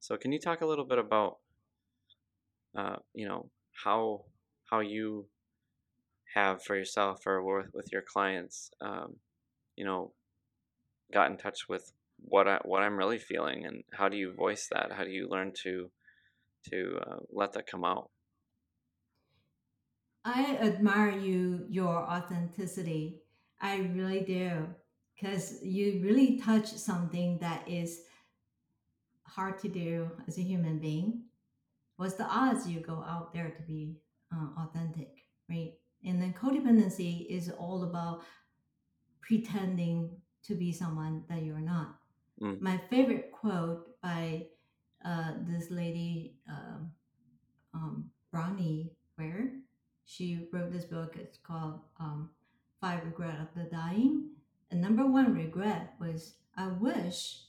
So, 0.00 0.16
can 0.16 0.32
you 0.32 0.38
talk 0.38 0.60
a 0.60 0.66
little 0.66 0.84
bit 0.84 0.98
about, 0.98 1.38
uh, 2.76 2.96
you 3.14 3.26
know, 3.26 3.50
how 3.84 4.24
how 4.70 4.80
you 4.80 5.26
have 6.34 6.62
for 6.62 6.76
yourself 6.76 7.26
or 7.26 7.42
with 7.42 7.72
with 7.72 7.90
your 7.92 8.02
clients, 8.02 8.70
um, 8.80 9.16
you 9.76 9.84
know, 9.84 10.12
got 11.12 11.30
in 11.30 11.36
touch 11.36 11.68
with 11.68 11.92
what 12.20 12.48
I 12.48 12.58
what 12.64 12.82
I'm 12.82 12.96
really 12.96 13.18
feeling, 13.18 13.64
and 13.64 13.84
how 13.92 14.08
do 14.08 14.16
you 14.16 14.32
voice 14.32 14.68
that? 14.72 14.92
How 14.92 15.04
do 15.04 15.10
you 15.10 15.28
learn 15.28 15.52
to 15.62 15.90
to 16.70 16.98
uh, 17.06 17.16
let 17.32 17.52
that 17.52 17.66
come 17.66 17.84
out? 17.84 18.10
I 20.24 20.56
admire 20.60 21.16
you, 21.16 21.64
your 21.70 21.96
authenticity. 21.96 23.22
I 23.60 23.90
really 23.94 24.20
do. 24.20 24.66
Because 25.14 25.62
you 25.62 26.00
really 26.04 26.38
touch 26.38 26.68
something 26.68 27.38
that 27.38 27.66
is 27.66 28.02
hard 29.24 29.58
to 29.60 29.68
do 29.68 30.10
as 30.26 30.38
a 30.38 30.42
human 30.42 30.78
being. 30.78 31.22
What's 31.98 32.14
the 32.14 32.24
odds 32.24 32.68
you 32.68 32.80
go 32.80 33.04
out 33.06 33.34
there 33.34 33.50
to 33.50 33.62
be 33.62 33.96
uh, 34.32 34.62
authentic, 34.62 35.24
right? 35.50 35.72
And 36.04 36.22
then 36.22 36.32
codependency 36.32 37.26
is 37.28 37.50
all 37.50 37.82
about 37.82 38.22
pretending 39.20 40.10
to 40.44 40.54
be 40.54 40.72
someone 40.72 41.24
that 41.28 41.42
you're 41.42 41.58
not. 41.58 41.96
Mm. 42.40 42.60
My 42.60 42.80
favorite 42.88 43.32
quote 43.32 44.00
by 44.00 44.46
uh, 45.04 45.32
this 45.48 45.70
lady, 45.70 46.36
um, 46.48 46.92
um, 47.74 48.10
Bronnie 48.32 48.92
Ware, 49.18 49.50
she 50.04 50.48
wrote 50.52 50.72
this 50.72 50.84
book. 50.84 51.16
It's 51.18 51.38
called 51.38 51.80
um, 51.98 52.30
Five 52.80 53.04
Regret 53.04 53.40
of 53.40 53.48
the 53.56 53.68
Dying. 53.68 54.30
And 54.70 54.80
number 54.80 55.04
one 55.04 55.34
regret 55.34 55.94
was 56.00 56.34
I 56.56 56.68
wish 56.68 57.40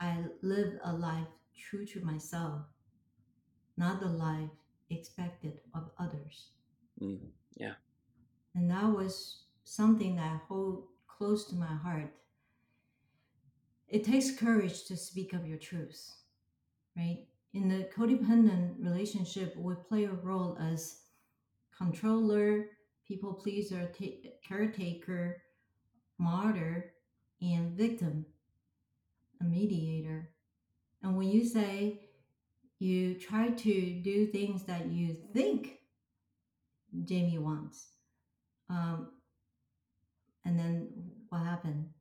I 0.00 0.24
lived 0.42 0.78
a 0.84 0.92
life 0.92 1.28
true 1.56 1.86
to 1.86 2.04
myself, 2.04 2.62
not 3.76 4.00
the 4.00 4.08
life 4.08 4.50
expected 4.90 5.60
of 5.74 5.90
others. 5.98 6.48
Mm. 7.00 7.18
Yeah. 7.56 7.74
And 8.54 8.70
that 8.70 8.84
was 8.84 9.44
something 9.64 10.16
that 10.16 10.24
I 10.24 10.40
hold 10.48 10.84
close 11.06 11.44
to 11.46 11.54
my 11.54 11.74
heart. 11.74 12.12
It 13.88 14.04
takes 14.04 14.36
courage 14.36 14.84
to 14.84 14.96
speak 14.96 15.34
up 15.34 15.46
your 15.46 15.58
truths, 15.58 16.16
right? 16.96 17.26
In 17.52 17.68
the 17.68 17.88
codependent 17.96 18.74
relationship, 18.78 19.56
we 19.56 19.74
play 19.88 20.04
a 20.04 20.12
role 20.12 20.58
as 20.60 21.02
controller, 21.76 22.66
people 23.06 23.34
pleaser, 23.34 23.90
ta- 23.96 24.30
caretaker, 24.46 25.42
martyr, 26.18 26.92
and 27.40 27.76
victim, 27.76 28.26
a 29.40 29.44
mediator. 29.44 30.30
And 31.02 31.16
when 31.16 31.28
you 31.28 31.44
say 31.44 32.03
you 32.78 33.14
try 33.14 33.50
to 33.50 34.00
do 34.02 34.26
things 34.26 34.64
that 34.64 34.86
you 34.86 35.16
think 35.32 35.78
Jaime 37.08 37.38
wants, 37.38 37.88
um, 38.70 39.08
and 40.44 40.58
then 40.58 40.88
what 41.28 41.42
happened? 41.42 41.90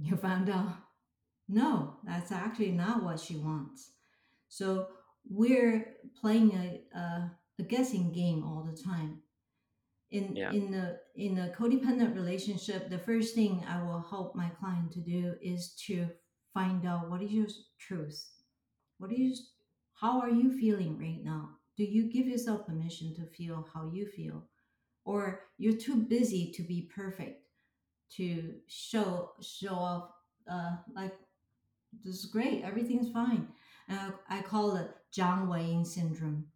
You 0.00 0.16
found 0.16 0.48
out 0.48 0.74
no, 1.48 1.96
that's 2.04 2.32
actually 2.32 2.72
not 2.72 3.02
what 3.02 3.20
she 3.20 3.36
wants. 3.36 3.92
So 4.48 4.88
we're 5.28 5.96
playing 6.20 6.52
a, 6.52 6.96
a, 6.98 7.32
a 7.58 7.62
guessing 7.62 8.12
game 8.12 8.44
all 8.44 8.62
the 8.62 8.76
time. 8.82 9.22
In 10.10 10.36
Yeah. 10.36 10.52
in 10.52 10.70
the 10.70 11.00
in 11.16 11.38
a 11.38 11.48
codependent 11.50 12.14
relationship, 12.14 12.88
the 12.90 12.98
first 12.98 13.34
thing 13.34 13.64
I 13.68 13.82
will 13.82 14.00
help 14.00 14.34
my 14.34 14.50
client 14.50 14.92
to 14.92 15.00
do 15.00 15.34
is 15.42 15.74
to 15.86 16.08
find 16.54 16.86
out 16.86 17.10
what 17.10 17.22
is 17.22 17.32
your 17.32 17.46
truth. 17.78 18.30
What 18.98 19.12
is 19.12 19.50
how 20.00 20.20
are 20.20 20.30
you 20.30 20.52
feeling 20.58 20.98
right 20.98 21.22
now? 21.24 21.50
Do 21.76 21.84
you 21.84 22.10
give 22.10 22.26
yourself 22.26 22.66
permission 22.66 23.14
to 23.16 23.26
feel 23.26 23.66
how 23.72 23.90
you 23.92 24.06
feel? 24.06 24.44
Or 25.04 25.40
you're 25.58 25.76
too 25.76 25.96
busy 25.96 26.52
to 26.52 26.62
be 26.62 26.90
perfect 26.94 27.48
to 28.16 28.54
show 28.68 29.32
show 29.40 29.74
off 29.74 30.10
uh, 30.50 30.76
like 30.94 31.14
this 32.04 32.16
is 32.16 32.26
great, 32.26 32.62
everything's 32.64 33.10
fine. 33.12 33.48
Uh, 33.90 34.10
I 34.28 34.42
call 34.42 34.76
it 34.76 34.90
John 35.12 35.48
Wayne 35.48 35.84
syndrome. 35.84 36.46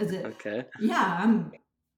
Is 0.00 0.12
it? 0.12 0.24
Okay. 0.34 0.64
Yeah, 0.80 1.18
I'm 1.20 1.52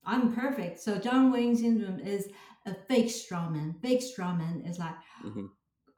I'm 0.04 0.34
perfect. 0.34 0.78
So 0.80 0.98
John 0.98 1.32
Wayne 1.32 1.56
syndrome 1.56 1.98
is 2.00 2.28
a 2.66 2.74
fake 2.74 3.08
strawman. 3.08 3.80
Fake 3.80 4.02
strawman 4.02 4.68
is 4.68 4.78
like 4.78 4.94
Mhm. 5.24 5.48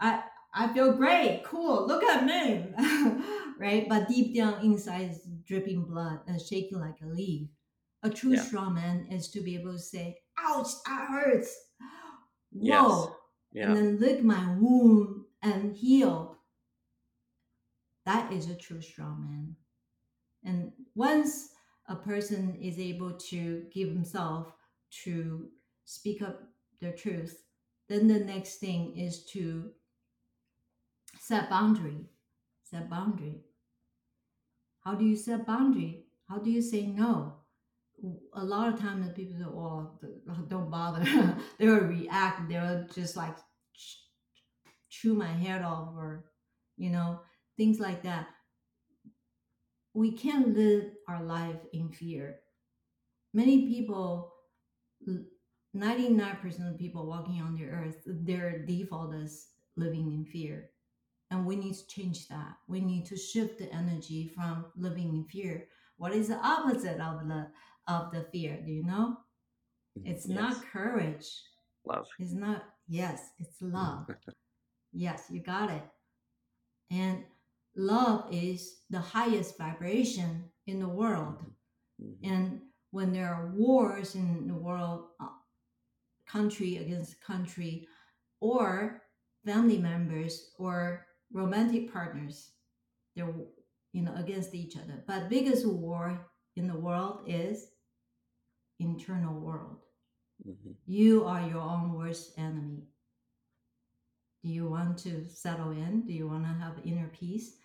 I 0.01 0.23
I 0.55 0.73
feel 0.73 0.93
great, 0.95 1.43
cool. 1.45 1.87
Look 1.87 2.03
at 2.03 2.25
me, 2.25 2.67
right? 3.59 3.87
But 3.89 4.09
deep 4.09 4.35
down 4.37 4.65
inside 4.65 5.11
is 5.11 5.21
dripping 5.47 5.85
blood 5.85 6.21
and 6.27 6.41
shaking 6.41 6.81
like 6.81 7.01
a 7.03 7.07
leaf. 7.07 7.49
A 8.03 8.11
true 8.11 8.35
Yeah. 8.35 8.69
man 8.71 9.07
is 9.11 9.31
to 9.33 9.41
be 9.41 9.57
able 9.57 9.73
to 9.73 9.79
say, 9.79 10.19
"Ouch, 10.39 10.69
that 10.87 11.09
hurts." 11.09 11.55
Whoa, 12.53 13.05
Yes. 13.05 13.09
Yeah. 13.53 13.69
and 13.69 13.77
then 13.77 13.99
lick 13.99 14.23
my 14.25 14.57
wound 14.59 15.25
and 15.43 15.77
heal. 15.77 16.39
That 18.07 18.33
is 18.33 18.49
a 18.49 18.57
true 18.57 18.81
strong 18.81 19.25
man. 19.25 19.57
And 20.45 20.73
once 20.95 21.51
a 21.89 21.97
person 21.97 22.57
is 22.57 22.79
able 22.79 23.13
to 23.31 23.67
give 23.73 23.89
himself 23.89 24.53
to 25.05 25.51
speak 25.85 26.23
up 26.23 26.41
their 26.81 26.93
truth, 26.93 27.43
then 27.89 28.07
the 28.09 28.21
next 28.21 28.57
thing 28.59 28.97
is 28.97 29.25
to 29.27 29.73
set 31.21 31.49
boundary. 31.51 32.07
Set 32.65 32.89
boundary. 32.91 33.43
How 34.81 34.95
do 34.95 35.05
you 35.05 35.17
set 35.17 35.47
boundary? 35.47 36.07
How 36.29 36.39
do 36.39 36.51
you 36.51 36.63
say 36.63 36.87
no? 36.87 37.35
A 38.35 38.45
lot 38.45 38.73
of 38.73 38.81
times 38.81 39.11
people 39.15 39.37
say, 39.39 39.45
"Oh, 39.45 39.91
don't 40.49 40.71
bother." 40.71 41.05
they 41.59 41.67
will 41.67 41.81
react. 41.81 42.49
They 42.49 42.57
will 42.57 42.87
just 42.95 43.17
like 43.17 43.37
chew 44.89 45.15
my 45.15 45.27
head 45.29 45.63
off, 45.63 45.95
or 45.97 46.25
you 46.77 46.91
know, 46.91 47.21
things 47.57 47.81
like 47.81 48.03
that. 48.03 48.29
We 49.95 50.13
can't 50.13 50.57
live 50.57 50.93
our 51.09 51.23
life 51.23 51.61
in 51.73 51.91
fear. 51.91 52.41
Many 53.35 53.69
people, 53.69 54.33
ninety-nine 55.75 56.37
percent 56.37 56.69
of 56.69 56.79
people 56.79 57.07
walking 57.07 57.41
on 57.43 57.57
the 57.57 57.65
earth, 57.67 58.03
their 58.07 58.65
default 58.65 59.15
is 59.15 59.49
living 59.77 60.13
in 60.13 60.25
fear, 60.25 60.71
and 61.31 61.45
we 61.47 61.57
need 61.57 61.75
to 61.75 61.87
change 61.87 62.29
that. 62.29 62.57
We 62.69 62.81
need 62.81 63.07
to 63.07 63.17
shift 63.17 63.59
the 63.59 63.73
energy 63.73 64.29
from 64.35 64.67
living 64.77 65.09
in 65.11 65.25
fear. 65.25 65.69
What 65.97 66.13
is 66.13 66.29
the 66.29 66.37
opposite 66.37 67.01
of 67.01 67.27
the 67.29 67.49
of 67.87 68.13
the 68.13 68.23
fear? 68.33 68.61
Do 68.65 68.71
you 68.71 68.83
know? 68.85 69.17
It's 70.05 70.27
Yes. 70.29 70.39
not 70.39 70.63
courage. 70.67 71.43
Love. 71.85 72.07
It's 72.19 72.33
not, 72.33 72.65
yes, 72.87 73.31
it's 73.39 73.61
love. 73.63 74.07
yes, 74.93 75.31
you 75.31 75.41
got 75.41 75.71
it. 75.71 75.83
And 76.91 77.25
love 77.75 78.29
is 78.33 78.81
the 78.91 79.01
highest 79.01 79.57
vibration 79.59 80.51
in 80.67 80.81
the 80.81 80.89
world. 80.89 81.45
Mhm. 82.01 82.19
And 82.23 82.63
when 82.91 83.13
there 83.13 83.33
are 83.35 83.51
wars 83.55 84.15
in 84.15 84.47
the 84.47 84.55
world, 84.55 85.09
uh, 85.21 85.29
country 86.27 86.77
against 86.77 87.21
country, 87.21 87.89
or 88.41 89.03
family 89.45 89.79
members 89.79 90.55
or 90.59 91.08
romantic 91.33 91.93
partners, 91.93 92.53
they're 93.17 93.35
you 93.93 94.03
know 94.03 94.15
against 94.17 94.55
each 94.55 94.77
other. 94.77 95.05
But 95.07 95.29
biggest 95.31 95.67
war 95.67 96.27
in 96.57 96.67
the 96.69 96.79
world 96.79 97.23
is 97.27 97.69
internal 98.81 99.39
world. 99.39 99.85
Mhm. 100.45 100.77
You 100.87 101.25
are 101.25 101.49
your 101.49 101.61
own 101.61 101.93
worst 101.93 102.37
enemy. 102.37 102.89
Do 104.43 104.49
you 104.51 104.69
want 104.69 104.99
to 105.01 105.29
settle 105.29 105.71
in? 105.71 106.07
Do 106.07 106.13
you 106.13 106.29
want 106.29 106.45
to 106.45 106.51
have 106.53 106.81
inner 106.85 107.09
peace? 107.09 107.57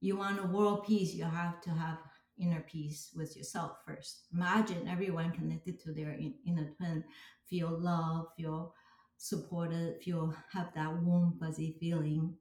You 0.00 0.16
want 0.16 0.40
a 0.40 0.46
world 0.48 0.86
peace, 0.86 1.14
you 1.14 1.24
have 1.24 1.60
to 1.62 1.70
have 1.70 1.98
inner 2.38 2.62
peace 2.62 3.12
with 3.16 3.36
yourself 3.36 3.78
first. 3.86 4.26
Imagine 4.32 4.88
everyone 4.88 5.32
connected 5.32 5.80
to 5.80 5.92
their 5.92 6.12
inner 6.46 6.72
twin 6.76 7.04
feel 7.48 7.70
love, 7.78 8.28
feel 8.36 8.74
supported, 9.18 10.02
feel 10.02 10.34
have 10.52 10.72
that 10.74 11.02
warm, 11.02 11.38
fuzzy 11.38 11.76
feeling, 11.80 12.36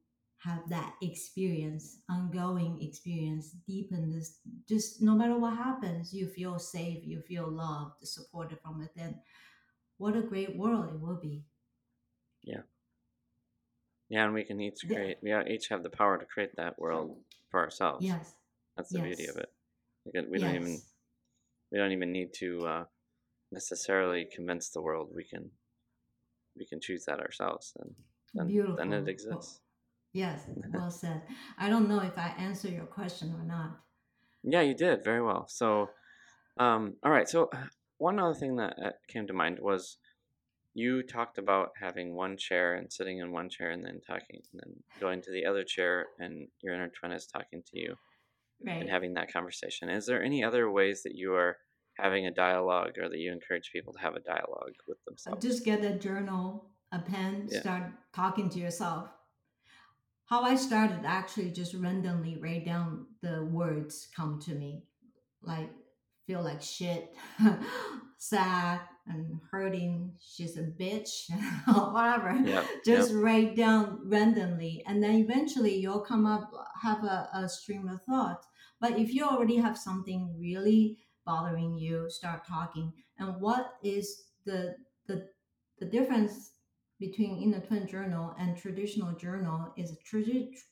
have 0.46 0.70
that 0.70 0.93
experience, 1.02 1.98
ongoing 2.10 2.80
experience, 2.82 3.50
deepen 3.68 4.12
this. 4.12 4.39
Just 4.70 5.02
no 5.02 5.16
matter 5.16 5.38
what 5.38 5.58
happens, 5.58 6.14
you 6.14 6.28
feel 6.28 6.60
safe, 6.60 7.00
you 7.04 7.22
feel 7.22 7.50
loved, 7.50 8.06
supported 8.08 8.60
from 8.62 8.80
within 8.80 9.16
what 9.98 10.16
a 10.16 10.22
great 10.22 10.56
world 10.56 10.89
it 10.93 11.00
will 11.00 11.20
be. 11.20 11.43
Yeah, 12.43 12.62
Yeah, 14.10 14.26
and 14.26 14.34
we 14.34 14.43
can 14.43 14.62
each 14.62 14.84
Yeah. 14.84 14.96
create. 14.96 15.18
We 15.22 15.34
each 15.54 15.68
have 15.70 15.82
the 15.82 15.89
power 15.89 16.18
to 16.18 16.26
create 16.26 16.56
that 16.58 16.78
world 16.78 17.18
for 17.50 17.60
ourselves. 17.60 18.06
Yes. 18.06 18.36
That's 18.76 18.91
the 18.91 19.02
beauty 19.02 19.26
of 19.28 19.38
it. 19.38 19.52
We, 20.06 20.38
don't 20.38 20.56
even 20.56 20.82
we 21.72 21.78
don't 21.80 21.91
even 21.91 22.12
need 22.12 22.34
to 22.36 22.68
uh, 22.68 22.86
necessarily 23.52 24.26
convince 24.26 24.70
the 24.70 24.82
world. 24.82 25.10
We 25.16 25.24
can 25.24 25.50
we 26.56 26.66
can 26.66 26.80
choose 26.80 27.06
that 27.06 27.20
ourselves, 27.20 27.74
and 27.80 27.96
then 28.34 28.76
then 28.76 28.93
it 28.93 29.08
exists. 29.08 29.62
Yes, 30.16 30.45
well 30.74 30.89
said. 30.89 31.22
I 31.57 31.70
don't 31.70 31.89
know 31.89 31.99
if 31.99 32.18
I 32.18 32.30
answer 32.38 32.70
your 32.70 32.86
question 32.86 33.36
or 33.38 33.43
not. 33.43 33.82
Yeah, 34.43 34.61
you 34.61 34.74
did 34.74 35.03
very 35.03 35.22
well. 35.22 35.45
So, 35.49 35.89
um, 36.57 36.95
all 37.03 37.11
right. 37.11 37.28
So, 37.28 37.49
uh, 37.53 37.66
one 37.97 38.18
other 38.18 38.34
thing 38.34 38.55
that 38.55 38.76
uh, 38.84 38.91
came 39.09 39.28
to 39.28 39.34
mind 39.34 39.57
was 39.61 39.97
you 40.74 41.03
talked 41.03 41.38
about 41.38 41.72
having 41.82 42.16
one 42.16 42.38
chair 42.38 42.76
and 42.76 42.91
sitting 42.91 43.20
in 43.20 43.32
one 43.34 43.49
chair 43.49 43.72
and 43.72 43.84
then 43.86 43.99
talking, 44.07 44.39
and 44.53 44.61
then 44.63 44.74
going 45.01 45.22
to 45.22 45.32
the 45.32 45.45
other 45.45 45.66
chair, 45.66 46.05
and 46.20 46.47
your 46.61 46.74
inner 46.76 46.89
twin 46.97 47.11
is 47.11 47.28
talking 47.28 47.61
to 47.72 47.80
you 47.80 47.95
Right. 48.66 48.80
and 48.80 48.89
having 48.89 49.13
that 49.16 49.32
conversation. 49.34 49.89
Is 49.89 50.05
there 50.05 50.24
any 50.24 50.41
other 50.43 50.72
ways 50.72 51.03
that 51.03 51.16
you 51.16 51.34
are 51.36 51.57
having 51.99 52.26
a 52.26 52.32
dialogue 52.32 52.97
or 52.97 53.09
that 53.09 53.20
you 53.20 53.34
encourage 53.34 53.70
people 53.74 53.91
to 53.93 53.99
have 53.99 54.16
a 54.16 54.22
dialogue 54.22 54.76
with 54.88 54.97
Uh, 54.99 55.05
themselves? 55.07 55.45
Just 55.45 55.66
get 55.66 55.84
a 55.84 55.99
journal, 55.99 56.72
a 56.93 56.99
pen, 56.99 57.49
Yeah. 57.51 57.59
start 57.59 57.84
talking 58.13 58.49
to 58.51 58.59
yourself. 58.59 59.09
How 60.26 60.42
I 60.42 60.56
started 60.56 61.02
actually 61.06 61.52
just 61.52 61.76
randomly 61.76 62.38
write 62.42 62.66
down 62.66 63.06
the 63.22 63.46
words 63.46 64.08
come 64.16 64.40
to 64.42 64.56
me, 64.56 64.84
like 65.44 65.70
feel 66.26 66.42
like 66.44 66.62
shit, 66.62 67.14
sad 68.18 68.82
and 69.08 69.40
hurting. 69.52 70.14
She's 70.20 70.58
a 70.58 70.64
bitch, 70.64 71.30
whatever. 71.94 72.36
Yep, 72.44 72.66
Just 72.86 73.14
write 73.14 73.56
down 73.56 74.00
randomly, 74.04 74.84
and 74.88 75.04
then 75.04 75.16
eventually 75.16 75.76
you'll 75.76 76.00
come 76.00 76.26
up 76.26 76.50
have 76.82 77.04
a, 77.04 77.30
a 77.34 77.50
stream 77.50 77.88
of 77.88 78.02
thought. 78.04 78.44
But 78.82 78.98
if 78.98 79.14
you 79.14 79.26
already 79.26 79.58
have 79.58 79.78
something 79.78 80.36
really 80.40 80.98
bothering 81.26 81.78
you, 81.78 82.10
start 82.10 82.48
talking. 82.48 82.92
And 83.20 83.40
what 83.40 83.74
is 83.84 84.24
the 84.46 84.76
the 85.08 85.28
the 85.80 85.86
difference 85.86 86.52
between 87.06 87.38
inner 87.38 87.60
twin 87.60 87.88
journal 87.88 88.34
and 88.39 88.58
traditional 88.58 89.14
journal 89.14 89.72
is 89.78 89.95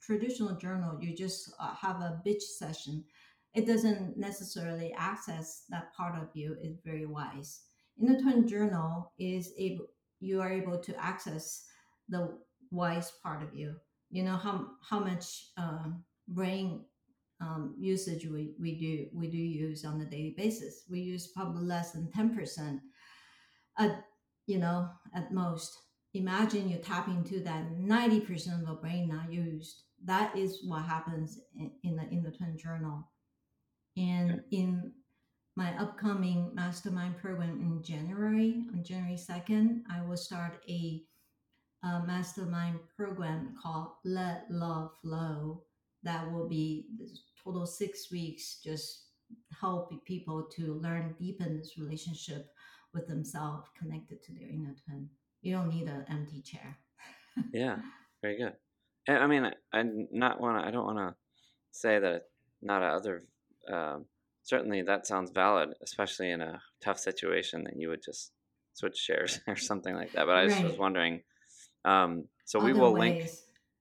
traditional 0.01 0.55
journal 0.55 0.97
you 0.99 1.15
just 1.15 1.53
uh, 1.59 1.75
have 1.75 1.97
a 1.97 2.19
bitch 2.25 2.41
session. 2.41 3.03
It 3.53 3.67
doesn't 3.67 4.17
necessarily 4.17 4.93
access 4.97 5.65
that 5.69 5.93
part 5.93 6.15
of 6.19 6.29
you 6.34 6.55
is 6.59 6.77
very 6.84 7.05
wise. 7.05 7.61
Inner 8.01 8.19
twin 8.19 8.47
journal 8.47 9.11
is 9.19 9.53
able 9.59 9.86
you 10.19 10.41
are 10.41 10.51
able 10.51 10.79
to 10.79 10.95
access 11.03 11.65
the 12.09 12.38
wise 12.71 13.11
part 13.21 13.43
of 13.43 13.53
you. 13.53 13.75
You 14.09 14.23
know 14.23 14.38
how 14.38 14.67
how 14.89 14.99
much 14.99 15.51
uh, 15.57 15.89
brain 16.27 16.86
um, 17.41 17.75
usage 17.77 18.25
we, 18.25 18.55
we 18.59 18.79
do 18.79 19.07
we 19.13 19.27
do 19.27 19.38
use 19.38 19.86
on 19.86 20.01
a 20.01 20.05
daily 20.05 20.34
basis. 20.36 20.86
We 20.89 20.99
use 20.99 21.27
probably 21.27 21.63
less 21.63 21.91
than 21.91 22.09
10% 22.15 22.79
at 23.77 24.03
you 24.47 24.57
know 24.57 24.89
at 25.13 25.31
most 25.31 25.82
imagine 26.14 26.70
you 26.70 26.78
tap 26.78 27.07
into 27.07 27.39
that 27.39 27.78
90% 27.78 28.61
of 28.61 28.68
the 28.68 28.74
brain 28.74 29.09
not 29.09 29.32
used 29.32 29.84
that 30.05 30.36
is 30.36 30.59
what 30.66 30.84
happens 30.84 31.39
in, 31.57 31.72
in 31.84 31.95
the 31.95 32.03
in 32.09 32.24
the 32.24 32.32
twin 32.32 32.57
journal 32.57 33.09
and 33.97 34.41
in 34.51 34.91
my 35.55 35.74
upcoming 35.80 36.51
mastermind 36.53 37.18
program 37.18 37.59
in 37.61 37.82
january 37.82 38.64
on 38.74 38.84
january 38.84 39.18
2nd 39.18 39.82
i 39.89 40.01
will 40.01 40.18
start 40.18 40.59
a 40.70 41.03
a 41.84 42.01
mastermind 42.05 42.80
program 42.95 43.55
called 43.61 43.89
Let 44.05 44.45
Love 44.49 44.91
Flow. 45.01 45.64
That 46.03 46.32
will 46.32 46.47
be 46.47 46.88
total 47.43 47.66
six 47.66 48.09
weeks, 48.11 48.59
just 48.64 49.07
help 49.59 49.91
people 50.05 50.47
to 50.55 50.76
learn, 50.76 51.16
deepen 51.20 51.57
this 51.57 51.78
relationship 51.78 52.47
with 52.93 53.07
themselves, 53.07 53.68
connected 53.78 54.24
to 54.24 54.34
their 54.34 54.47
inner 54.47 54.76
twin. 54.86 55.09
You 55.43 55.57
don't 55.57 55.69
need 55.69 55.87
an 55.87 56.05
empty 56.09 56.41
chair. 56.41 56.77
yeah, 57.53 57.77
very 58.21 58.37
good. 58.37 58.53
I 59.07 59.27
mean, 59.27 59.51
I 59.73 59.83
not 60.11 60.39
want 60.39 60.59
to. 60.61 60.67
I 60.67 60.71
don't 60.71 60.85
want 60.85 60.97
to 60.97 61.15
say 61.71 61.99
that 61.99 62.23
not 62.61 62.81
other. 62.81 63.23
Um, 63.71 64.05
certainly, 64.43 64.81
that 64.83 65.05
sounds 65.05 65.31
valid, 65.31 65.69
especially 65.83 66.31
in 66.31 66.41
a 66.41 66.61
tough 66.81 66.97
situation 66.97 67.65
that 67.65 67.75
you 67.75 67.89
would 67.89 68.01
just 68.03 68.31
switch 68.73 69.05
chairs 69.05 69.41
or 69.47 69.57
something 69.57 69.93
like 69.93 70.13
that. 70.13 70.25
But 70.25 70.35
I 70.35 70.45
just 70.45 70.57
right. 70.61 70.69
was 70.69 70.77
wondering. 70.79 71.21
Um, 71.83 72.29
so 72.45 72.59
other 72.59 72.67
we 72.67 72.79
will 72.79 72.93
ways. 72.93 73.01
link. 73.19 73.29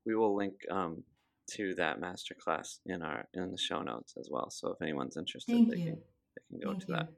We 0.04 0.16
will 0.16 0.34
link 0.36 0.54
um, 0.68 1.04
to 1.52 1.74
that 1.76 2.00
masterclass 2.00 2.78
in 2.86 3.02
our 3.02 3.28
in 3.34 3.52
the 3.52 3.58
show 3.58 3.82
notes 3.82 4.14
as 4.18 4.28
well. 4.28 4.50
So 4.50 4.70
if 4.72 4.82
anyone's 4.82 5.16
interested, 5.16 5.52
Thank 5.52 5.70
they 5.70 5.76
you. 5.76 5.84
can 5.84 5.98
they 6.34 6.42
can 6.48 6.60
go 6.60 6.70
Thank 6.72 6.86
to 6.86 6.88
you. 6.88 6.94
that. 6.96 7.08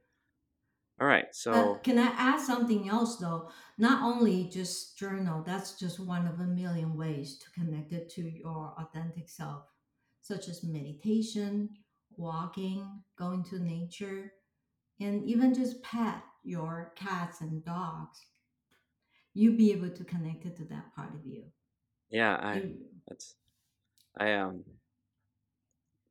All 1.00 1.06
right. 1.06 1.26
So 1.32 1.74
but 1.74 1.82
can 1.82 1.98
I 1.98 2.12
add 2.16 2.40
something 2.40 2.88
else 2.88 3.16
though? 3.16 3.50
Not 3.76 4.02
only 4.02 4.44
just 4.44 4.96
journal, 4.98 5.42
that's 5.44 5.78
just 5.78 5.98
one 5.98 6.26
of 6.26 6.40
a 6.40 6.44
million 6.46 6.96
ways 6.96 7.38
to 7.38 7.50
connect 7.50 7.92
it 7.92 8.08
to 8.10 8.22
your 8.22 8.74
authentic 8.78 9.28
self, 9.28 9.64
such 10.22 10.48
as 10.48 10.62
meditation, 10.62 11.70
walking, 12.16 13.02
going 13.18 13.42
to 13.44 13.58
nature, 13.58 14.32
and 15.00 15.24
even 15.24 15.54
just 15.54 15.82
pet 15.82 16.22
your 16.44 16.92
cats 16.96 17.40
and 17.40 17.64
dogs. 17.64 18.20
You'll 19.32 19.56
be 19.56 19.72
able 19.72 19.90
to 19.90 20.04
connect 20.04 20.46
it 20.46 20.56
to 20.56 20.64
that 20.66 20.94
part 20.94 21.14
of 21.14 21.26
you. 21.26 21.44
Yeah, 22.10 22.36
I 22.36 22.58
you, 22.58 22.76
that's 23.08 23.34
I 24.16 24.34
um 24.34 24.64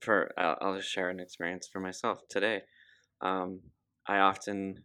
for 0.01 0.31
I'll, 0.37 0.57
I'll 0.61 0.75
just 0.75 0.89
share 0.89 1.09
an 1.09 1.21
experience 1.21 1.67
for 1.71 1.79
myself 1.79 2.19
today. 2.29 2.63
Um, 3.21 3.61
I 4.07 4.19
often 4.19 4.83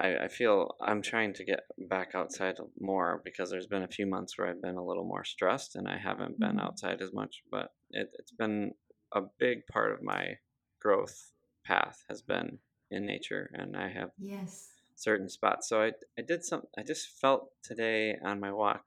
I, 0.00 0.16
I 0.24 0.28
feel 0.28 0.76
I'm 0.80 1.02
trying 1.02 1.34
to 1.34 1.44
get 1.44 1.60
back 1.78 2.12
outside 2.14 2.56
more 2.80 3.20
because 3.24 3.50
there's 3.50 3.66
been 3.66 3.82
a 3.82 3.88
few 3.88 4.06
months 4.06 4.36
where 4.36 4.48
I've 4.48 4.62
been 4.62 4.76
a 4.76 4.84
little 4.84 5.04
more 5.04 5.24
stressed 5.24 5.76
and 5.76 5.86
I 5.86 5.98
haven't 5.98 6.38
been 6.38 6.50
mm-hmm. 6.50 6.60
outside 6.60 7.02
as 7.02 7.12
much. 7.12 7.42
But 7.50 7.72
it, 7.90 8.10
it's 8.18 8.32
been 8.32 8.72
a 9.12 9.22
big 9.38 9.66
part 9.66 9.92
of 9.92 10.02
my 10.02 10.38
growth 10.80 11.32
path 11.64 12.02
has 12.08 12.22
been 12.22 12.58
in 12.90 13.06
nature, 13.06 13.50
and 13.54 13.76
I 13.76 13.88
have 13.88 14.10
yes 14.18 14.68
certain 14.96 15.28
spots. 15.28 15.68
So 15.68 15.82
I 15.82 15.92
I 16.18 16.22
did 16.22 16.44
some. 16.44 16.62
I 16.76 16.82
just 16.82 17.08
felt 17.20 17.50
today 17.62 18.16
on 18.24 18.40
my 18.40 18.52
walk. 18.52 18.84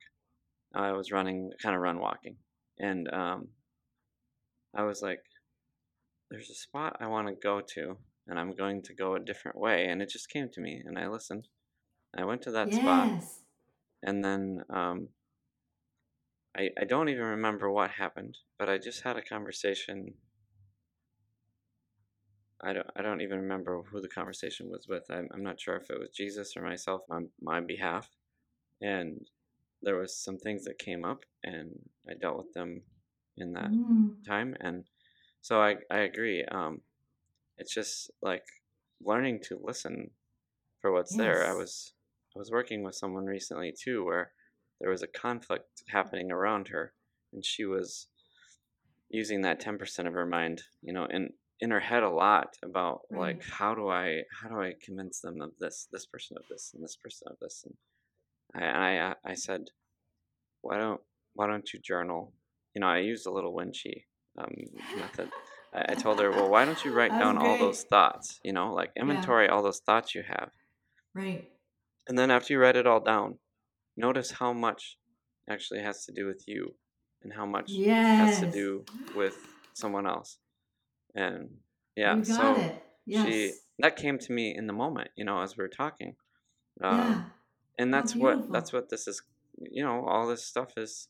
I 0.74 0.91
was 0.91 1.12
running, 1.12 1.52
kind 1.62 1.76
of 1.76 1.82
run 1.82 2.00
walking, 2.00 2.36
and 2.80 3.08
um, 3.14 3.48
I 4.76 4.84
was 4.84 5.02
like, 5.02 5.24
there's 6.30 6.49
a 6.49 6.55
spot 6.55 6.97
I 6.99 7.07
want 7.07 7.28
to 7.28 7.34
go 7.34 7.61
to, 7.76 7.97
and 8.28 8.39
I'm 8.39 8.55
going 8.55 8.82
to 8.84 8.93
go 8.93 9.15
a 9.15 9.19
different 9.19 9.57
way. 9.57 9.86
And 9.88 10.01
it 10.01 10.09
just 10.09 10.30
came 10.30 10.49
to 10.53 10.61
me, 10.61 10.82
and 10.86 10.97
I 10.97 11.07
listened. 11.07 11.47
I 12.17 12.23
went 12.23 12.41
to 12.43 12.51
that 12.51 12.71
yes. 12.71 12.82
spot, 12.82 13.23
and 14.03 14.23
then 14.23 14.63
um, 14.69 15.09
I 16.57 16.69
I 16.80 16.86
don't 16.86 17.09
even 17.09 17.26
remember 17.26 17.69
what 17.69 17.91
happened, 17.91 18.38
but 18.57 18.69
I 18.69 18.78
just 18.78 19.03
had 19.03 19.17
a 19.17 19.21
conversation. 19.21 20.13
I 22.63 22.73
don't 22.73 22.88
I 22.95 23.01
don't 23.01 23.21
even 23.21 23.41
remember 23.41 23.82
who 23.91 24.01
the 24.01 24.07
conversation 24.07 24.69
was 24.69 24.88
with. 24.88 25.03
I'm 25.09 25.28
I'm 25.34 25.43
not 25.43 25.59
sure 25.59 25.76
if 25.76 25.89
it 25.89 25.99
was 25.99 26.09
Jesus 26.15 26.55
or 26.55 26.63
myself 26.63 27.01
on 27.09 27.30
my 27.41 27.59
behalf, 27.59 28.09
and 28.82 29.28
there 29.82 29.97
was 29.97 30.17
some 30.17 30.38
things 30.38 30.63
that 30.63 30.80
came 30.80 31.03
up, 31.03 31.26
and 31.43 31.71
I 32.09 32.13
dealt 32.13 32.38
with 32.38 32.53
them 32.53 32.84
in 33.38 33.51
that 33.53 33.71
mm. 33.71 34.15
time, 34.26 34.55
and 34.61 34.86
so 35.46 35.62
I 35.62 35.76
I 35.91 36.00
agree. 36.00 36.43
Um, 36.43 36.82
it's 37.60 37.72
just 37.72 38.10
like 38.24 38.46
learning 39.00 39.41
to 39.43 39.60
listen 39.62 40.10
for 40.82 40.91
what's 40.91 41.12
yes. 41.12 41.20
there. 41.20 41.46
I 41.48 41.54
was 41.54 41.93
I 42.36 42.39
was 42.39 42.50
working 42.50 42.82
with 42.82 42.96
someone 42.96 43.26
recently 43.26 43.72
too, 43.72 44.04
where 44.04 44.32
there 44.82 44.89
was 44.89 45.04
a 45.04 45.08
conflict 45.08 45.84
happening 45.89 46.32
around 46.32 46.70
her, 46.70 46.93
and 47.32 47.46
she 47.46 47.64
was 47.64 48.08
using 49.08 49.43
that 49.43 49.60
ten 49.60 49.78
percent 49.78 50.08
of 50.08 50.16
her 50.16 50.26
mind, 50.26 50.64
you 50.82 50.91
know, 50.91 51.06
in 51.06 51.30
in 51.60 51.70
her 51.70 51.80
head 51.80 52.02
a 52.02 52.10
lot 52.10 52.58
about 52.64 53.02
right. 53.12 53.36
like 53.36 53.43
how 53.48 53.76
do 53.76 53.88
I 53.88 54.24
how 54.41 54.50
do 54.50 54.60
I 54.60 54.74
convince 54.82 55.22
them 55.22 55.41
of 55.41 55.52
this 55.60 55.88
this 55.91 56.08
person 56.08 56.38
of 56.39 56.46
this 56.50 56.72
and 56.74 56.84
this 56.84 56.96
person 56.96 57.28
of 57.30 57.38
this 57.39 57.64
and 57.66 58.64
I 58.64 58.98
I, 58.98 59.16
I 59.24 59.34
said 59.36 59.66
why 60.62 60.80
don't 60.80 61.02
why 61.36 61.46
don't 61.46 61.72
you 61.72 61.80
journal 61.80 62.34
you 62.74 62.82
know 62.82 62.88
I 62.88 62.98
used 62.98 63.28
a 63.28 63.32
little 63.32 63.54
Wen 63.54 63.72
Chi 63.72 64.06
um, 64.38 64.52
method. 64.98 65.30
I, 65.74 65.86
I, 65.90 65.96
told 65.96 66.20
her, 66.20 66.32
well, 66.32 66.50
why 66.50 66.66
don't 66.66 66.84
you 66.86 66.94
write 66.94 67.12
down 67.12 67.36
great. 67.36 67.48
all 67.48 67.58
those 67.58 67.84
thoughts? 67.84 68.40
You 68.44 68.54
know, 68.54 68.74
like 68.74 68.92
inventory 68.96 69.46
yeah. 69.46 69.52
all 69.52 69.64
those 69.64 69.80
thoughts 69.80 70.16
you 70.16 70.24
have. 70.28 70.52
Right. 71.14 71.50
And 72.08 72.18
then 72.18 72.32
after 72.32 72.54
you 72.54 72.60
write 72.60 72.76
it 72.76 72.88
all 72.88 73.00
down, 73.00 73.40
notice 73.98 74.32
how 74.32 74.54
much 74.54 74.98
actually 75.50 75.82
has 75.82 76.06
to 76.06 76.12
do 76.12 76.26
with 76.26 76.44
you 76.48 76.76
and 77.24 77.34
how 77.34 77.46
much 77.46 77.70
yes. 77.70 78.20
has 78.20 78.40
to 78.40 78.52
do 78.52 78.86
with 79.16 79.38
someone 79.74 80.08
else. 80.08 80.38
And 81.16 81.50
yeah, 81.96 82.22
so 82.24 82.78
yes. 83.06 83.28
she 83.28 83.54
that 83.80 83.96
came 83.96 84.18
to 84.20 84.32
me 84.32 84.56
in 84.56 84.68
the 84.68 84.74
moment, 84.74 85.10
you 85.16 85.26
know, 85.26 85.42
as 85.42 85.58
we 85.58 85.64
were 85.64 85.70
talking. 85.70 86.16
Um, 86.84 86.98
yeah. 86.98 87.22
And 87.80 87.94
that's 87.94 88.16
what 88.16 88.52
that's 88.52 88.72
what 88.74 88.90
this 88.90 89.08
is. 89.08 89.22
You 89.58 89.84
know, 89.84 90.06
all 90.06 90.28
this 90.28 90.46
stuff 90.46 90.74
is 90.78 91.08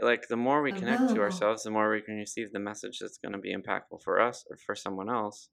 like 0.00 0.28
the 0.28 0.36
more 0.36 0.62
we 0.62 0.72
connect 0.72 1.14
to 1.14 1.20
ourselves 1.20 1.62
the 1.62 1.70
more 1.70 1.90
we 1.90 2.00
can 2.00 2.16
receive 2.16 2.52
the 2.52 2.58
message 2.58 2.98
that's 3.00 3.18
going 3.18 3.32
to 3.32 3.38
be 3.38 3.54
impactful 3.54 4.02
for 4.02 4.20
us 4.20 4.44
or 4.50 4.56
for 4.56 4.74
someone 4.74 5.10
else 5.10 5.48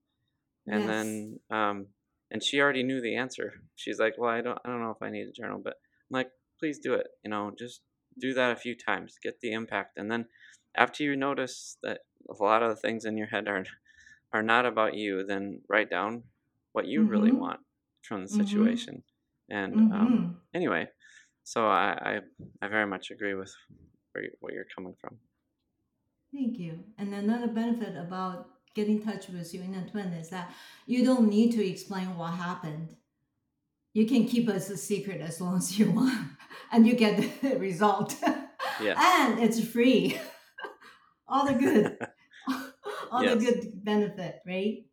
and 0.68 0.84
yes. 0.84 0.90
then 0.90 1.40
um 1.52 1.88
and 2.32 2.44
she 2.44 2.62
already 2.62 2.84
knew 2.84 3.02
the 3.02 3.16
answer 3.16 3.54
she's 3.76 4.00
like 4.00 4.14
well 4.18 4.30
i 4.30 4.42
don't 4.42 4.60
i 4.64 4.70
don't 4.70 4.82
know 4.82 4.92
if 4.92 5.02
i 5.02 5.10
need 5.10 5.28
a 5.28 5.32
journal 5.32 5.60
but 5.62 5.74
i'm 6.10 6.20
like 6.20 6.30
please 6.60 6.80
do 6.80 6.94
it 6.94 7.08
you 7.24 7.30
know 7.30 7.52
just 7.58 7.82
do 8.20 8.34
that 8.34 8.52
a 8.52 8.56
few 8.56 8.76
times 8.76 9.16
get 9.22 9.40
the 9.42 9.52
impact 9.52 9.98
and 9.98 10.12
then 10.12 10.26
after 10.76 11.04
you 11.04 11.16
notice 11.16 11.78
that 11.84 12.00
a 12.30 12.44
lot 12.44 12.64
of 12.64 12.70
the 12.70 12.76
things 12.76 13.06
in 13.06 13.18
your 13.18 13.28
head 13.28 13.48
are 13.48 13.66
are 14.32 14.44
not 14.44 14.66
about 14.66 14.94
you 14.94 15.26
then 15.26 15.62
write 15.70 15.90
down 15.90 16.24
what 16.74 16.88
you 16.88 17.02
mm-hmm. 17.02 17.10
really 17.10 17.32
want 17.32 17.60
from 18.02 18.26
the 18.26 18.30
mm-hmm. 18.30 18.42
situation 18.42 19.04
mm-hmm. 19.52 19.58
and 19.58 19.74
um, 19.74 19.90
mm-hmm. 19.90 19.94
um 19.94 20.38
anyway 20.54 20.88
so 21.44 21.68
I, 21.68 22.20
I 22.62 22.66
i 22.66 22.68
very 22.68 22.86
much 22.86 23.12
agree 23.12 23.34
with 23.34 23.54
where, 24.14 24.24
you, 24.24 24.32
where 24.40 24.54
you're 24.54 24.66
coming 24.76 24.96
from. 25.00 25.18
Thank 26.34 26.60
you. 26.60 26.80
And 26.98 27.14
another 27.14 27.48
benefit 27.48 27.96
about 27.98 28.48
getting 28.76 29.02
in 29.02 29.06
touch 29.06 29.30
with 29.30 29.54
your 29.54 29.64
inner 29.64 29.88
twin 29.88 30.14
is 30.14 30.30
that 30.30 30.52
you 30.86 31.04
don't 31.04 31.28
need 31.28 31.52
to 31.54 31.68
explain 31.68 32.16
what 32.18 32.34
happened. 32.34 32.96
You 33.94 34.06
can 34.06 34.28
keep 34.28 34.48
us 34.48 34.70
a 34.70 34.78
secret 34.78 35.22
as 35.22 35.42
long 35.42 35.58
as 35.58 35.78
you 35.78 35.92
want, 35.92 36.28
and 36.72 36.86
you 36.86 36.94
get 36.94 37.42
the 37.42 37.58
result. 37.58 38.16
Yeah. 38.82 38.96
and 38.98 39.40
it's 39.40 39.60
free. 39.66 40.20
all 41.28 41.46
the 41.46 41.54
good, 41.54 41.98
all 43.12 43.24
yes. 43.24 43.34
the 43.34 43.46
good 43.46 43.84
benefit, 43.84 44.40
right? 44.46 44.86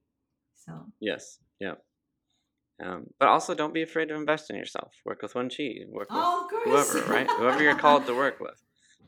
So. 0.55 0.87
Yes. 1.01 1.39
Yeah. 1.61 1.75
Um, 2.83 3.07
but 3.19 3.29
also, 3.29 3.55
don't 3.55 3.73
be 3.73 3.83
afraid 3.83 4.09
to 4.09 4.15
invest 4.15 4.51
in 4.51 4.57
yourself. 4.57 4.93
Work 5.05 5.23
with 5.23 5.35
Wen 5.35 5.49
Chi. 5.49 5.85
Work 5.89 6.11
with 6.11 6.19
oh, 6.21 6.49
whoever, 6.65 7.11
right? 7.11 7.31
whoever 7.31 7.63
you're 7.63 7.77
called 7.77 8.07
to 8.07 8.15
work 8.15 8.41
with 8.41 8.61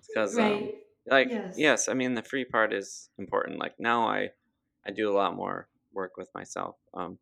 because 0.06 0.36
um, 0.38 0.44
right. 0.44 0.52
um, 0.52 0.70
like 1.06 1.28
yes. 1.30 1.54
yes. 1.56 1.88
i 1.88 1.94
mean 1.94 2.14
the 2.14 2.22
free 2.22 2.44
part 2.44 2.72
is 2.72 3.10
important 3.18 3.58
like 3.58 3.74
now 3.78 4.06
i 4.06 4.28
i 4.86 4.90
do 4.90 5.10
a 5.10 5.14
lot 5.14 5.36
more 5.36 5.68
work 5.92 6.12
with 6.16 6.28
myself 6.34 6.76
um, 6.94 7.18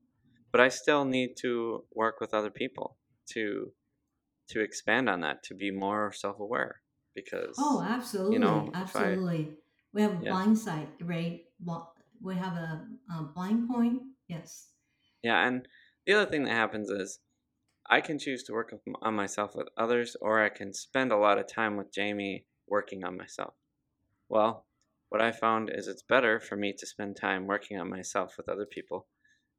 but 0.53 0.61
i 0.61 0.69
still 0.69 1.05
need 1.05 1.35
to 1.37 1.85
work 1.95 2.21
with 2.21 2.35
other 2.35 2.51
people 2.51 2.97
to 3.29 3.73
to 4.49 4.61
expand 4.61 5.09
on 5.09 5.21
that 5.21 5.43
to 5.43 5.55
be 5.55 5.71
more 5.71 6.13
self-aware 6.13 6.81
because 7.15 7.57
oh 7.59 7.85
absolutely 7.87 8.35
you 8.35 8.41
know, 8.41 8.71
absolutely 8.75 9.49
I, 9.51 9.55
we 9.93 10.03
have 10.03 10.21
a 10.21 10.25
yeah. 10.25 10.31
blind 10.31 10.59
side 10.59 10.89
right 11.01 11.45
we 12.23 12.35
have 12.35 12.55
a, 12.55 12.87
a 13.13 13.23
blind 13.35 13.69
point 13.69 14.03
yes 14.29 14.69
yeah 15.23 15.47
and 15.47 15.67
the 16.07 16.15
other 16.15 16.31
thing 16.31 16.45
that 16.45 16.53
happens 16.53 16.91
is 16.91 17.19
I 17.89 18.01
can 18.01 18.19
choose 18.19 18.43
to 18.45 18.53
work 18.53 18.75
on 19.03 19.15
myself 19.15 19.55
with 19.55 19.69
others, 19.77 20.17
or 20.21 20.43
I 20.43 20.49
can 20.49 20.73
spend 20.75 21.13
a 21.13 21.17
lot 21.17 21.39
of 21.39 21.47
time 21.47 21.77
with 21.77 21.95
Jaime 21.97 22.45
working 22.69 23.05
on 23.05 23.17
myself? 23.17 23.55
Well, 24.29 24.67
what 25.09 25.21
I 25.23 25.33
found 25.33 25.71
is 25.73 25.87
it's 25.87 26.03
better 26.03 26.41
for 26.41 26.57
me 26.57 26.75
to 26.79 26.87
spend 26.87 27.17
time 27.17 27.47
working 27.47 27.79
on 27.79 27.89
myself 27.89 28.37
with 28.37 28.49
other 28.49 28.67
people. 28.67 29.07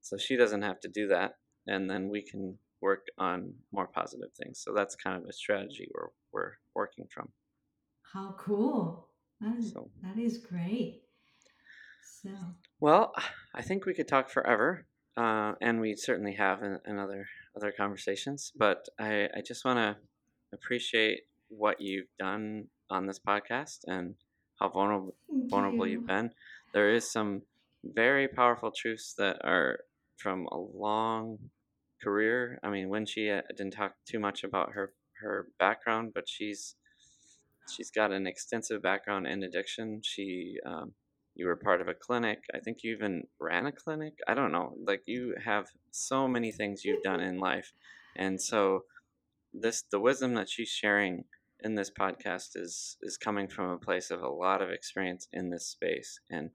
So 0.02 0.18
she 0.18 0.36
doesn't 0.36 0.62
have 0.62 0.80
to 0.82 0.90
do 0.90 1.08
that. 1.08 1.34
And 1.66 1.90
then 1.90 2.10
we 2.10 2.22
can 2.22 2.58
work 2.82 3.08
on 3.18 3.54
more 3.72 3.88
positive 3.88 4.30
things. 4.34 4.62
So 4.64 4.74
that's 4.74 4.96
kind 4.96 5.22
of 5.22 5.28
a 5.28 5.34
strategy 5.34 5.88
we're, 5.94 6.10
we're 6.32 6.54
working 6.76 7.06
from. 7.14 7.30
How 8.14 8.36
cool. 8.38 9.08
That 9.42 9.58
is, 9.58 9.72
so, 9.72 9.90
that 10.04 10.20
is 10.20 10.38
great. 10.38 11.02
So. 12.22 12.30
Well, 12.80 13.14
I 13.56 13.62
think 13.62 13.86
we 13.86 13.94
could 13.94 14.08
talk 14.08 14.30
forever. 14.30 14.86
Uh, 15.18 15.54
and 15.62 15.82
we 15.82 15.96
certainly 15.96 16.36
have 16.36 16.62
in, 16.62 16.80
in 16.86 17.00
other 17.00 17.26
other 17.56 17.74
conversations. 17.76 18.52
But 18.56 18.86
I, 19.00 19.28
I 19.36 19.42
just 19.46 19.66
want 19.66 19.80
to 19.80 19.98
appreciate 20.54 21.22
what 21.50 21.82
you've 21.82 22.10
done 22.20 22.68
on 22.90 23.06
this 23.06 23.20
podcast 23.20 23.80
and 23.88 24.16
how 24.60 24.70
vulnerable 24.70 25.16
vulnerable 25.30 25.88
you. 25.88 25.94
you've 25.94 26.08
been. 26.08 26.32
There 26.74 26.94
is 26.94 27.12
some 27.12 27.44
very 27.84 28.28
powerful 28.28 28.72
truths 28.72 29.14
that 29.18 29.38
are 29.44 29.80
from 30.18 30.48
a 30.52 30.58
long 30.58 31.38
career. 32.04 32.60
I 32.64 32.70
mean, 32.70 32.90
Wen 32.90 33.06
Chi 33.06 33.30
uh, 33.30 33.42
didn't 33.56 33.74
talk 33.74 33.94
too 34.06 34.20
much 34.20 34.44
about 34.44 34.74
her 34.74 34.94
her 35.22 35.48
background, 35.60 36.12
but 36.14 36.28
she's 36.28 36.76
she's 37.76 37.92
got 37.92 38.12
an 38.12 38.28
extensive 38.28 38.82
background 38.82 39.28
in 39.28 39.44
addiction. 39.44 40.02
She 40.04 40.58
um, 40.66 40.94
you 41.36 41.46
were 41.48 41.56
part 41.56 41.82
of 41.82 41.88
a 41.88 41.94
clinic. 41.94 42.40
I 42.54 42.60
think 42.60 42.80
you 42.84 42.94
even 42.94 43.24
ran 43.40 43.66
a 43.66 43.72
clinic. 43.72 44.14
I 44.28 44.34
don't 44.34 44.52
know. 44.52 44.74
Like 44.86 45.04
you 45.06 45.36
have 45.44 45.68
so 45.92 46.28
many 46.28 46.52
things 46.52 46.84
you've 46.84 47.04
done 47.04 47.20
in 47.20 47.40
life, 47.40 47.74
and 48.16 48.42
so 48.42 48.84
this 49.54 49.84
the 49.92 50.00
wisdom 50.00 50.34
that 50.36 50.50
she's 50.50 50.70
sharing 50.70 51.26
in 51.64 51.76
this 51.76 51.90
podcast 51.90 52.56
is 52.56 52.98
is 53.02 53.18
coming 53.18 53.48
from 53.48 53.70
a 53.72 53.78
place 53.78 54.12
of 54.12 54.22
a 54.22 54.30
lot 54.30 54.62
of 54.62 54.70
experience 54.70 55.28
in 55.34 55.50
this 55.50 55.68
space, 55.68 56.20
and 56.30 56.52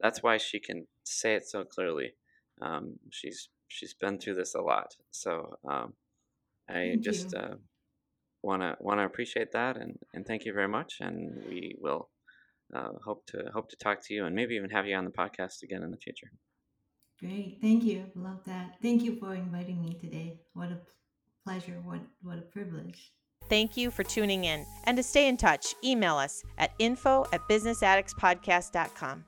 that's 0.00 0.22
why 0.22 0.36
she 0.36 0.60
can 0.60 0.86
say 1.04 1.34
it 1.34 1.46
so 1.48 1.64
clearly. 1.64 2.14
Um, 2.60 2.98
she's 3.10 3.48
she's 3.68 3.94
been 3.94 4.18
through 4.18 4.34
this 4.34 4.54
a 4.54 4.60
lot, 4.60 4.96
so 5.10 5.56
um, 5.68 5.94
I 6.68 6.72
Thank 6.74 7.02
just 7.02 7.34
uh, 7.34 7.56
wanna 8.42 8.76
wanna 8.80 9.06
appreciate 9.06 9.52
that, 9.52 9.76
and 9.76 9.98
and 10.12 10.26
thank 10.26 10.44
you 10.44 10.52
very 10.52 10.68
much. 10.68 10.98
And 11.00 11.44
we 11.48 11.76
will 11.80 12.10
uh, 12.74 12.92
hope 13.04 13.26
to 13.28 13.50
hope 13.54 13.70
to 13.70 13.76
talk 13.76 14.00
to 14.06 14.14
you, 14.14 14.26
and 14.26 14.34
maybe 14.34 14.54
even 14.54 14.70
have 14.70 14.86
you 14.86 14.96
on 14.96 15.04
the 15.04 15.10
podcast 15.10 15.62
again 15.62 15.82
in 15.82 15.90
the 15.90 15.96
future. 15.96 16.30
Great. 17.18 17.58
Thank 17.60 17.84
you. 17.84 18.06
Love 18.16 18.44
that. 18.46 18.76
Thank 18.82 19.02
you 19.02 19.16
for 19.16 19.34
inviting 19.34 19.80
me 19.80 19.94
today. 19.94 20.40
What 20.54 20.70
a 20.72 20.80
pleasure. 21.44 21.80
What 21.84 22.00
what 22.20 22.38
a 22.38 22.42
privilege. 22.42 23.12
Thank 23.52 23.76
you 23.76 23.90
for 23.90 24.02
tuning 24.02 24.44
in. 24.44 24.64
And 24.84 24.96
to 24.96 25.02
stay 25.02 25.28
in 25.28 25.36
touch, 25.36 25.74
email 25.84 26.16
us 26.16 26.42
at 26.56 26.72
info 26.78 27.26
at 27.34 27.42
businessaddictspodcast.com. 27.50 29.24